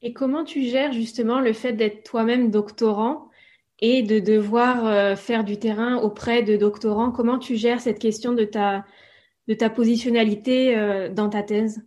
Et 0.00 0.12
comment 0.12 0.44
tu 0.44 0.62
gères 0.62 0.92
justement 0.92 1.40
le 1.40 1.52
fait 1.52 1.72
d'être 1.72 2.04
toi-même 2.04 2.50
doctorant 2.50 3.27
et 3.80 4.02
de 4.02 4.18
devoir 4.18 4.86
euh, 4.86 5.16
faire 5.16 5.44
du 5.44 5.58
terrain 5.58 5.96
auprès 5.96 6.42
de 6.42 6.56
doctorants 6.56 7.10
Comment 7.10 7.38
tu 7.38 7.56
gères 7.56 7.80
cette 7.80 7.98
question 7.98 8.32
de 8.32 8.44
ta, 8.44 8.84
de 9.46 9.54
ta 9.54 9.70
positionnalité 9.70 10.76
euh, 10.76 11.08
dans 11.08 11.28
ta 11.28 11.42
thèse? 11.42 11.82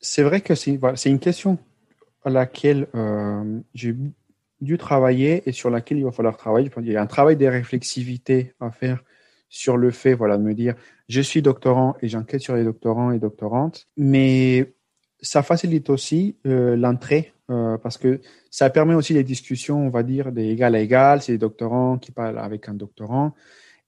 C'est 0.00 0.22
vrai 0.22 0.40
que 0.40 0.54
c'est 0.54 0.78
une 1.06 1.18
question 1.18 1.58
à 2.24 2.30
laquelle 2.30 2.88
euh, 2.94 3.60
j'ai 3.74 3.94
dû 4.60 4.78
travailler 4.78 5.42
et 5.46 5.52
sur 5.52 5.70
laquelle 5.70 5.98
il 5.98 6.04
va 6.04 6.12
falloir 6.12 6.36
travailler. 6.36 6.70
Il 6.78 6.90
y 6.90 6.96
a 6.96 7.02
un 7.02 7.06
travail 7.06 7.36
de 7.36 7.46
réflexivité 7.46 8.54
à 8.60 8.70
faire 8.70 9.02
sur 9.48 9.76
le 9.76 9.90
fait 9.90 10.14
voilà, 10.14 10.36
de 10.36 10.42
me 10.42 10.54
dire 10.54 10.74
je 11.08 11.20
suis 11.20 11.42
doctorant 11.42 11.96
et 12.02 12.08
j'enquête 12.08 12.42
sur 12.42 12.54
les 12.54 12.64
doctorants 12.64 13.12
et 13.12 13.18
doctorantes, 13.18 13.88
mais 13.96 14.74
ça 15.20 15.42
facilite 15.42 15.90
aussi 15.90 16.36
l'entrée 16.44 17.32
euh, 17.50 17.78
parce 17.78 17.96
que 17.96 18.20
ça 18.50 18.68
permet 18.70 18.94
aussi 18.94 19.14
les 19.14 19.24
discussions, 19.24 19.86
on 19.86 19.90
va 19.90 20.02
dire, 20.02 20.32
d'égal 20.32 20.74
à 20.74 20.80
égal. 20.80 21.22
C'est 21.22 21.32
des 21.32 21.38
doctorants 21.38 21.98
qui 21.98 22.12
parlent 22.12 22.38
avec 22.38 22.68
un 22.68 22.74
doctorant. 22.74 23.34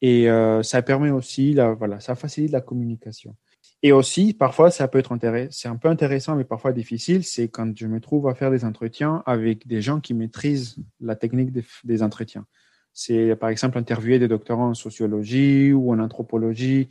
Et 0.03 0.31
euh, 0.31 0.63
ça 0.63 0.81
permet 0.83 1.11
aussi, 1.11 1.53
la, 1.53 1.73
voilà, 1.75 2.01
ça 2.01 2.15
facilite 2.15 2.53
la 2.53 2.63
communication. 2.63 3.37
Et 3.83 3.93
aussi, 3.93 4.35
parfois, 4.35 4.71
ça 4.71 4.89
peut 4.89 4.99
être 4.99 5.13
intéressant, 5.13 5.51
c'est 5.53 5.69
un 5.69 5.77
peu 5.77 5.89
intéressant, 5.89 6.37
mais 6.37 6.45
parfois 6.45 6.73
difficile, 6.73 7.25
c'est 7.25 7.49
quand 7.49 7.77
je 7.77 7.87
me 7.87 8.01
trouve 8.01 8.29
à 8.29 8.35
faire 8.35 8.51
des 8.51 8.65
entretiens 8.65 9.23
avec 9.27 9.67
des 9.67 9.81
gens 9.81 10.01
qui 10.01 10.13
maîtrisent 10.13 10.77
la 11.01 11.17
technique 11.17 11.51
des, 11.53 11.65
des 11.85 12.03
entretiens. 12.03 12.47
C'est, 12.93 13.37
par 13.37 13.49
exemple, 13.49 13.79
interviewer 13.79 14.19
des 14.19 14.29
doctorants 14.29 14.71
en 14.71 14.75
sociologie 14.75 15.73
ou 15.73 15.93
en 15.93 15.99
anthropologie 15.99 16.89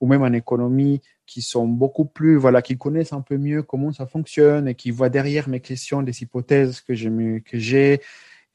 ou 0.00 0.06
même 0.06 0.22
en 0.22 0.32
économie 0.32 1.00
qui 1.30 1.42
sont 1.42 1.68
beaucoup 1.68 2.06
plus, 2.06 2.36
voilà, 2.36 2.60
qui 2.60 2.76
connaissent 2.76 3.12
un 3.12 3.20
peu 3.20 3.38
mieux 3.38 3.62
comment 3.62 3.92
ça 3.92 4.06
fonctionne 4.06 4.66
et 4.66 4.74
qui 4.74 4.90
voient 4.90 5.10
derrière 5.10 5.48
mes 5.48 5.60
questions 5.60 6.02
des 6.02 6.22
hypothèses 6.22 6.80
que 6.80 6.92
j'ai, 6.92 8.00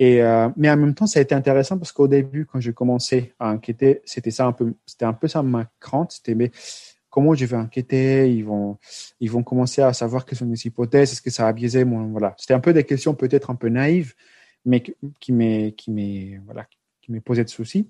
euh, 0.02 0.50
mais 0.58 0.70
en 0.70 0.76
même 0.76 0.94
temps, 0.94 1.08
ça 1.08 1.20
a 1.20 1.22
été 1.22 1.34
intéressant 1.34 1.78
parce 1.78 1.94
qu'au 1.94 2.10
début, 2.10 2.46
quand 2.46 2.60
j'ai 2.60 2.74
commencé 2.74 3.34
à 3.40 3.50
enquêter, 3.50 4.02
c'était 4.04 4.32
ça 4.32 4.46
un 4.46 4.52
peu, 4.52 4.74
c'était 4.86 5.06
un 5.06 5.14
peu 5.14 5.30
ça 5.30 5.42
ma 5.42 5.70
crainte. 5.80 6.12
C'était, 6.12 6.36
mais 6.36 6.52
comment 7.10 7.34
je 7.34 7.46
vais 7.46 7.56
enquêter? 7.56 8.30
Ils 8.30 8.44
vont, 8.44 8.78
ils 9.22 9.32
vont 9.32 9.44
commencer 9.44 9.82
à 9.82 9.94
savoir 9.94 10.26
quelles 10.26 10.38
sont 10.38 10.46
mes 10.46 10.60
hypothèses. 10.66 11.14
Est-ce 11.14 11.22
que 11.22 11.30
ça 11.30 11.48
a 11.48 11.54
biaisé 11.54 11.86
mon, 11.86 12.12
voilà. 12.12 12.36
C'était 12.38 12.54
un 12.54 12.60
peu 12.60 12.74
des 12.74 12.84
questions 12.84 13.14
peut-être 13.16 13.50
un 13.52 13.56
peu 13.56 13.70
naïves, 13.70 14.16
mais 14.66 14.84
qui 15.22 15.32
m'est, 15.32 15.74
qui 15.78 15.92
m'est, 15.92 16.42
voilà, 16.46 16.68
qui 17.02 17.14
m'est 17.14 17.22
posé 17.22 17.46
de 17.46 17.50
soucis. 17.50 17.90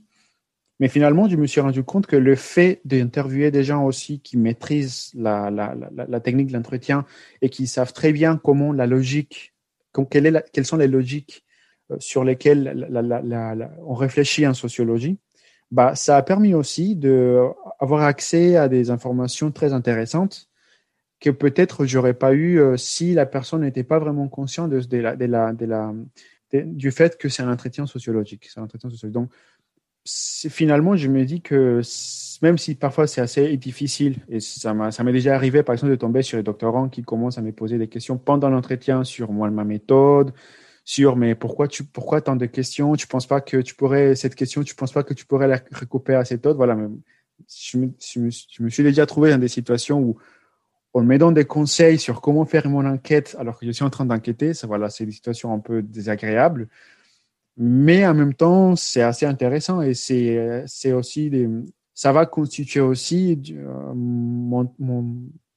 Mais 0.80 0.90
finalement, 0.90 1.30
je 1.30 1.38
me 1.38 1.48
suis 1.48 1.62
rendu 1.62 1.84
compte 1.84 2.06
que 2.06 2.18
le 2.18 2.36
fait 2.36 2.82
d'interviewer 2.84 3.50
des 3.50 3.64
gens 3.64 3.86
aussi 3.86 4.20
qui 4.20 4.38
maîtrisent 4.38 5.12
la, 5.16 6.20
technique 6.22 6.48
de 6.48 6.54
l'entretien 6.54 7.06
et 7.42 7.50
qui 7.50 7.68
savent 7.68 7.94
très 7.94 8.12
bien 8.12 8.38
comment 8.38 8.74
la 8.74 8.86
logique, 8.86 9.54
quelle 10.10 10.44
quelles 10.52 10.66
sont 10.66 10.78
les 10.78 10.88
logiques 10.88 11.46
euh, 11.92 11.96
sur 12.00 12.24
lesquelles 12.24 12.90
on 13.86 13.94
réfléchit 13.94 14.46
en 14.46 14.54
sociologie, 14.54 15.18
bah, 15.72 15.96
ça 15.96 16.18
a 16.18 16.22
permis 16.24 16.54
aussi 16.54 16.96
d'avoir 16.96 18.02
accès 18.02 18.58
à 18.58 18.68
des 18.68 18.92
informations 18.92 19.52
très 19.52 19.74
intéressantes 19.74 20.50
que 21.20 21.30
peut-être 21.30 21.86
j'aurais 21.86 22.14
pas 22.14 22.34
eu 22.34 22.60
euh, 22.60 22.78
si 22.78 23.14
la 23.14 23.26
personne 23.26 23.62
n'était 23.62 23.84
pas 23.84 24.00
vraiment 24.00 24.28
consciente 24.28 24.72
du 26.52 26.92
fait 26.92 27.18
que 27.18 27.30
c'est 27.30 27.44
un 27.44 27.52
entretien 27.52 27.86
sociologique. 27.86 28.50
Un 28.58 28.64
entretien 28.64 28.90
sociologique. 28.90 29.32
Finalement, 30.06 30.96
je 30.96 31.08
me 31.08 31.26
dis 31.26 31.42
que 31.42 31.82
même 32.42 32.58
si 32.58 32.76
parfois 32.76 33.08
c'est 33.08 33.22
assez 33.22 33.56
difficile, 33.58 34.18
et 34.30 34.40
ça 34.40 34.74
m'est 34.74 35.12
déjà 35.12 35.36
arrivé 35.36 35.64
par 35.64 35.74
exemple 35.74 35.92
de 35.92 35.98
tomber 35.98 36.22
sur 36.22 36.38
les 36.38 36.44
doctorants 36.44 36.90
qui 36.90 37.04
commencent 37.04 37.38
à 37.38 37.42
me 37.42 37.52
poser 37.52 37.78
des 37.78 37.88
questions 37.88 38.18
pendant 38.18 38.50
l'entretien 38.50 39.04
sur 39.04 39.32
moi, 39.32 39.50
ma 39.50 39.64
méthode, 39.64 40.34
sur 40.84 41.16
mais 41.16 41.34
pourquoi 41.34 41.68
tu 41.68 41.84
pourquoi 41.84 42.22
tant 42.22 42.36
de 42.36 42.46
questions, 42.46 42.96
tu 42.96 43.08
penses 43.08 43.26
pas 43.26 43.42
que 43.42 43.58
tu 43.58 43.74
pourrais 43.74 44.16
cette 44.16 44.36
question, 44.36 44.64
tu 44.64 44.76
penses 44.76 44.92
pas 44.92 45.04
que 45.04 45.14
tu 45.14 45.26
pourrais 45.26 45.48
la 45.48 45.60
recouper 45.72 46.14
à 46.16 46.26
cette 46.26 46.46
autre, 46.46 46.58
voilà. 46.58 46.78
Je 47.50 47.78
me, 47.80 48.70
suis 48.70 48.84
déjà 48.84 49.06
trouvé 49.06 49.30
dans 49.32 49.38
des 49.38 49.50
situations 49.50 50.00
où 50.00 50.18
on 50.94 51.04
me 51.04 51.18
donne 51.18 51.34
des 51.34 51.44
conseils 51.44 52.00
sur 52.00 52.22
comment 52.22 52.46
faire 52.46 52.70
mon 52.70 52.86
enquête 52.86 53.36
alors 53.38 53.60
que 53.60 53.66
je 53.66 53.72
suis 53.72 53.84
en 53.84 53.90
train 53.90 54.06
d'enquêter. 54.06 54.54
Voilà, 54.64 54.90
c'est 54.90 55.06
des 55.06 55.12
situations 55.12 55.54
un 55.54 55.60
peu 55.60 55.82
désagréables. 55.82 56.70
Mais 57.58 58.06
en 58.06 58.14
même 58.14 58.34
temps, 58.34 58.76
c'est 58.76 59.02
assez 59.02 59.26
intéressant 59.26 59.82
et 59.82 59.94
c'est, 59.94 60.92
aussi 60.92 61.32
ça 61.94 62.12
va 62.12 62.26
constituer 62.26 62.82
aussi 62.82 63.42
euh, 63.52 64.64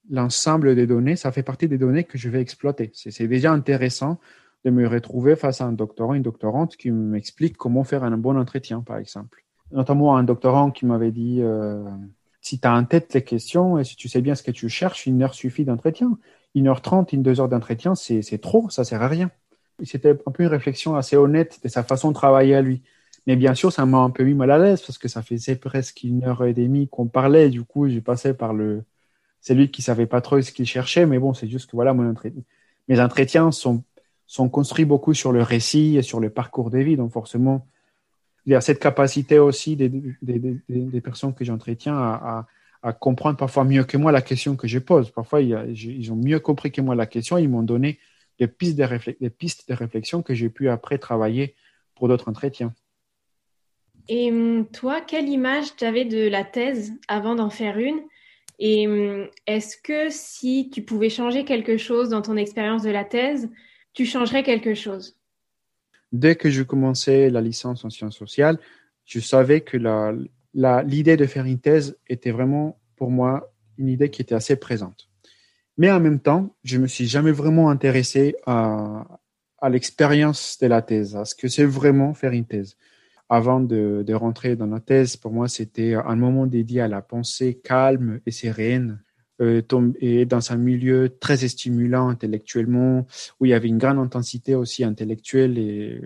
l'ensemble 0.09 0.77
des 0.77 0.87
données. 0.87 1.17
Ça 1.17 1.33
fait 1.33 1.43
partie 1.43 1.67
des 1.67 1.79
données 1.79 2.05
que 2.05 2.17
je 2.17 2.29
vais 2.29 2.41
exploiter. 2.41 2.91
C'est, 2.95 3.11
c'est 3.11 3.27
déjà 3.27 3.53
intéressant 3.53 4.21
de 4.65 4.71
me 4.71 4.87
retrouver 4.87 5.35
face 5.35 5.61
à 5.61 5.65
un 5.65 5.73
doctorant, 5.73 6.15
une 6.15 6.23
doctorante 6.23 6.77
qui 6.77 6.91
m'explique 6.91 7.57
comment 7.57 7.83
faire 7.83 8.05
un 8.05 8.17
bon 8.17 8.37
entretien, 8.37 8.81
par 8.83 8.99
exemple. 8.99 9.45
Notamment 9.73 10.17
un 10.17 10.23
doctorant 10.23 10.71
qui 10.71 10.87
m'avait 10.87 11.13
dit, 11.13 11.41
euh, 11.43 11.85
si 12.41 12.61
tu 12.61 12.69
as 12.69 12.75
en 12.75 12.85
tête 12.85 13.13
les 13.15 13.25
questions 13.25 13.79
et 13.79 13.85
si 13.85 13.97
tu 13.97 14.09
sais 14.09 14.23
bien 14.23 14.37
ce 14.37 14.45
que 14.45 14.53
tu 14.53 14.69
cherches, 14.69 15.07
une 15.07 15.23
heure 15.23 15.35
suffit 15.35 15.65
d'entretien. 15.65 16.17
Une 16.55 16.69
heure 16.69 16.81
trente, 16.81 17.13
une 17.13 17.23
deux 17.23 17.41
heures 17.41 17.49
d'entretien, 17.49 17.97
c'est, 17.97 18.23
c'est 18.23 18.39
trop, 18.39 18.71
ça 18.71 18.85
sert 18.85 19.03
à 19.03 19.09
rien 19.09 19.31
c'était 19.85 20.11
un 20.11 20.31
peu 20.31 20.43
une 20.43 20.49
réflexion 20.49 20.97
assez 20.97 21.17
honnête 21.17 21.61
de 21.63 21.69
sa 21.69 21.83
façon 21.83 22.09
de 22.09 22.15
travailler 22.15 22.55
à 22.55 22.63
lui. 22.63 22.83
Mais 23.27 23.37
bien 23.37 23.55
sûr, 23.55 23.73
ça 23.73 23.85
m'a 23.85 23.99
un 23.99 24.11
peu 24.11 24.25
mis 24.25 24.35
mal 24.35 24.51
à 24.51 24.59
l'aise 24.59 24.81
parce 24.81 24.99
que 24.99 25.09
ça 25.09 25.23
faisait 25.23 25.57
presque 25.57 26.03
une 26.03 26.25
heure 26.25 26.45
et 26.45 26.55
demie 26.55 26.89
qu'on 26.89 27.07
parlait. 27.07 27.51
Du 27.51 27.63
coup, 27.63 27.89
j'ai 27.89 28.01
passé 28.01 28.35
par 28.35 28.55
le. 28.55 28.85
C'est 29.41 29.55
lui 29.55 29.71
qui 29.71 29.83
savait 29.83 30.07
pas 30.07 30.21
trop 30.21 30.41
ce 30.41 30.51
qu'il 30.51 30.67
cherchait, 30.67 31.07
mais 31.07 31.19
bon, 31.19 31.35
c'est 31.35 31.49
juste 31.49 31.71
que 31.71 31.77
voilà, 31.77 31.95
mon 31.95 32.15
mes 32.89 33.01
entretiens 33.01 33.53
sont, 33.53 33.85
sont 34.27 34.49
construits 34.49 34.87
beaucoup 34.87 35.15
sur 35.15 35.31
le 35.31 35.43
récit 35.43 35.97
et 35.97 36.03
sur 36.03 36.21
le 36.21 36.31
parcours 36.31 36.71
de 36.71 36.79
vie. 36.79 36.97
Donc, 36.97 37.13
forcément, 37.13 37.67
il 38.47 38.53
y 38.53 38.55
a 38.55 38.63
cette 38.63 38.81
capacité 38.81 39.39
aussi 39.39 39.77
des, 39.77 39.91
des, 40.23 41.01
personnes 41.03 41.35
que 41.35 41.45
j'entretiens 41.45 41.97
à, 41.97 42.47
comprendre 42.99 43.37
parfois 43.37 43.65
mieux 43.65 43.85
que 43.85 43.99
moi 43.99 44.11
la 44.11 44.23
question 44.23 44.57
que 44.57 44.67
je 44.67 44.79
pose. 44.79 45.11
Parfois, 45.11 45.43
ils 45.43 46.13
ont 46.13 46.17
mieux 46.17 46.41
compris 46.41 46.73
que 46.73 46.81
moi 46.81 46.95
la 46.95 47.05
question. 47.05 47.37
Ils 47.37 47.51
m'ont 47.51 47.63
donné 47.63 47.99
des 48.39 48.49
pistes 48.49 48.79
de, 48.79 49.29
pistes 49.29 49.69
de 49.69 49.75
réflexion 49.75 50.23
que 50.23 50.35
j'ai 50.35 50.49
pu 50.49 50.69
après 50.69 50.99
travailler 50.99 51.55
pour 51.95 52.09
d'autres 52.09 52.29
entretiens. 52.29 52.75
Et 54.09 54.31
hum, 54.31 54.67
toi, 54.73 55.01
quelle 55.01 55.29
image 55.29 55.77
tu 55.77 55.85
avais 55.85 56.05
de 56.05 56.29
la 56.29 56.45
thèse 56.45 56.93
avant 57.09 57.35
d'en 57.35 57.51
faire 57.51 57.79
une? 57.79 58.01
Et 58.59 58.89
hum, 58.89 59.29
est-ce 59.47 59.77
que 59.77 60.09
si 60.11 60.71
tu 60.71 60.83
pouvais 60.83 61.11
changer 61.11 61.45
quelque 61.45 61.77
chose 61.77 62.09
dans 62.09 62.23
ton 62.23 62.37
expérience 62.37 62.83
de 62.83 62.91
la 62.91 63.05
thèse, 63.05 63.51
tu 63.93 64.07
changerais 64.07 64.43
quelque 64.43 64.75
chose? 64.75 65.17
Dès 66.13 66.37
que 66.37 66.49
je 66.49 66.63
commençais 66.63 67.29
la 67.29 67.41
licence 67.41 67.85
en 67.85 67.91
sciences 67.91 68.17
sociales, 68.17 68.59
je 69.05 69.21
savais 69.21 69.61
que 69.61 69.77
l'idée 70.55 71.17
de 71.17 71.27
faire 71.27 71.45
une 71.45 71.61
thèse 71.61 71.99
était 72.07 72.31
vraiment 72.31 72.79
pour 72.97 73.11
moi 73.11 73.53
une 73.77 73.89
idée 73.89 74.11
qui 74.11 74.23
était 74.23 74.35
assez 74.35 74.57
présente. 74.57 75.08
Mais 75.79 75.91
en 75.91 76.01
même 76.01 76.21
temps, 76.21 76.55
je 76.65 76.77
me 76.79 76.87
suis 76.87 77.07
jamais 77.07 77.33
vraiment 77.33 77.71
intéressé 77.71 78.35
à, 78.47 79.07
l'expérience 79.71 80.59
de 80.61 80.67
la 80.67 80.83
thèse, 80.83 81.17
à 81.17 81.25
ce 81.25 81.35
que 81.35 81.49
c'est 81.49 81.65
vraiment 81.65 82.15
faire 82.15 82.33
une 82.33 82.47
thèse 82.47 82.77
avant 83.31 83.61
de, 83.61 84.03
de, 84.07 84.15
rentrer 84.15 84.57
dans 84.57 84.67
la 84.67 84.81
thèse, 84.81 85.17
pour 85.17 85.33
moi, 85.33 85.49
c'était 85.49 85.95
un 85.95 86.17
moment 86.17 86.47
dédié 86.47 86.81
à 86.81 86.89
la 86.89 87.03
pensée 87.03 87.61
calme 87.63 88.21
et 88.25 88.31
sereine, 88.31 89.03
euh, 89.41 89.63
et 90.01 90.25
dans 90.25 90.53
un 90.53 90.57
milieu 90.57 91.17
très 91.21 91.37
stimulant 91.37 92.09
intellectuellement, 92.09 93.07
où 93.39 93.47
il 93.47 93.51
y 93.51 93.55
avait 93.55 93.69
une 93.69 93.79
grande 93.79 93.99
intensité 93.99 94.55
aussi 94.55 94.83
intellectuelle 94.83 95.59
et 95.59 96.01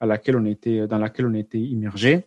à 0.00 0.06
laquelle 0.06 0.36
on 0.36 0.44
était, 0.44 0.86
dans 0.86 0.98
laquelle 0.98 1.26
on 1.26 1.34
était 1.34 1.60
immergé. 1.60 2.26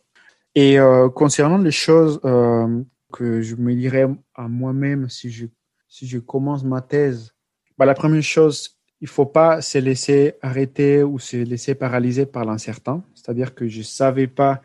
Et 0.55 0.79
euh, 0.79 1.09
concernant 1.09 1.59
les 1.59 1.71
choses 1.71 2.19
euh, 2.25 2.81
que 3.13 3.41
je 3.41 3.55
me 3.55 3.75
dirais 3.75 4.07
à 4.33 4.47
moi-même 4.47 5.07
si 5.09 5.29
je, 5.29 5.45
si 5.87 6.07
je 6.07 6.19
commence 6.19 6.63
ma 6.63 6.81
thèse, 6.81 7.33
bah, 7.77 7.85
la 7.85 7.93
première 7.93 8.23
chose, 8.23 8.77
il 9.01 9.07
faut 9.07 9.25
pas 9.25 9.61
se 9.61 9.77
laisser 9.77 10.35
arrêter 10.41 11.03
ou 11.03 11.19
se 11.19 11.37
laisser 11.37 11.75
paralyser 11.75 12.25
par 12.25 12.45
l'incertain. 12.45 13.03
C'est-à-dire 13.13 13.53
que 13.53 13.67
je 13.67 13.81
savais 13.81 14.27
pas 14.27 14.61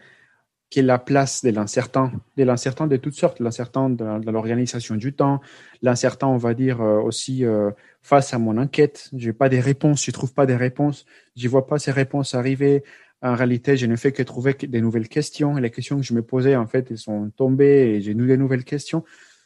quelle 0.71 0.87
est 0.87 0.89
la 0.89 0.99
place 0.99 1.45
de 1.45 1.51
l'incertain, 1.51 2.11
de 2.39 2.45
l'incertain 2.45 2.87
de 2.87 2.97
toutes 2.97 3.15
sortes, 3.15 3.41
l'incertain 3.41 3.91
de, 3.91 4.31
l'organisation 4.31 4.97
du 4.97 5.13
temps, 5.13 5.43
l'incertain, 5.83 6.29
on 6.29 6.39
va 6.39 6.55
dire 6.55 6.81
euh, 6.81 6.99
aussi 6.99 7.45
euh, 7.45 7.71
face 8.01 8.33
à 8.33 8.39
mon 8.39 8.57
enquête. 8.57 9.11
J'ai 9.15 9.35
pas 9.35 9.51
des 9.51 9.61
réponses, 9.61 10.03
je 10.03 10.11
trouve 10.13 10.33
pas 10.33 10.47
des 10.47 10.57
réponses, 10.57 11.05
je 11.37 11.47
vois 11.47 11.67
pas 11.67 11.79
ces 11.79 11.91
réponses 11.91 12.35
arriver. 12.35 12.85
En 13.21 13.35
réalité, 13.35 13.77
je 13.77 13.85
ne 13.85 13.97
fais 13.97 14.13
que 14.13 14.23
trouver 14.23 14.55
des 14.55 14.81
nouvelles 14.81 15.09
questions. 15.09 15.57
Les 15.57 15.71
questions 15.71 15.99
que 15.99 16.03
je 16.03 16.15
me 16.15 16.23
posais, 16.23 16.57
en 16.57 16.67
fait, 16.67 16.91
elles 16.91 16.99
sont 16.99 17.31
tombées 17.37 17.95
et 17.95 18.01
j'ai 18.01 18.15
des 18.15 18.37
nouvelles 18.39 18.65
questions. 18.65 19.05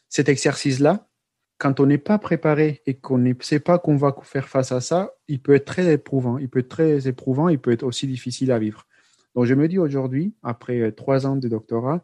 Cet 0.09 0.29
exercice-là, 0.29 1.09
quand 1.59 1.81
on 1.81 1.87
n'est 1.87 1.99
pas 1.99 2.19
préparé 2.19 2.83
et 2.87 2.95
qu'on 2.95 3.19
ne 3.19 3.33
sait 3.41 3.61
pas 3.61 3.79
qu'on 3.79 3.97
va 3.97 4.15
faire 4.23 4.49
face 4.49 4.73
à 4.73 4.81
ça, 4.81 5.13
il 5.29 5.41
peut 5.41 5.55
être 5.55 5.65
très 5.65 5.93
éprouvant. 5.93 6.39
Il 6.39 6.49
peut 6.49 6.61
être 6.61 6.69
très 6.69 7.09
éprouvant, 7.09 7.49
il 7.49 7.59
peut 7.59 7.73
être 7.73 7.83
aussi 7.83 8.07
difficile 8.07 8.53
à 8.53 8.59
vivre. 8.59 8.87
Donc 9.35 9.47
je 9.47 9.55
me 9.55 9.69
dis 9.69 9.79
aujourd'hui, 9.79 10.35
après 10.43 10.93
trois 10.93 11.27
ans 11.27 11.37
de 11.37 11.49
doctorat, 11.49 12.03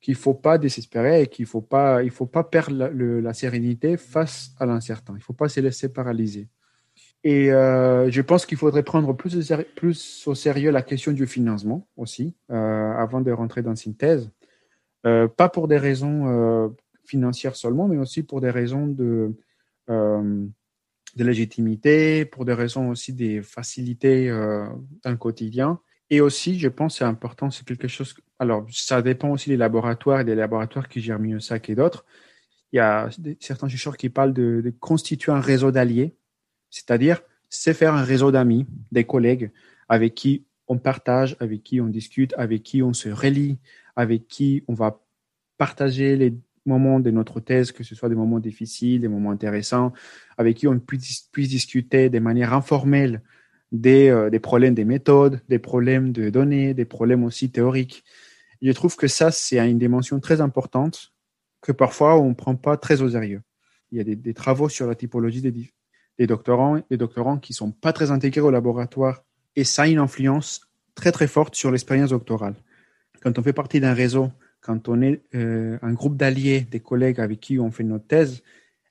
qu'il 0.00 0.14
faut 0.14 0.34
pas 0.34 0.58
désespérer 0.58 1.22
et 1.22 1.26
qu'il 1.26 1.46
faut 1.46 1.60
pas, 1.60 2.00
faut 2.10 2.26
pas 2.26 2.44
perdre 2.44 2.90
la, 2.92 3.34
sérénité 3.34 3.96
face 3.96 4.52
à 4.58 4.66
l'incertain. 4.66 5.14
Il 5.16 5.22
faut 5.22 5.34
pas 5.34 5.48
se 5.48 5.60
laisser 5.60 5.92
paralyser. 5.92 6.48
Et 7.22 7.52
euh, 7.52 8.10
je 8.10 8.22
pense 8.22 8.46
qu'il 8.46 8.56
faudrait 8.56 8.82
prendre 8.82 9.12
plus, 9.12 10.26
au 10.26 10.34
sérieux 10.34 10.70
la 10.70 10.82
question 10.82 11.12
du 11.12 11.26
financement 11.26 11.86
aussi, 11.96 12.34
euh, 12.50 12.92
avant 12.92 13.20
de 13.20 13.30
rentrer 13.30 13.62
dans 13.62 13.74
une 13.74 13.94
thèse. 13.94 14.30
Euh, 15.06 15.28
pas 15.28 15.48
pour 15.48 15.68
des 15.68 15.76
raisons 15.76 16.72
financière 17.10 17.56
seulement, 17.56 17.86
mais 17.88 17.98
aussi 17.98 18.22
pour 18.22 18.40
des 18.40 18.50
raisons 18.50 18.86
de, 18.86 19.34
euh, 19.90 20.46
de 21.16 21.24
légitimité, 21.24 22.24
pour 22.24 22.44
des 22.44 22.54
raisons 22.54 22.90
aussi 22.90 23.12
des 23.12 23.42
facilités 23.42 24.30
euh, 24.30 24.66
dans 25.02 25.10
le 25.10 25.16
quotidien. 25.16 25.80
Et 26.08 26.20
aussi, 26.20 26.58
je 26.58 26.68
pense, 26.68 26.98
c'est 26.98 27.04
important, 27.04 27.50
c'est 27.50 27.66
quelque 27.66 27.88
chose. 27.88 28.14
Alors, 28.38 28.66
ça 28.70 29.02
dépend 29.02 29.30
aussi 29.30 29.48
des 29.50 29.56
laboratoires 29.56 30.20
et 30.20 30.24
des 30.24 30.34
laboratoires 30.34 30.88
qui 30.88 31.00
gèrent 31.00 31.20
mieux 31.20 31.40
ça 31.40 31.58
que 31.58 31.72
d'autres. 31.72 32.04
Il 32.72 32.76
y 32.76 32.80
a 32.80 33.10
certains 33.40 33.68
chercheurs 33.68 33.96
qui 33.96 34.08
parlent 34.08 34.32
de, 34.32 34.60
de 34.64 34.70
constituer 34.70 35.32
un 35.32 35.40
réseau 35.40 35.70
d'alliés, 35.72 36.14
c'est-à-dire 36.70 37.20
c'est 37.48 37.74
faire 37.74 37.94
un 37.94 38.04
réseau 38.04 38.30
d'amis, 38.30 38.66
des 38.92 39.04
collègues 39.04 39.50
avec 39.88 40.14
qui 40.14 40.44
on 40.68 40.78
partage, 40.78 41.36
avec 41.40 41.64
qui 41.64 41.80
on 41.80 41.88
discute, 41.88 42.32
avec 42.36 42.62
qui 42.62 42.80
on 42.80 42.92
se 42.92 43.08
relie, 43.08 43.58
avec 43.96 44.28
qui 44.28 44.62
on 44.68 44.74
va 44.74 45.00
partager 45.58 46.16
les 46.16 46.32
moments 46.66 47.00
de 47.00 47.10
notre 47.10 47.40
thèse, 47.40 47.72
que 47.72 47.84
ce 47.84 47.94
soit 47.94 48.08
des 48.08 48.14
moments 48.14 48.38
difficiles, 48.38 49.00
des 49.00 49.08
moments 49.08 49.30
intéressants, 49.30 49.92
avec 50.38 50.56
qui 50.56 50.68
on 50.68 50.78
puisse, 50.78 51.30
discuter 51.34 52.10
de 52.10 52.18
manière 52.18 52.52
informelle 52.52 53.22
des, 53.72 54.08
euh, 54.08 54.30
des, 54.30 54.40
problèmes 54.40 54.74
des 54.74 54.84
méthodes, 54.84 55.40
des 55.48 55.58
problèmes 55.58 56.12
de 56.12 56.30
données, 56.30 56.74
des 56.74 56.84
problèmes 56.84 57.24
aussi 57.24 57.50
théoriques. 57.50 58.04
Je 58.62 58.72
trouve 58.72 58.96
que 58.96 59.08
ça, 59.08 59.30
c'est 59.30 59.58
une 59.58 59.78
dimension 59.78 60.20
très 60.20 60.40
importante 60.40 61.12
que 61.62 61.72
parfois 61.72 62.18
on 62.18 62.30
ne 62.30 62.34
prend 62.34 62.56
pas 62.56 62.76
très 62.76 63.02
au 63.02 63.10
sérieux. 63.10 63.42
Il 63.92 63.98
y 63.98 64.00
a 64.00 64.04
des, 64.04 64.34
travaux 64.34 64.68
sur 64.68 64.86
la 64.86 64.94
typologie 64.94 65.40
des, 65.40 65.52
des 66.18 66.26
doctorants, 66.26 66.80
des 66.90 66.96
doctorants 66.96 67.38
qui 67.38 67.54
sont 67.54 67.72
pas 67.72 67.92
très 67.92 68.10
intégrés 68.10 68.40
au 68.40 68.50
laboratoire 68.50 69.24
et 69.56 69.64
ça 69.64 69.82
a 69.82 69.88
une 69.88 69.98
influence 69.98 70.70
très 70.94 71.12
très 71.12 71.26
forte 71.26 71.54
sur 71.54 71.70
l'expérience 71.70 72.10
doctorale. 72.10 72.54
Quand 73.22 73.38
on 73.38 73.42
fait 73.42 73.52
partie 73.52 73.80
d'un 73.80 73.94
réseau 73.94 74.30
quand 74.60 74.88
on 74.88 75.00
est 75.02 75.22
euh, 75.34 75.78
un 75.82 75.92
groupe 75.92 76.16
d'alliés, 76.16 76.62
des 76.70 76.80
collègues 76.80 77.20
avec 77.20 77.40
qui 77.40 77.58
on 77.58 77.70
fait 77.70 77.84
notre 77.84 78.06
thèse, 78.06 78.42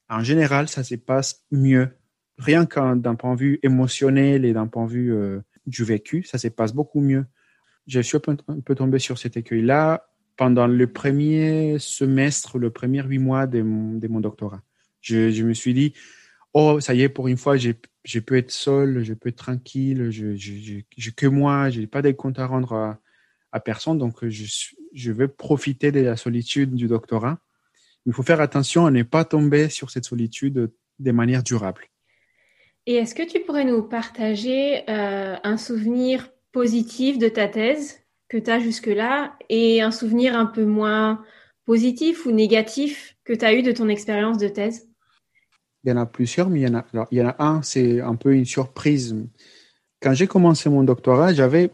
en 0.09 0.23
général, 0.23 0.67
ça 0.67 0.83
se 0.83 0.95
passe 0.95 1.45
mieux. 1.51 1.89
Rien 2.37 2.65
qu'un 2.65 2.95
d'un 2.95 3.15
point 3.15 3.35
de 3.35 3.39
vue 3.39 3.59
émotionnel 3.63 4.45
et 4.45 4.53
d'un 4.53 4.67
point 4.67 4.85
de 4.85 4.91
vue 4.91 5.13
euh, 5.13 5.41
du 5.67 5.83
vécu, 5.83 6.23
ça 6.23 6.37
se 6.37 6.47
passe 6.47 6.73
beaucoup 6.73 7.01
mieux. 7.01 7.25
Je 7.85 7.99
suis 7.99 8.17
un 8.17 8.61
peu, 8.61 8.75
tombé 8.75 8.99
sur 8.99 9.17
cet 9.17 9.37
écueil-là 9.37 10.07
pendant 10.37 10.67
le 10.67 10.87
premier 10.87 11.77
semestre, 11.79 12.57
le 12.57 12.69
premier 12.69 13.03
huit 13.03 13.19
mois 13.19 13.45
de 13.45 13.61
mon, 13.61 14.19
doctorat. 14.19 14.61
Je, 15.01 15.43
me 15.43 15.53
suis 15.53 15.73
dit, 15.73 15.93
oh, 16.53 16.79
ça 16.79 16.93
y 16.93 17.01
est, 17.01 17.09
pour 17.09 17.27
une 17.27 17.37
fois, 17.37 17.57
je 17.57 18.19
peux 18.19 18.37
être 18.37 18.51
seul, 18.51 19.03
je 19.03 19.13
peux 19.13 19.29
être 19.29 19.37
tranquille, 19.37 20.11
je, 20.11 20.35
je, 20.35 20.81
je 20.97 21.09
que 21.11 21.25
moi, 21.25 21.69
je 21.69 21.81
n'ai 21.81 21.87
pas 21.87 22.01
de 22.01 22.11
comptes 22.11 22.39
à 22.39 22.45
rendre 22.45 22.73
à, 22.73 22.99
à 23.51 23.59
personne, 23.59 23.97
donc 23.97 24.27
je, 24.27 24.45
je 24.93 25.11
veux 25.11 25.27
profiter 25.27 25.91
de 25.91 26.01
la 26.01 26.15
solitude 26.15 26.75
du 26.75 26.87
doctorat. 26.87 27.39
Il 28.05 28.13
faut 28.13 28.23
faire 28.23 28.41
attention 28.41 28.85
à 28.85 28.91
ne 28.91 29.03
pas 29.03 29.25
tomber 29.25 29.69
sur 29.69 29.91
cette 29.91 30.05
solitude 30.05 30.71
de 30.99 31.11
manière 31.11 31.43
durable. 31.43 31.85
Et 32.85 32.95
est-ce 32.95 33.13
que 33.13 33.23
tu 33.23 33.39
pourrais 33.41 33.65
nous 33.65 33.83
partager 33.83 34.89
euh, 34.89 35.35
un 35.43 35.57
souvenir 35.57 36.29
positif 36.51 37.17
de 37.17 37.29
ta 37.29 37.47
thèse 37.47 37.99
que 38.29 38.37
tu 38.37 38.49
as 38.49 38.59
jusque-là 38.59 39.35
et 39.49 39.81
un 39.81 39.91
souvenir 39.91 40.35
un 40.35 40.45
peu 40.45 40.65
moins 40.65 41.23
positif 41.65 42.25
ou 42.25 42.31
négatif 42.31 43.15
que 43.23 43.33
tu 43.33 43.45
as 43.45 43.53
eu 43.53 43.61
de 43.61 43.71
ton 43.71 43.89
expérience 43.89 44.37
de 44.37 44.47
thèse? 44.47 44.89
Il 45.83 45.89
y 45.89 45.93
en 45.93 45.97
a 45.97 46.05
plusieurs, 46.05 46.49
mais 46.49 46.61
il 46.61 46.63
y 46.63 46.67
en 46.67 46.75
a, 46.75 46.85
alors, 46.93 47.07
il 47.11 47.19
y 47.19 47.21
en 47.21 47.27
a 47.27 47.35
un, 47.39 47.61
c'est 47.61 48.01
un 48.01 48.15
peu 48.15 48.33
une 48.33 48.45
surprise. 48.45 49.15
Quand 50.01 50.13
j'ai 50.13 50.27
commencé 50.27 50.69
mon 50.69 50.83
doctorat, 50.83 51.33
j'avais 51.33 51.69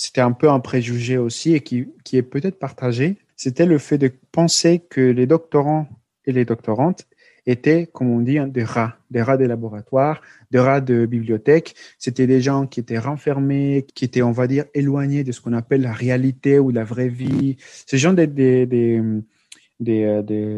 c'était 0.00 0.22
un 0.22 0.32
peu 0.32 0.48
un 0.48 0.60
préjugé 0.60 1.18
aussi 1.18 1.52
et 1.52 1.60
qui, 1.60 1.88
qui 2.04 2.16
est 2.16 2.22
peut-être 2.22 2.58
partagé, 2.58 3.18
c'était 3.36 3.66
le 3.66 3.76
fait 3.76 3.98
de 3.98 4.10
penser 4.32 4.82
que 4.88 5.02
les 5.02 5.26
doctorants 5.26 5.88
et 6.24 6.32
les 6.32 6.46
doctorantes 6.46 7.06
étaient, 7.44 7.86
comme 7.86 8.08
on 8.08 8.20
dit, 8.20 8.38
des 8.48 8.64
rats, 8.64 8.96
des 9.10 9.20
rats 9.20 9.36
des 9.36 9.46
laboratoires, 9.46 10.22
des 10.50 10.58
rats 10.58 10.80
de 10.80 11.04
bibliothèque. 11.04 11.74
C'était 11.98 12.26
des 12.26 12.40
gens 12.40 12.66
qui 12.66 12.80
étaient 12.80 12.98
renfermés, 12.98 13.84
qui 13.94 14.06
étaient, 14.06 14.22
on 14.22 14.32
va 14.32 14.46
dire, 14.46 14.64
éloignés 14.72 15.22
de 15.22 15.32
ce 15.32 15.42
qu'on 15.42 15.52
appelle 15.52 15.82
la 15.82 15.92
réalité 15.92 16.58
ou 16.58 16.70
la 16.70 16.84
vraie 16.84 17.08
vie. 17.08 17.58
Ce 17.84 17.96
genre 17.96 18.14
des, 18.14 18.26
des, 18.26 19.02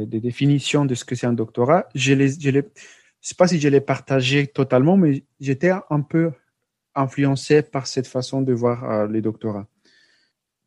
définitions 0.06 0.84
de 0.84 0.94
ce 0.94 1.04
que 1.04 1.16
c'est 1.16 1.26
un 1.26 1.32
doctorat, 1.32 1.88
je 1.96 2.12
les, 2.14 2.28
je 2.38 2.60
sais 3.20 3.34
pas 3.34 3.48
si 3.48 3.58
je 3.58 3.68
les 3.68 3.80
partageais 3.80 4.46
totalement, 4.46 4.96
mais 4.96 5.24
j'étais 5.40 5.72
un 5.90 6.00
peu 6.00 6.30
influencé 6.94 7.62
par 7.62 7.86
cette 7.86 8.06
façon 8.06 8.42
de 8.42 8.52
voir 8.52 8.84
euh, 8.84 9.08
les 9.08 9.22
doctorats. 9.22 9.66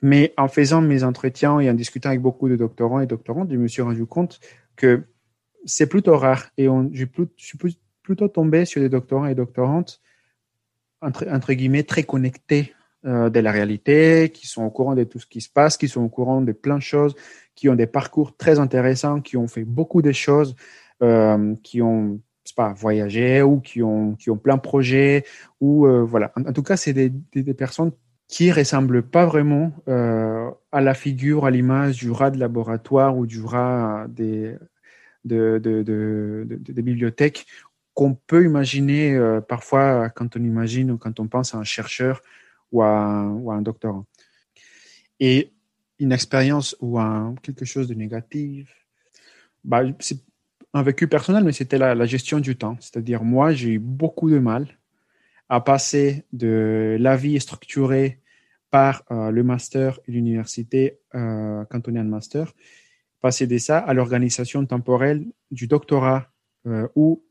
Mais 0.01 0.33
en 0.37 0.47
faisant 0.47 0.81
mes 0.81 1.03
entretiens 1.03 1.59
et 1.59 1.69
en 1.69 1.73
discutant 1.73 2.09
avec 2.09 2.21
beaucoup 2.21 2.49
de 2.49 2.55
doctorants 2.55 2.99
et 2.99 3.07
doctorantes, 3.07 3.51
je 3.51 3.57
me 3.57 3.67
suis 3.67 3.81
rendu 3.81 4.05
compte 4.05 4.39
que 4.75 5.03
c'est 5.65 5.87
plutôt 5.87 6.17
rare 6.17 6.45
et 6.57 6.67
je 6.91 7.05
suis 7.37 7.57
plutôt 8.03 8.27
tombé 8.27 8.65
sur 8.65 8.81
des 8.81 8.89
doctorants 8.89 9.25
et 9.25 9.35
doctorantes 9.35 10.01
entre, 11.01 11.27
entre 11.29 11.53
guillemets 11.53 11.83
très 11.83 12.03
connectés 12.03 12.73
euh, 13.05 13.29
de 13.29 13.39
la 13.39 13.51
réalité, 13.51 14.31
qui 14.33 14.47
sont 14.47 14.63
au 14.63 14.69
courant 14.71 14.95
de 14.95 15.03
tout 15.03 15.19
ce 15.19 15.27
qui 15.27 15.41
se 15.41 15.49
passe, 15.49 15.77
qui 15.77 15.87
sont 15.87 16.01
au 16.01 16.09
courant 16.09 16.41
de 16.41 16.51
plein 16.51 16.77
de 16.77 16.81
choses, 16.81 17.15
qui 17.53 17.69
ont 17.69 17.75
des 17.75 17.87
parcours 17.87 18.35
très 18.35 18.59
intéressants, 18.59 19.21
qui 19.21 19.37
ont 19.37 19.47
fait 19.47 19.63
beaucoup 19.63 20.01
de 20.01 20.11
choses, 20.11 20.55
euh, 21.03 21.55
qui 21.61 21.81
ont 21.81 22.19
pas, 22.53 22.73
voyager 22.73 23.41
ou 23.41 23.59
qui 23.59 23.81
ont, 23.81 24.15
qui 24.15 24.29
ont 24.29 24.37
plein 24.37 24.55
de 24.55 24.61
projets 24.61 25.25
ou 25.61 25.85
euh, 25.85 26.03
voilà. 26.03 26.31
En, 26.35 26.53
tout 26.53 26.63
cas, 26.63 26.77
c'est 26.77 26.93
des, 26.93 27.09
des, 27.09 27.53
personnes 27.53 27.91
qui 28.27 28.51
ressemblent 28.51 29.03
pas 29.03 29.25
vraiment 29.25 29.71
euh, 29.87 30.49
à 30.71 30.81
la 30.81 30.93
figure, 30.93 31.45
à 31.45 31.51
l'image 31.51 31.97
du 31.97 32.11
rat 32.11 32.31
de 32.31 32.39
laboratoire 32.39 33.17
ou 33.17 33.25
du 33.25 33.41
rat 33.41 34.07
des, 34.09 34.55
de, 35.23 35.59
de, 35.61 35.83
de, 35.83 36.47
de 36.49 36.81
bibliothèques 36.81 37.45
qu'on 37.93 38.13
peut 38.13 38.43
imaginer 38.43 39.15
euh, 39.15 39.41
parfois 39.41 40.09
quand 40.09 40.35
on 40.35 40.43
imagine 40.43 40.91
ou 40.91 40.97
quand 40.97 41.19
on 41.19 41.27
pense 41.27 41.55
à 41.55 41.57
un 41.57 41.63
chercheur 41.63 42.21
ou 42.71 42.83
à, 42.83 43.25
ou 43.27 43.51
à 43.51 43.55
un 43.55 43.61
doctorant. 43.61 44.05
Et 45.19 45.51
une 45.99 46.11
expérience 46.11 46.75
ou 46.81 46.99
un, 46.99 47.35
quelque 47.41 47.63
chose 47.63 47.87
de 47.87 47.93
négatif, 47.93 48.69
bah, 49.63 49.83
c'est 49.99 50.19
un 50.75 50.83
vécu 50.83 51.07
personnel, 51.07 51.45
mais 51.45 51.53
c'était 51.53 51.77
la, 51.77 52.05
gestion 52.05 52.41
du 52.41 52.57
temps. 52.57 52.75
C'est-à-dire, 52.81 53.23
moi, 53.23 53.53
j'ai 53.53 53.71
eu 53.71 53.79
beaucoup 53.79 54.29
de 54.29 54.39
mal 54.39 54.67
à 55.47 55.61
passer 55.61 56.25
de 56.33 56.97
la 56.99 57.15
vie 57.15 57.39
structurée 57.39 58.19
par 58.71 59.03
euh, 59.09 59.31
le 59.31 59.41
master 59.41 60.01
et 60.05 60.11
l'université 60.11 60.99
euh, 61.15 61.63
master, 62.03 62.51
passer 63.21 63.47
de 63.47 63.57
ça 63.57 63.77
à 63.77 63.93
l'organisation 63.93 64.65
temporelle 64.65 65.25
du 65.49 65.67
doctorat 65.67 66.27
euh, 66.67 66.89
où, 66.93 67.23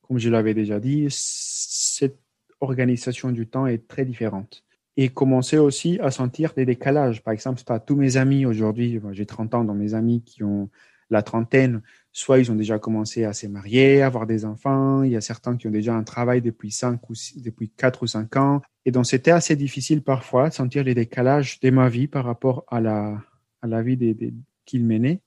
comme 0.00 0.18
je 0.18 0.30
l'avais 0.30 0.54
déjà 0.54 0.80
dit, 0.80 1.06
cette 1.10 2.18
organisation 2.60 3.30
du 3.30 3.46
temps 3.46 3.66
est 3.66 3.86
très 3.86 4.06
différente 4.06 4.64
et 4.96 5.10
commencer 5.10 5.58
aussi 5.58 5.98
à 6.00 6.10
sentir 6.10 6.54
des 6.54 6.64
décalages. 6.64 7.22
Par 7.22 7.34
exemple, 7.34 7.62
pas 7.66 7.78
tous 7.78 7.96
mes 7.96 8.16
amis 8.16 8.46
aujourd'hui, 8.46 8.98
j'ai 9.12 9.26
30 9.26 9.54
ans, 9.54 9.64
dans 9.64 9.74
mes 9.74 9.92
amis 9.92 10.22
qui 10.22 10.42
ont 10.42 10.70
la 11.10 11.22
trentaine, 11.22 11.82
soit 12.12 12.38
ils 12.38 12.50
ont 12.50 12.54
déjà 12.54 12.78
commencé 12.78 13.24
à 13.24 13.32
se 13.32 13.46
marier, 13.46 14.02
à 14.02 14.06
avoir 14.06 14.26
des 14.26 14.44
enfants, 14.44 15.02
il 15.02 15.12
y 15.12 15.16
a 15.16 15.20
certains 15.20 15.56
qui 15.56 15.66
ont 15.66 15.70
déjà 15.70 15.94
un 15.94 16.02
travail 16.02 16.42
depuis 16.42 16.70
5 16.70 17.08
ou 17.10 17.14
depuis 17.36 17.70
4 17.70 18.02
ou 18.02 18.06
5 18.06 18.36
ans. 18.36 18.62
Et 18.84 18.90
donc 18.90 19.06
c'était 19.06 19.30
assez 19.30 19.56
difficile 19.56 20.02
parfois 20.02 20.48
de 20.48 20.54
sentir 20.54 20.84
les 20.84 20.94
décalages 20.94 21.60
de 21.60 21.70
ma 21.70 21.88
vie 21.88 22.06
par 22.06 22.24
rapport 22.24 22.64
à 22.68 22.80
la, 22.80 23.20
à 23.62 23.66
la 23.66 23.82
vie 23.82 23.98
qu'ils 24.64 24.84
menaient. 24.84 25.20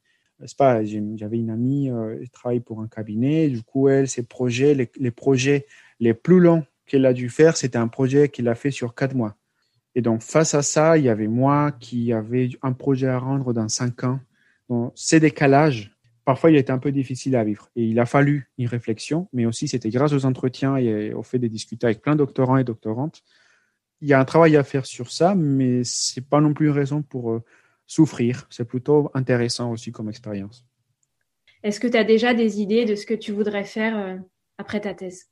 C'est 0.46 0.58
pas, 0.58 0.84
j'avais 0.86 1.38
une 1.38 1.50
amie, 1.50 1.90
euh, 1.90 2.18
elle 2.22 2.30
travaille 2.30 2.62
pour 2.62 2.82
un 2.82 2.88
cabinet, 2.88 3.50
du 3.50 3.62
coup 3.62 3.90
elle, 3.90 4.08
ses 4.08 4.24
projets, 4.24 4.74
les, 4.74 4.90
les 4.98 5.12
projets 5.12 5.66
les 6.00 6.14
plus 6.14 6.40
longs 6.40 6.66
qu'elle 6.86 7.06
a 7.06 7.14
dû 7.14 7.30
faire, 7.30 7.58
c'était 7.58 7.78
un 7.78 7.90
projet 7.90 8.30
qu'il 8.30 8.48
a 8.48 8.56
fait 8.56 8.72
sur 8.72 8.96
4 8.96 9.16
mois. 9.16 9.36
Et 9.96 10.02
donc, 10.02 10.22
face 10.22 10.54
à 10.54 10.62
ça, 10.62 10.98
il 10.98 11.06
y 11.06 11.10
avait 11.10 11.28
moi 11.28 11.72
qui 11.72 12.14
avait 12.14 12.50
un 12.62 12.74
projet 12.74 13.08
à 13.08 13.20
rendre 13.20 13.54
dans 13.54 13.68
cinq 13.70 14.04
ans. 14.04 14.20
Donc, 14.70 14.94
ces 14.96 15.20
décalages, 15.20 15.92
parfois, 16.24 16.52
il 16.52 16.58
était 16.58 16.72
un 16.72 16.78
peu 16.78 16.92
difficile 16.92 17.36
à 17.36 17.44
vivre. 17.44 17.70
Et 17.76 17.84
il 17.84 18.00
a 18.00 18.06
fallu 18.06 18.50
une 18.58 18.68
réflexion, 18.68 19.28
mais 19.34 19.46
aussi 19.46 19.68
c'était 19.68 19.90
grâce 19.90 20.14
aux 20.14 20.26
entretiens 20.26 20.78
et 20.78 21.14
au 21.14 21.24
fait 21.24 21.40
de 21.40 21.48
discuter 21.48 21.88
avec 21.88 22.02
plein 22.02 22.14
de 22.14 22.20
doctorants 22.20 22.58
et 22.58 22.64
doctorantes. 22.64 23.24
Il 24.02 24.08
y 24.08 24.14
a 24.14 24.20
un 24.20 24.26
travail 24.26 24.56
à 24.56 24.64
faire 24.64 24.86
sur 24.86 25.12
ça, 25.12 25.36
mais 25.36 25.82
c'est 25.84 26.28
pas 26.28 26.40
non 26.40 26.54
plus 26.54 26.68
une 26.68 26.74
raison 26.74 27.02
pour 27.02 27.32
euh, 27.32 27.44
souffrir. 27.86 28.48
C'est 28.50 28.66
plutôt 28.66 29.12
intéressant 29.14 29.72
aussi 29.72 29.92
comme 29.92 30.08
expérience. 30.08 30.66
Est-ce 31.64 31.80
que 31.80 31.88
tu 31.88 31.98
as 31.98 32.06
déjà 32.06 32.34
des 32.34 32.62
idées 32.62 32.86
de 32.86 32.96
ce 32.96 33.06
que 33.06 33.14
tu 33.14 33.34
voudrais 33.34 33.66
faire 33.66 33.98
euh, 33.98 34.16
après 34.58 34.80
ta 34.80 34.94
thèse? 34.94 35.28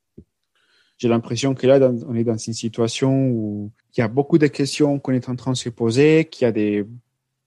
J'ai 0.98 1.08
l'impression 1.08 1.54
que 1.54 1.68
là, 1.68 1.80
on 2.08 2.16
est 2.16 2.24
dans 2.24 2.38
une 2.38 2.54
situation 2.54 3.30
où 3.30 3.72
il 3.96 4.00
y 4.00 4.04
a 4.04 4.08
beaucoup 4.08 4.40
de 4.40 4.48
questions 4.48 5.00
qu'on 5.00 5.14
est 5.14 5.30
en 5.30 5.36
train 5.36 5.52
de 5.52 5.58
se 5.58 5.70
poser, 5.70 6.26
qu'il 6.26 6.46
y 6.46 6.48
a 6.48 6.52
des 6.52 6.86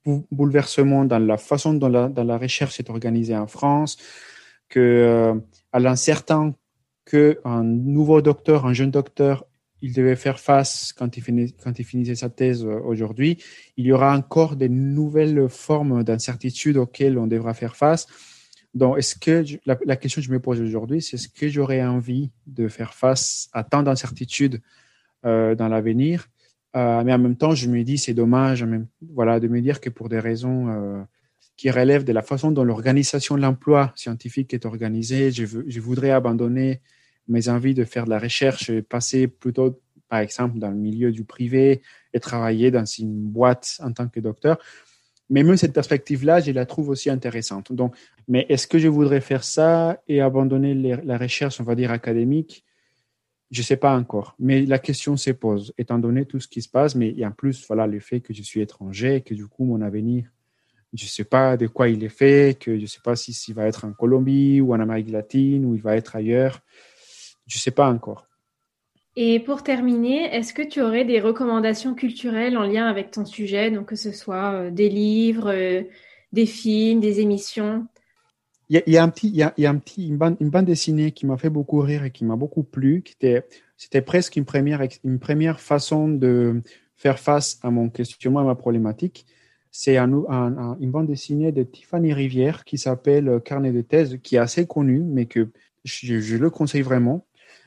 bouleversements 0.05 1.05
dans 1.05 1.19
la 1.19 1.37
façon 1.37 1.73
dont 1.73 1.89
la, 1.89 2.09
la 2.09 2.37
recherche 2.37 2.79
est 2.79 2.89
organisée 2.89 3.35
en 3.35 3.47
France, 3.47 3.97
que 4.69 4.79
euh, 4.79 5.35
à 5.71 5.79
l'incertain 5.79 6.55
qu'un 7.05 7.63
nouveau 7.63 8.21
docteur, 8.21 8.65
un 8.65 8.73
jeune 8.73 8.91
docteur, 8.91 9.45
il 9.81 9.93
devait 9.93 10.15
faire 10.15 10.39
face 10.39 10.93
quand 10.93 11.17
il, 11.17 11.23
finissait, 11.23 11.55
quand 11.63 11.77
il 11.79 11.85
finissait 11.85 12.15
sa 12.15 12.29
thèse 12.29 12.65
euh, 12.65 12.79
aujourd'hui, 12.79 13.37
il 13.77 13.85
y 13.85 13.91
aura 13.91 14.15
encore 14.15 14.55
des 14.55 14.69
nouvelles 14.69 15.49
formes 15.49 16.03
d'incertitude 16.03 16.77
auxquelles 16.77 17.17
on 17.17 17.27
devra 17.27 17.53
faire 17.53 17.75
face. 17.75 18.07
Donc, 18.73 18.97
est-ce 18.97 19.15
que 19.15 19.43
la, 19.65 19.95
question 19.97 20.21
que 20.21 20.27
je 20.27 20.31
me 20.31 20.39
pose 20.39 20.61
aujourd'hui, 20.61 21.01
c'est 21.01 21.15
est-ce 21.15 21.27
que 21.27 21.49
j'aurais 21.49 21.83
envie 21.83 22.31
de 22.47 22.67
faire 22.69 22.93
face 22.93 23.49
à 23.51 23.63
tant 23.63 23.83
d'incertitudes 23.83 24.61
euh, 25.25 25.55
dans 25.55 25.67
l'avenir? 25.67 26.29
Euh, 26.75 27.03
Mais 27.03 27.13
en 27.13 27.19
même 27.19 27.35
temps, 27.35 27.53
je 27.53 27.67
me 27.67 27.83
dis 27.83 27.97
c'est 27.97 28.13
dommage, 28.13 28.65
voilà, 29.13 29.39
de 29.39 29.47
me 29.47 29.61
dire 29.61 29.81
que 29.81 29.89
pour 29.89 30.09
des 30.09 30.19
raisons 30.19 30.69
euh, 30.69 31.01
qui 31.57 31.69
relèvent 31.69 32.03
de 32.03 32.13
la 32.13 32.21
façon 32.21 32.51
dont 32.51 32.63
l'organisation 32.63 33.35
de 33.35 33.41
l'emploi 33.41 33.93
scientifique 33.95 34.53
est 34.53 34.65
organisée, 34.65 35.31
je, 35.31 35.45
je, 35.45 35.79
voudrais 35.79 36.11
abandonner 36.11 36.81
mes 37.27 37.49
envies 37.49 37.73
de 37.73 37.83
faire 37.83 38.05
de 38.05 38.09
la 38.09 38.19
recherche 38.19 38.69
et 38.69 38.81
passer 38.81 39.27
plutôt, 39.27 39.81
par 40.09 40.19
exemple, 40.19 40.59
dans 40.59 40.69
le 40.69 40.77
milieu 40.77 41.11
du 41.11 41.23
privé 41.23 41.81
et 42.13 42.19
travailler 42.19 42.71
dans 42.71 42.85
une 42.85 43.29
boîte 43.29 43.77
en 43.83 43.91
tant 43.91 44.07
que 44.07 44.19
docteur. 44.19 44.57
Mais 45.29 45.43
même 45.43 45.55
cette 45.55 45.73
perspective-là, 45.73 46.41
je 46.41 46.51
la 46.51 46.65
trouve 46.65 46.89
aussi 46.89 47.09
intéressante. 47.09 47.71
Donc, 47.71 47.95
mais 48.27 48.45
est-ce 48.49 48.67
que 48.67 48.77
je 48.79 48.89
voudrais 48.89 49.21
faire 49.21 49.45
ça 49.45 50.01
et 50.09 50.19
abandonner 50.19 50.73
la 50.73 51.17
recherche, 51.17 51.61
on 51.61 51.63
va 51.63 51.73
dire, 51.73 51.89
académique? 51.89 52.65
Je 53.51 53.59
ne 53.59 53.63
sais 53.63 53.77
pas 53.77 53.95
encore. 53.95 54.35
Mais 54.39 54.65
la 54.65 54.79
question 54.79 55.17
se 55.17 55.31
pose, 55.31 55.73
étant 55.77 55.99
donné 55.99 56.25
tout 56.25 56.39
ce 56.39 56.47
qui 56.47 56.61
se 56.61 56.69
passe. 56.69 56.95
Mais 56.95 57.13
en 57.25 57.31
plus, 57.31 57.65
voilà, 57.67 57.85
le 57.85 57.99
fait 57.99 58.21
que 58.21 58.33
je 58.33 58.41
suis 58.41 58.61
étranger, 58.61 59.21
que 59.21 59.33
du 59.33 59.45
coup, 59.47 59.65
mon 59.65 59.81
avenir, 59.81 60.31
je 60.93 61.05
ne 61.05 61.09
sais 61.09 61.23
pas 61.23 61.57
de 61.57 61.67
quoi 61.67 61.89
il 61.89 62.03
est 62.03 62.09
fait, 62.09 62.57
que 62.59 62.75
je 62.75 62.81
ne 62.81 62.87
sais 62.87 63.01
pas 63.03 63.15
si 63.15 63.33
s'il 63.33 63.55
va 63.55 63.67
être 63.67 63.85
en 63.85 63.93
Colombie 63.93 64.61
ou 64.61 64.73
en 64.73 64.79
Amérique 64.79 65.09
latine 65.09 65.65
ou 65.65 65.75
il 65.75 65.81
va 65.81 65.95
être 65.95 66.15
ailleurs. 66.15 66.61
Je 67.45 67.57
ne 67.57 67.61
sais 67.61 67.71
pas 67.71 67.89
encore. 67.89 68.27
Et 69.17 69.41
pour 69.41 69.63
terminer, 69.63 70.33
est-ce 70.33 70.53
que 70.53 70.61
tu 70.61 70.81
aurais 70.81 71.03
des 71.03 71.19
recommandations 71.19 71.93
culturelles 71.95 72.57
en 72.57 72.63
lien 72.63 72.87
avec 72.87 73.11
ton 73.11 73.25
sujet, 73.25 73.69
donc 73.69 73.87
que 73.87 73.95
ce 73.97 74.13
soit 74.13 74.53
euh, 74.53 74.71
des 74.71 74.87
livres, 74.87 75.51
euh, 75.51 75.83
des 76.31 76.45
films, 76.45 77.01
des 77.01 77.19
émissions? 77.19 77.87
Il 78.71 78.93
y, 78.93 78.97
a, 78.97 79.03
un 79.03 79.09
petit, 79.09 79.27
il 79.27 79.35
y 79.35 79.65
a, 79.65 79.69
un 79.69 79.77
petit, 79.77 80.07
une 80.07 80.17
bande, 80.17 80.37
une 80.39 80.49
bande 80.49 80.65
dessinée 80.65 81.11
qui 81.11 81.25
m'a 81.25 81.37
fait 81.37 81.49
beaucoup 81.49 81.79
rire 81.79 82.05
et 82.05 82.11
qui 82.11 82.23
m'a 82.23 82.37
beaucoup 82.37 82.63
plu, 82.63 83.01
qui 83.01 83.13
était, 83.13 83.45
c'était 83.75 84.01
presque 84.01 84.37
une 84.37 84.45
première, 84.45 84.81
une 85.03 85.19
première 85.19 85.59
façon 85.59 86.07
de 86.07 86.61
faire 86.95 87.19
face 87.19 87.59
à 87.63 87.69
mon 87.69 87.89
questionnement, 87.89 88.39
à 88.39 88.43
ma 88.45 88.55
problématique. 88.55 89.25
C'est 89.71 89.97
un, 89.97 90.09
une 90.79 90.89
bande 90.89 91.07
dessinée 91.07 91.51
de 91.51 91.63
Tiffany 91.63 92.13
Rivière 92.13 92.63
qui 92.63 92.77
s'appelle 92.77 93.41
Carnet 93.43 93.73
de 93.73 93.81
thèse, 93.81 94.19
qui 94.23 94.37
est 94.37 94.39
assez 94.39 94.65
connue, 94.65 95.01
mais 95.01 95.25
que 95.25 95.49
je, 95.83 96.37
le 96.37 96.49
conseille 96.49 96.81
vraiment. 96.81 97.25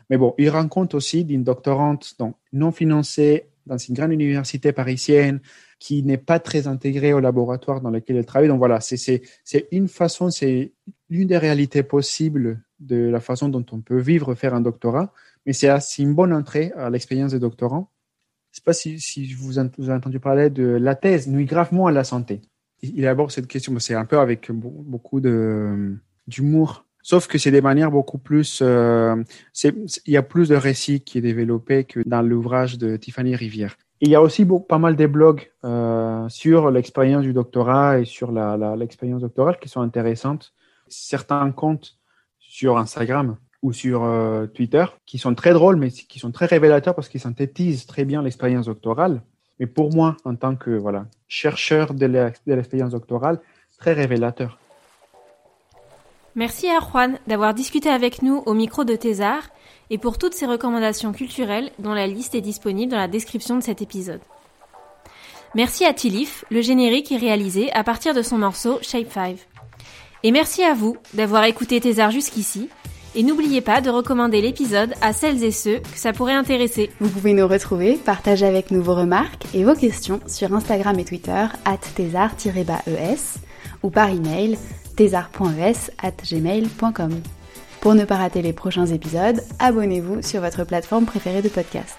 Mais 0.09 0.16
bon, 0.16 0.34
il 0.38 0.48
rend 0.48 0.68
compte 0.68 0.94
aussi 0.94 1.24
d'une 1.24 1.44
doctorante 1.44 2.14
donc, 2.18 2.36
non 2.55 2.72
financée 2.72 3.48
dans 3.66 3.76
une 3.76 3.94
grande 3.94 4.12
université 4.12 4.72
parisienne 4.72 5.40
qui 5.79 6.03
n'est 6.03 6.18
pas 6.18 6.39
très 6.39 6.66
intégrée 6.66 7.12
au 7.12 7.20
laboratoire 7.20 7.81
dans 7.81 7.91
lequel 7.91 8.16
elle 8.16 8.27
travaille. 8.27 8.49
Donc 8.49 8.59
voilà, 8.59 8.81
c'est 8.81 9.22
une 9.70 9.89
façon, 9.89 10.31
c'est 10.31 10.72
l'une 11.09 11.29
des 11.29 11.39
réalités 11.39 11.83
possibles 11.83 12.62
de 12.81 13.09
la 13.09 13.20
façon 13.20 13.49
dont 13.49 13.64
on 13.72 13.81
peut 13.81 13.99
vivre, 13.99 14.35
faire 14.35 14.55
un 14.55 14.61
doctorat. 14.61 15.12
Mais 15.47 15.53
c'est 15.53 15.68
une 15.99 16.14
bonne 16.14 16.33
entrée 16.33 16.72
à 16.77 16.91
l'expérience 16.91 17.33
des 17.33 17.39
doctorants. 17.39 17.91
Je 18.51 18.57
ne 18.57 18.61
sais 18.61 18.64
pas 18.64 18.72
si, 18.72 19.01
si 19.01 19.33
vous, 19.35 19.59
avez 19.59 19.93
entendu 19.93 20.20
parler 20.20 20.49
de 20.49 20.64
la 20.64 20.95
thèse 20.95 21.29
nuit 21.29 21.45
gravement 21.45 21.87
à 21.87 21.93
la 21.93 22.05
santé. 22.05 22.41
Il 22.83 23.07
aborde 23.07 23.31
cette 23.31 23.47
question, 23.47 23.77
c'est 23.79 23.95
un 23.95 24.05
peu 24.05 24.18
avec 24.18 24.51
beaucoup 24.53 25.20
d'humour 25.20 26.85
Sauf 27.05 27.27
que 27.29 27.37
c'est 27.37 27.51
des 27.51 27.61
manières 27.61 27.91
beaucoup 27.91 28.16
plus, 28.16 28.61
euh, 28.62 29.14
il 29.62 29.91
y 30.07 30.16
a 30.16 30.22
plus 30.22 30.49
de 30.49 30.57
récits 30.57 31.03
qui 31.03 31.18
est 31.18 31.20
développé 31.20 31.85
que 31.85 32.01
dans 32.07 32.22
l'ouvrage 32.22 32.79
de 32.79 32.97
Tiffany 32.97 33.37
Rivière. 33.37 33.77
Il 34.01 34.11
y 34.11 34.14
a 34.14 34.22
aussi 34.22 34.47
pas 34.68 34.78
mal 34.78 34.97
de 34.97 35.07
blogs 35.07 35.51
euh, 35.64 36.28
sur 36.28 36.70
l'expérience 36.70 37.22
du 37.22 37.32
doctorat 37.32 38.01
et 38.01 38.05
sur 38.05 38.32
l'expérience 38.32 39.22
doctorale 39.22 39.59
qui 39.59 39.68
sont 39.68 39.80
intéressantes. 39.80 40.53
Certains 40.88 41.51
comptes 41.53 41.97
sur 42.38 42.76
Instagram 42.76 43.36
ou 43.62 43.72
sur 43.72 44.05
euh, 44.05 44.47
Twitter 44.47 44.84
qui 45.07 45.18
sont 45.18 45.34
très 45.34 45.53
drôles, 45.53 45.76
mais 45.76 45.90
qui 45.90 46.18
sont 46.18 46.32
très 46.32 46.47
révélateurs 46.47 46.95
parce 46.95 47.09
qu'ils 47.09 47.20
synthétisent 47.20 47.86
très 47.86 48.05
bien 48.05 48.22
l'expérience 48.22 48.66
doctorale. 48.66 49.22
Mais 49.59 49.66
pour 49.66 49.95
moi, 49.95 50.16
en 50.24 50.34
tant 50.34 50.57
que 50.57 50.82
chercheur 51.28 51.95
de 51.95 52.07
l'expérience 52.07 52.90
doctorale, 52.90 53.40
très 53.78 53.92
révélateur. 53.92 54.59
Merci 56.34 56.68
à 56.68 56.80
Juan 56.80 57.18
d'avoir 57.28 57.55
discuté 57.55 57.88
avec 57.88 58.20
nous 58.22 58.42
au 58.45 58.55
micro 58.55 58.84
de 58.84 58.97
Thésar 58.97 59.45
et 59.91 59.99
pour 59.99 60.18
toutes 60.18 60.35
ces 60.35 60.47
recommandations 60.47 61.12
culturelles 61.12 61.70
dont 61.78 61.95
la 61.95 62.07
liste 62.07 62.35
est 62.35 62.41
disponible 62.41 62.93
dans 62.93 62.99
la 62.99 63.09
description 63.09 63.57
de 63.57 63.62
cet 63.62 63.82
épisode. 63.82 64.20
Merci 65.55 65.85
à 65.85 65.95
Tilif, 65.95 66.45
le 66.51 66.62
générique 66.62 67.12
est 67.12 67.16
réalisé 67.16 67.72
à 67.72 67.85
partir 67.85 68.12
de 68.12 68.22
son 68.22 68.39
morceau 68.39 68.80
Shape 68.82 69.12
5. 69.12 69.37
Et 70.24 70.32
merci 70.32 70.64
à 70.64 70.74
vous 70.74 70.97
d'avoir 71.12 71.45
écouté 71.45 71.80
Thésar 71.80 72.11
jusqu'ici. 72.11 72.68
Et 73.14 73.22
n'oubliez 73.22 73.61
pas 73.61 73.80
de 73.80 73.91
recommander 73.91 74.41
l'épisode 74.41 74.95
à 75.01 75.12
celles 75.12 75.45
et 75.45 75.53
ceux 75.53 75.78
que 75.78 75.97
ça 75.97 76.12
pourrait 76.12 76.32
intéresser. 76.32 76.91
Vous 76.99 77.09
pouvez 77.09 77.32
nous 77.32 77.47
retrouver, 77.47 77.95
partager 77.95 78.47
avec 78.47 78.72
nous 78.72 78.82
vos 78.82 78.97
remarques 78.97 79.47
et 79.55 79.62
vos 79.62 79.76
questions 79.76 80.18
sur 80.26 80.53
Instagram 80.53 80.99
et 80.99 81.05
Twitter, 81.05 81.47
at 81.64 81.78
thésar-es, 81.95 83.39
ou 83.85 83.91
par 83.91 84.09
email, 84.09 84.59
thésar.es.gmail.com. 84.97 87.20
Pour 87.85 87.95
ne 87.95 88.07
pas 88.07 88.16
rater 88.16 88.41
les 88.41 88.55
prochains 88.55 88.87
épisodes, 88.87 89.43
abonnez-vous 89.59 90.22
sur 90.22 90.41
votre 90.41 90.64
plateforme 90.64 91.05
préférée 91.05 91.43
de 91.43 91.51
podcast. 91.51 91.99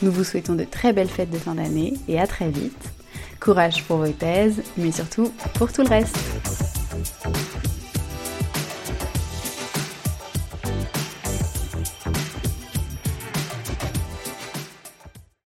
Nous 0.00 0.12
vous 0.12 0.22
souhaitons 0.22 0.54
de 0.54 0.62
très 0.62 0.92
belles 0.92 1.08
fêtes 1.08 1.32
de 1.32 1.38
fin 1.38 1.56
d'année 1.56 1.94
et 2.06 2.20
à 2.20 2.28
très 2.28 2.50
vite. 2.50 2.92
Courage 3.40 3.82
pour 3.82 3.96
vos 3.96 4.12
thèses, 4.12 4.62
mais 4.76 4.92
surtout 4.92 5.32
pour 5.54 5.72
tout 5.72 5.82
le 5.82 5.88
reste. 5.88 6.16